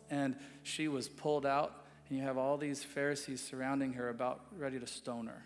and 0.09 0.35
she 0.63 0.87
was 0.87 1.07
pulled 1.07 1.45
out, 1.45 1.85
and 2.07 2.17
you 2.17 2.23
have 2.23 2.37
all 2.37 2.57
these 2.57 2.83
Pharisees 2.83 3.41
surrounding 3.41 3.93
her 3.93 4.09
about 4.09 4.41
ready 4.57 4.79
to 4.79 4.87
stone 4.87 5.27
her? 5.27 5.43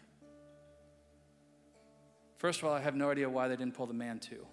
First 2.37 2.59
of 2.59 2.65
all, 2.65 2.73
I 2.73 2.81
have 2.81 2.95
no 2.95 3.09
idea 3.09 3.29
why 3.29 3.47
they 3.47 3.55
didn't 3.55 3.73
pull 3.73 3.85
the 3.85 3.93
man 3.93 4.19
too. 4.19 4.45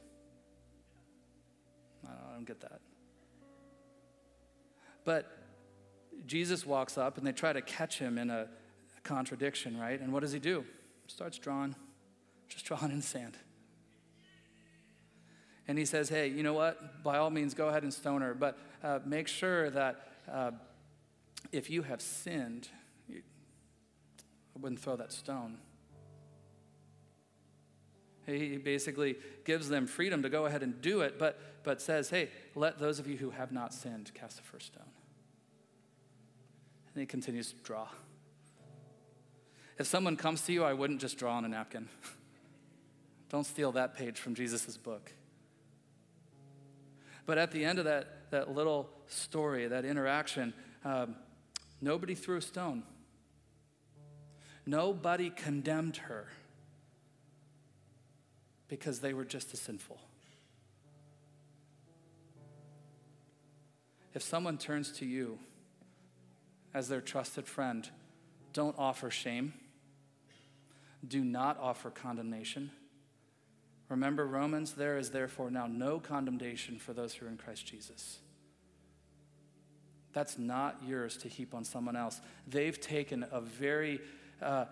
I 2.06 2.34
don't 2.34 2.46
get 2.46 2.60
that. 2.60 2.80
But 5.04 5.30
Jesus 6.26 6.64
walks 6.64 6.98
up 6.98 7.18
and 7.18 7.26
they 7.26 7.32
try 7.32 7.52
to 7.52 7.62
catch 7.62 7.98
him 7.98 8.18
in 8.18 8.30
a, 8.30 8.48
contradiction, 9.02 9.78
right? 9.78 9.98
And 9.98 10.12
what 10.12 10.20
does 10.20 10.32
he 10.32 10.38
do? 10.38 10.62
Starts 11.06 11.38
drawing, 11.38 11.74
just 12.48 12.66
drawing 12.66 12.92
in 12.92 13.00
sand. 13.00 13.36
And 15.70 15.78
he 15.78 15.84
says, 15.84 16.08
Hey, 16.08 16.26
you 16.26 16.42
know 16.42 16.52
what? 16.52 17.04
By 17.04 17.18
all 17.18 17.30
means, 17.30 17.54
go 17.54 17.68
ahead 17.68 17.84
and 17.84 17.94
stone 17.94 18.22
her, 18.22 18.34
but 18.34 18.58
uh, 18.82 18.98
make 19.04 19.28
sure 19.28 19.70
that 19.70 20.08
uh, 20.28 20.50
if 21.52 21.70
you 21.70 21.82
have 21.82 22.02
sinned, 22.02 22.68
you, 23.08 23.22
I 24.56 24.58
wouldn't 24.58 24.80
throw 24.80 24.96
that 24.96 25.12
stone. 25.12 25.58
He 28.26 28.56
basically 28.56 29.14
gives 29.44 29.68
them 29.68 29.86
freedom 29.86 30.24
to 30.24 30.28
go 30.28 30.46
ahead 30.46 30.64
and 30.64 30.82
do 30.82 31.02
it, 31.02 31.20
but, 31.20 31.38
but 31.62 31.80
says, 31.80 32.10
hey, 32.10 32.30
let 32.56 32.80
those 32.80 32.98
of 32.98 33.06
you 33.06 33.16
who 33.16 33.30
have 33.30 33.52
not 33.52 33.72
sinned 33.72 34.10
cast 34.12 34.38
the 34.38 34.42
first 34.42 34.66
stone. 34.66 34.90
And 36.92 37.00
he 37.00 37.06
continues 37.06 37.52
to 37.52 37.62
draw. 37.62 37.86
If 39.78 39.86
someone 39.86 40.16
comes 40.16 40.42
to 40.46 40.52
you, 40.52 40.64
I 40.64 40.72
wouldn't 40.72 41.00
just 41.00 41.16
draw 41.16 41.36
on 41.36 41.44
a 41.44 41.48
napkin. 41.48 41.88
Don't 43.28 43.46
steal 43.46 43.70
that 43.70 43.96
page 43.96 44.18
from 44.18 44.34
Jesus' 44.34 44.76
book. 44.76 45.12
But 47.26 47.38
at 47.38 47.50
the 47.50 47.64
end 47.64 47.78
of 47.78 47.84
that, 47.84 48.30
that 48.30 48.54
little 48.54 48.88
story, 49.06 49.66
that 49.68 49.84
interaction, 49.84 50.54
um, 50.84 51.16
nobody 51.80 52.14
threw 52.14 52.36
a 52.36 52.42
stone. 52.42 52.82
Nobody 54.66 55.30
condemned 55.30 55.96
her 55.98 56.28
because 58.68 59.00
they 59.00 59.12
were 59.12 59.24
just 59.24 59.52
as 59.52 59.60
sinful. 59.60 59.98
If 64.14 64.22
someone 64.22 64.58
turns 64.58 64.92
to 64.92 65.06
you 65.06 65.38
as 66.74 66.88
their 66.88 67.00
trusted 67.00 67.46
friend, 67.46 67.88
don't 68.52 68.76
offer 68.78 69.10
shame. 69.10 69.54
Do 71.06 71.24
not 71.24 71.58
offer 71.60 71.90
condemnation. 71.90 72.70
Remember 73.90 74.24
Romans, 74.24 74.74
there 74.74 74.96
is 74.96 75.10
therefore 75.10 75.50
now 75.50 75.66
no 75.66 75.98
condemnation 75.98 76.78
for 76.78 76.92
those 76.92 77.12
who 77.12 77.26
are 77.26 77.28
in 77.28 77.36
Christ 77.36 77.66
Jesus. 77.66 78.20
That's 80.12 80.38
not 80.38 80.80
yours 80.86 81.16
to 81.18 81.28
heap 81.28 81.54
on 81.54 81.64
someone 81.64 81.96
else. 81.96 82.20
They've 82.46 82.80
taken 82.80 83.26
a 83.32 83.40
very 83.40 84.00
uh, 84.40 84.66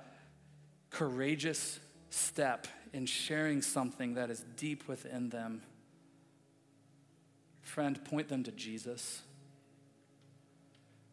courageous 0.90 1.80
step 2.10 2.68
in 2.92 3.06
sharing 3.06 3.60
something 3.60 4.14
that 4.14 4.30
is 4.30 4.44
deep 4.56 4.86
within 4.86 5.30
them. 5.30 5.62
Friend, 7.60 8.02
point 8.04 8.28
them 8.28 8.44
to 8.44 8.52
Jesus, 8.52 9.22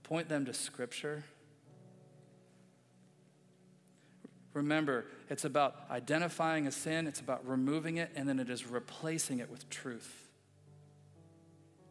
point 0.04 0.30
them 0.30 0.46
to 0.46 0.54
Scripture. 0.54 1.24
Remember, 4.56 5.06
it's 5.30 5.44
about 5.44 5.76
identifying 5.92 6.66
a 6.66 6.72
sin, 6.72 7.08
it's 7.08 7.20
about 7.20 7.46
removing 7.46 7.98
it, 7.98 8.10
and 8.16 8.28
then 8.28 8.40
it 8.40 8.50
is 8.50 8.66
replacing 8.66 9.40
it 9.40 9.52
with 9.52 9.70
truth. 9.70 10.30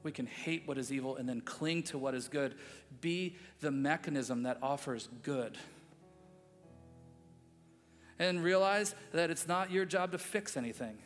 We 0.03 0.11
can 0.11 0.25
hate 0.25 0.67
what 0.67 0.79
is 0.79 0.91
evil 0.91 1.17
and 1.17 1.29
then 1.29 1.43
cling 1.43 1.83
to 1.85 1.99
what 1.99 2.15
is 2.15 2.27
good. 2.27 2.55
Be 3.03 3.37
the 3.61 3.71
mechanism 3.71 4.45
that 4.45 4.59
offers 4.62 5.11
good. 5.23 5.59
And 8.19 8.43
realize 8.43 8.95
that 9.12 9.31
it's 9.31 9.47
not 9.47 9.71
your 9.71 9.85
job 9.85 10.12
to 10.12 10.19
fix 10.19 10.57
anything. 10.57 10.97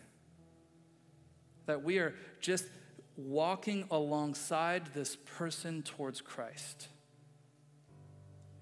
That 1.67 1.83
we 1.83 1.99
are 1.99 2.15
just 2.41 2.67
walking 3.17 3.85
alongside 3.91 4.95
this 4.95 5.17
person 5.39 5.83
towards 5.83 6.21
Christ. 6.21 6.87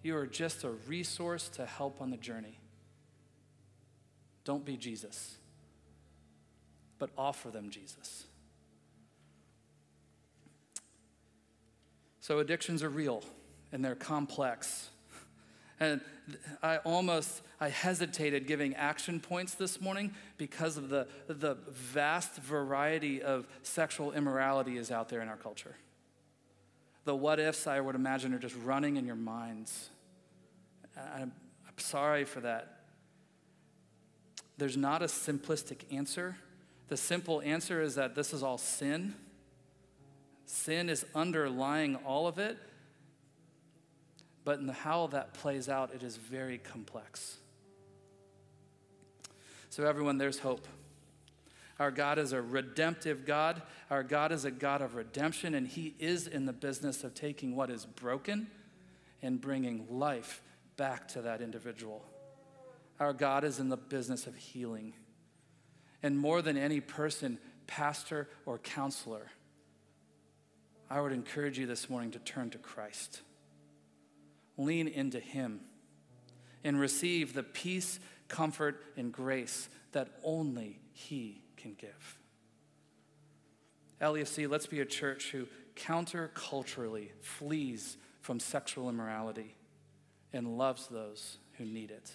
You 0.02 0.16
are 0.16 0.26
just 0.26 0.64
a 0.64 0.70
resource 0.70 1.50
to 1.50 1.66
help 1.66 2.00
on 2.00 2.10
the 2.10 2.16
journey. 2.16 2.58
Don't 4.46 4.64
be 4.64 4.76
Jesus, 4.76 5.36
but 7.00 7.10
offer 7.18 7.50
them 7.50 7.68
Jesus. 7.68 8.24
So, 12.20 12.38
addictions 12.38 12.82
are 12.84 12.88
real 12.88 13.24
and 13.72 13.84
they're 13.84 13.96
complex. 13.96 14.88
And 15.80 16.00
I 16.62 16.78
almost 16.78 17.42
I 17.60 17.68
hesitated 17.68 18.46
giving 18.46 18.74
action 18.76 19.18
points 19.18 19.54
this 19.54 19.80
morning 19.80 20.14
because 20.38 20.76
of 20.76 20.90
the, 20.90 21.08
the 21.26 21.58
vast 21.68 22.36
variety 22.36 23.22
of 23.22 23.46
sexual 23.62 24.12
immorality 24.12 24.78
is 24.78 24.90
out 24.90 25.08
there 25.08 25.22
in 25.22 25.28
our 25.28 25.36
culture. 25.36 25.74
The 27.04 27.16
what 27.16 27.40
ifs 27.40 27.66
I 27.66 27.80
would 27.80 27.96
imagine 27.96 28.32
are 28.32 28.38
just 28.38 28.56
running 28.64 28.96
in 28.96 29.06
your 29.06 29.16
minds. 29.16 29.90
I'm, 30.96 31.32
I'm 31.66 31.78
sorry 31.78 32.24
for 32.24 32.40
that. 32.40 32.75
There's 34.58 34.76
not 34.76 35.02
a 35.02 35.06
simplistic 35.06 35.92
answer. 35.92 36.36
The 36.88 36.96
simple 36.96 37.42
answer 37.42 37.82
is 37.82 37.96
that 37.96 38.14
this 38.14 38.32
is 38.32 38.42
all 38.42 38.58
sin. 38.58 39.14
Sin 40.46 40.88
is 40.88 41.04
underlying 41.14 41.96
all 41.96 42.26
of 42.26 42.38
it. 42.38 42.56
But 44.44 44.60
in 44.60 44.68
how 44.68 45.08
that 45.08 45.34
plays 45.34 45.68
out, 45.68 45.92
it 45.92 46.02
is 46.02 46.16
very 46.16 46.58
complex. 46.58 47.38
So, 49.70 49.84
everyone, 49.84 50.18
there's 50.18 50.38
hope. 50.38 50.66
Our 51.78 51.90
God 51.90 52.18
is 52.18 52.32
a 52.32 52.40
redemptive 52.40 53.26
God. 53.26 53.60
Our 53.90 54.02
God 54.02 54.32
is 54.32 54.44
a 54.44 54.50
God 54.50 54.80
of 54.80 54.94
redemption, 54.94 55.54
and 55.54 55.66
He 55.66 55.94
is 55.98 56.26
in 56.26 56.46
the 56.46 56.52
business 56.52 57.04
of 57.04 57.12
taking 57.12 57.54
what 57.54 57.70
is 57.70 57.84
broken 57.84 58.46
and 59.20 59.40
bringing 59.40 59.86
life 59.90 60.42
back 60.76 61.08
to 61.08 61.22
that 61.22 61.42
individual. 61.42 62.04
Our 62.98 63.12
God 63.12 63.44
is 63.44 63.58
in 63.58 63.68
the 63.68 63.76
business 63.76 64.26
of 64.26 64.36
healing. 64.36 64.94
And 66.02 66.18
more 66.18 66.42
than 66.42 66.56
any 66.56 66.80
person, 66.80 67.38
pastor, 67.66 68.28
or 68.44 68.58
counselor, 68.58 69.30
I 70.88 71.00
would 71.00 71.12
encourage 71.12 71.58
you 71.58 71.66
this 71.66 71.90
morning 71.90 72.12
to 72.12 72.18
turn 72.18 72.50
to 72.50 72.58
Christ. 72.58 73.22
Lean 74.56 74.88
into 74.88 75.20
Him 75.20 75.60
and 76.64 76.78
receive 76.78 77.34
the 77.34 77.42
peace, 77.42 77.98
comfort, 78.28 78.82
and 78.96 79.12
grace 79.12 79.68
that 79.92 80.08
only 80.22 80.80
He 80.92 81.42
can 81.56 81.74
give. 81.74 82.18
LEFC, 84.00 84.48
let's 84.48 84.66
be 84.66 84.80
a 84.80 84.86
church 84.86 85.30
who 85.30 85.46
counterculturally 85.74 87.10
flees 87.20 87.96
from 88.20 88.40
sexual 88.40 88.88
immorality 88.88 89.54
and 90.32 90.58
loves 90.58 90.86
those 90.88 91.38
who 91.58 91.64
need 91.64 91.90
it. 91.90 92.10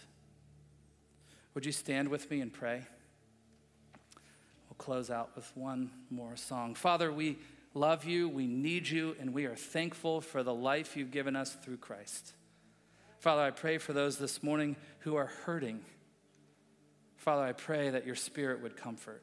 Would 1.54 1.66
you 1.66 1.72
stand 1.72 2.08
with 2.08 2.30
me 2.32 2.40
and 2.42 2.52
pray? 2.52 2.84
We'll 4.70 4.78
close 4.78 5.10
out 5.10 5.32
with 5.36 5.52
one 5.56 5.92
more 6.10 6.38
song. 6.38 6.76
Father, 6.76 7.12
we 7.12 7.40
love 7.74 8.06
you, 8.06 8.30
we 8.30 8.48
need 8.48 8.88
you, 8.88 9.16
and 9.20 9.34
we 9.34 9.46
are 9.46 9.56
thankful 9.56 10.22
for 10.22 10.44
the 10.44 10.54
life 10.54 10.96
you've 10.96 11.12
given 11.12 11.36
us 11.36 11.54
through 11.62 11.78
Christ. 11.78 12.34
Father, 13.20 13.42
I 13.42 13.52
pray 13.52 13.78
for 13.78 13.94
those 13.94 14.18
this 14.18 14.42
morning 14.42 14.78
who 15.00 15.16
are 15.16 15.28
hurting. 15.46 15.82
Father, 17.18 17.44
I 17.44 17.52
pray 17.52 17.90
that 17.90 18.06
your 18.06 18.16
spirit 18.16 18.62
would 18.62 18.78
comfort. 18.78 19.22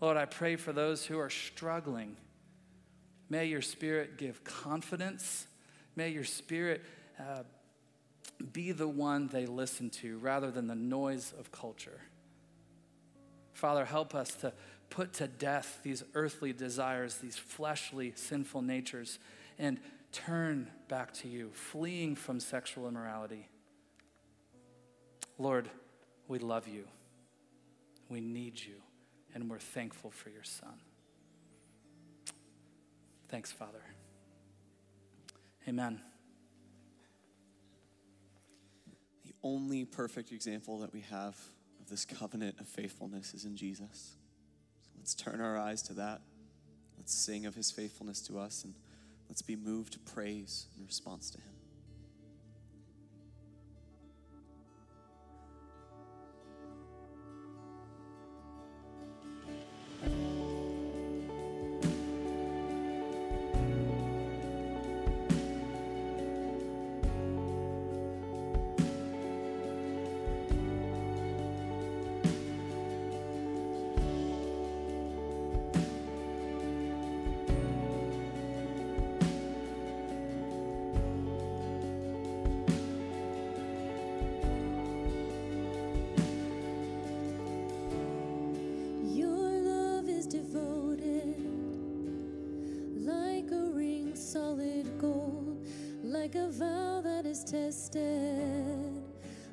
Lord, 0.00 0.16
I 0.16 0.26
pray 0.26 0.56
for 0.56 0.72
those 0.72 1.06
who 1.06 1.18
are 1.18 1.30
struggling. 1.30 2.16
May 3.30 3.46
your 3.46 3.62
spirit 3.62 4.18
give 4.18 4.44
confidence. 4.44 5.46
May 5.96 6.10
your 6.10 6.24
spirit 6.24 6.82
uh, 7.18 7.44
be 8.42 8.72
the 8.72 8.88
one 8.88 9.28
they 9.28 9.46
listen 9.46 9.90
to 9.90 10.18
rather 10.18 10.50
than 10.50 10.66
the 10.66 10.74
noise 10.74 11.32
of 11.38 11.52
culture. 11.52 12.00
Father, 13.52 13.84
help 13.84 14.14
us 14.14 14.34
to 14.36 14.52
put 14.90 15.12
to 15.14 15.26
death 15.26 15.80
these 15.82 16.02
earthly 16.14 16.52
desires, 16.52 17.16
these 17.16 17.36
fleshly, 17.36 18.12
sinful 18.14 18.62
natures, 18.62 19.18
and 19.58 19.78
turn 20.12 20.70
back 20.88 21.12
to 21.14 21.28
you, 21.28 21.50
fleeing 21.52 22.14
from 22.14 22.40
sexual 22.40 22.88
immorality. 22.88 23.48
Lord, 25.38 25.70
we 26.28 26.38
love 26.38 26.68
you. 26.68 26.84
We 28.08 28.20
need 28.20 28.60
you, 28.60 28.74
and 29.34 29.50
we're 29.50 29.58
thankful 29.58 30.10
for 30.10 30.28
your 30.28 30.44
Son. 30.44 30.74
Thanks, 33.28 33.50
Father. 33.50 33.82
Amen. 35.66 36.00
Only 39.42 39.84
perfect 39.84 40.32
example 40.32 40.78
that 40.80 40.92
we 40.92 41.00
have 41.10 41.36
of 41.80 41.88
this 41.88 42.04
covenant 42.04 42.60
of 42.60 42.68
faithfulness 42.68 43.34
is 43.34 43.44
in 43.44 43.56
Jesus. 43.56 44.16
So 44.82 44.90
let's 44.98 45.14
turn 45.14 45.40
our 45.40 45.58
eyes 45.58 45.82
to 45.82 45.94
that. 45.94 46.20
Let's 46.96 47.14
sing 47.14 47.46
of 47.46 47.54
his 47.54 47.70
faithfulness 47.70 48.20
to 48.22 48.38
us 48.38 48.64
and 48.64 48.74
let's 49.28 49.42
be 49.42 49.56
moved 49.56 49.94
to 49.94 49.98
praise 49.98 50.66
in 50.78 50.86
response 50.86 51.30
to 51.30 51.38
him. 51.38 51.51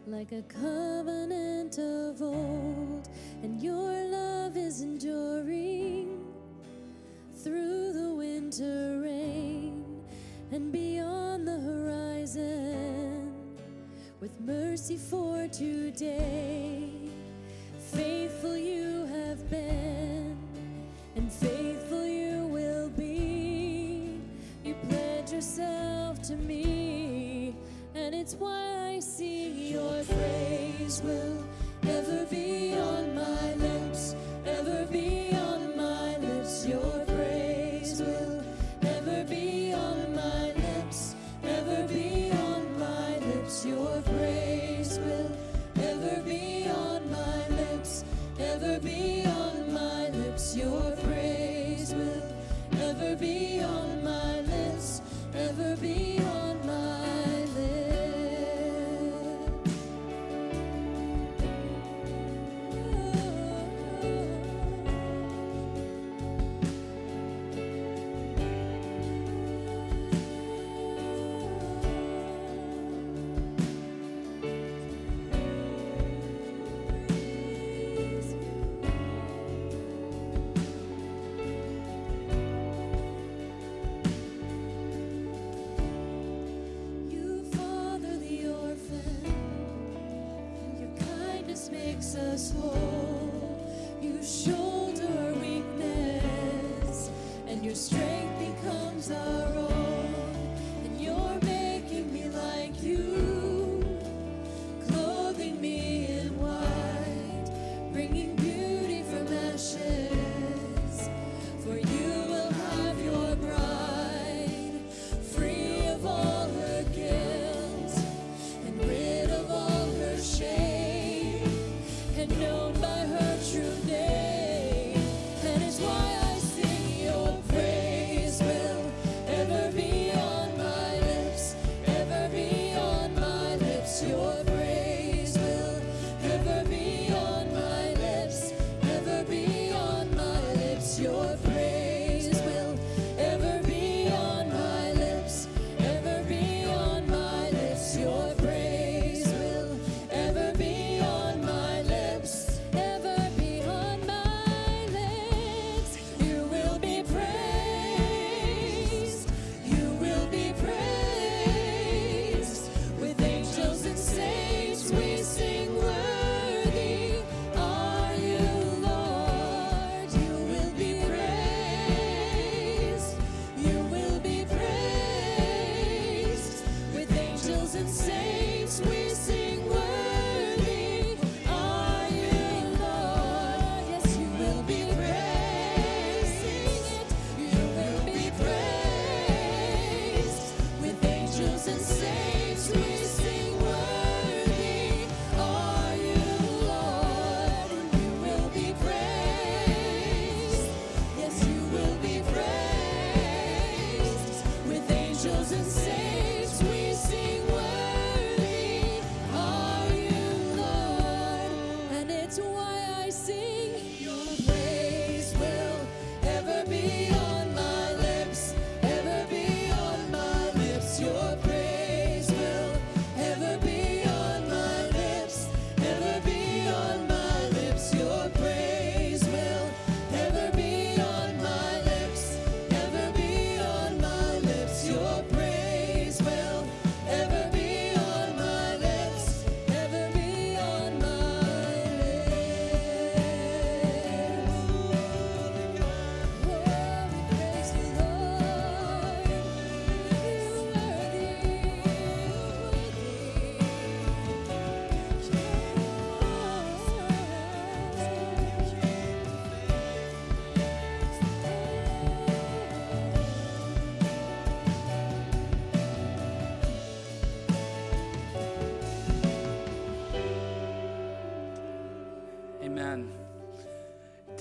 Like 0.10 0.32
a 0.32 0.42
covenant 0.42 1.78
of 1.78 2.20
old, 2.22 3.08
and 3.44 3.62
your 3.62 3.94
love 4.06 4.58
is 4.58 4.82
enduring 4.82 6.26
through 7.44 7.94
the 7.94 8.12
winter 8.16 9.00
rain 9.04 9.86
and 10.52 10.72
beyond 10.72 11.48
the 11.48 11.60
horizon 11.60 13.32
with 14.20 14.32
mercy 14.42 14.98
for 14.98 15.48
today. 15.50 16.29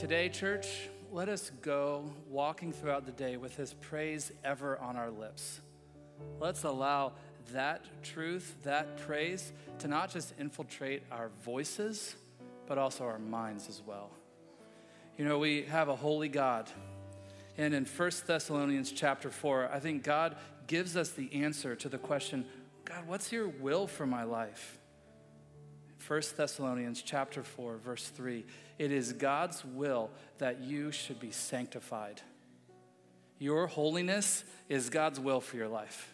Today, 0.09 0.31
church, 0.31 0.89
let 1.13 1.29
us 1.29 1.51
go 1.61 2.03
walking 2.31 2.73
throughout 2.73 3.05
the 3.05 3.13
day 3.13 3.37
with 3.37 3.55
his 3.57 3.75
praise 3.75 4.33
ever 4.43 4.79
on 4.79 4.97
our 4.97 5.11
lips. 5.11 5.61
Let's 6.41 6.65
allow 6.65 7.13
that 7.53 7.85
truth, 8.03 8.57
that 8.63 8.97
praise, 8.97 9.53
to 9.81 9.87
not 9.87 10.11
just 10.11 10.33
infiltrate 10.41 11.03
our 11.13 11.29
voices, 11.45 12.17
but 12.67 12.79
also 12.79 13.05
our 13.05 13.19
minds 13.19 13.69
as 13.69 13.83
well. 13.87 14.09
You 15.19 15.27
know, 15.27 15.39
we 15.39 15.65
have 15.65 15.91
a 15.91 15.97
holy 15.97 16.31
God. 16.31 16.71
And 17.59 17.75
in 17.75 17.85
1 17.85 18.11
Thessalonians 18.27 18.91
chapter 18.91 19.29
4, 19.29 19.69
I 19.71 19.79
think 19.79 20.05
God 20.05 20.37
gives 20.67 20.97
us 20.97 21.11
the 21.11 21.31
answer 21.35 21.77
to 21.77 21.89
the 21.91 21.99
question 21.99 22.47
God, 22.87 23.07
what's 23.07 23.31
your 23.31 23.49
will 23.49 23.87
for 23.87 24.07
my 24.07 24.23
life? 24.23 24.79
1 26.09 26.23
Thessalonians 26.37 27.03
chapter 27.03 27.43
4 27.43 27.77
verse 27.77 28.09
3 28.09 28.45
it 28.79 28.91
is 28.91 29.13
God's 29.13 29.63
will 29.65 30.11
that 30.39 30.61
you 30.61 30.91
should 30.91 31.21
be 31.21 31.31
sanctified. 31.31 32.23
Your 33.39 33.67
holiness 33.67 34.45
is 34.69 34.89
God's 34.89 35.21
will 35.21 35.41
for 35.41 35.57
your 35.57 35.69
life. 35.69 36.13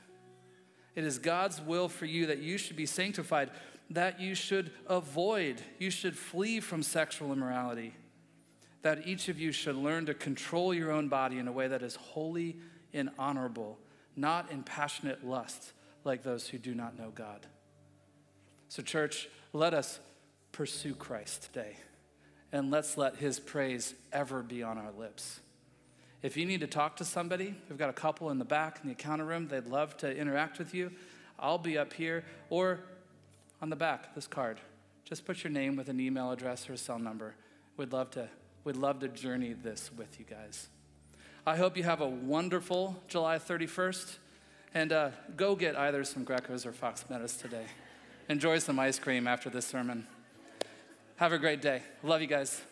It 0.97 1.05
is 1.05 1.19
God's 1.19 1.61
will 1.61 1.89
for 1.89 2.07
you 2.07 2.27
that 2.27 2.39
you 2.39 2.59
should 2.59 2.77
be 2.77 2.87
sanctified 2.87 3.51
that 3.91 4.19
you 4.19 4.35
should 4.35 4.73
avoid 4.89 5.61
you 5.79 5.91
should 5.91 6.17
flee 6.17 6.59
from 6.59 6.83
sexual 6.83 7.33
immorality 7.33 7.95
that 8.83 9.07
each 9.07 9.29
of 9.29 9.39
you 9.39 9.53
should 9.53 9.77
learn 9.77 10.07
to 10.07 10.15
control 10.15 10.75
your 10.75 10.91
own 10.91 11.09
body 11.09 11.39
in 11.39 11.47
a 11.47 11.53
way 11.53 11.69
that 11.69 11.83
is 11.83 11.95
holy 11.97 12.57
and 12.95 13.11
honorable 13.19 13.79
not 14.17 14.51
in 14.51 14.63
passionate 14.63 15.25
lust 15.25 15.73
like 16.05 16.23
those 16.23 16.49
who 16.49 16.59
do 16.59 16.75
not 16.75 16.99
know 16.99 17.11
God. 17.11 17.47
So, 18.69 18.83
church, 18.83 19.29
let 19.55 19.73
us 19.73 20.01
pursue 20.53 20.95
Christ 20.95 21.45
today 21.45 21.77
and 22.53 22.71
let's 22.71 22.99
let 22.99 23.17
his 23.17 23.39
praise 23.39 23.95
ever 24.13 24.43
be 24.43 24.63
on 24.63 24.77
our 24.77 24.91
lips. 24.99 25.41
If 26.23 26.37
you 26.37 26.45
need 26.45 26.61
to 26.61 26.67
talk 26.67 26.97
to 26.97 27.05
somebody, 27.05 27.55
we've 27.69 27.79
got 27.79 27.89
a 27.89 27.95
couple 27.95 28.31
in 28.31 28.39
the 28.39 28.45
back 28.45 28.81
in 28.83 28.89
the 28.89 28.93
encounter 28.93 29.25
room. 29.25 29.47
They'd 29.47 29.67
love 29.67 29.97
to 29.99 30.15
interact 30.15 30.59
with 30.59 30.75
you. 30.75 30.91
I'll 31.39 31.59
be 31.59 31.79
up 31.79 31.93
here 31.93 32.25
or 32.51 32.81
on 33.63 33.71
the 33.71 33.77
back, 33.77 34.15
this 34.15 34.27
card. 34.27 34.59
Just 35.05 35.25
put 35.25 35.45
your 35.45 35.53
name 35.53 35.77
with 35.77 35.89
an 35.89 36.01
email 36.01 36.33
address 36.33 36.69
or 36.69 36.73
a 36.73 36.77
cell 36.77 36.99
number. 36.99 37.35
We'd 37.77 37.93
love 37.93 38.11
to, 38.13 38.29
we'd 38.65 38.77
love 38.77 39.01
to 39.01 39.09
journey 39.09 39.53
this 39.53 39.91
with 39.97 40.19
you 40.19 40.25
guys. 40.29 40.69
I 41.47 41.57
hope 41.57 41.77
you 41.77 41.85
have 41.85 42.01
a 42.01 42.09
wonderful 42.09 43.01
July 43.07 43.39
31st 43.39 44.17
and 44.73 44.93
uh, 44.93 45.11
go 45.37 45.55
get 45.55 45.77
either 45.77 46.03
some 46.03 46.25
Greco's 46.25 46.67
or 46.67 46.73
Fox 46.73 47.05
Meadows 47.09 47.37
today. 47.37 47.67
Enjoy 48.29 48.59
some 48.59 48.79
ice 48.79 48.99
cream 48.99 49.27
after 49.27 49.51
this 49.51 49.67
sermon. 49.67 50.07
Have 51.17 51.33
a 51.33 51.39
great 51.39 51.61
day. 51.61 51.83
Love 52.03 52.23
you 52.23 52.27
guys. 52.27 52.63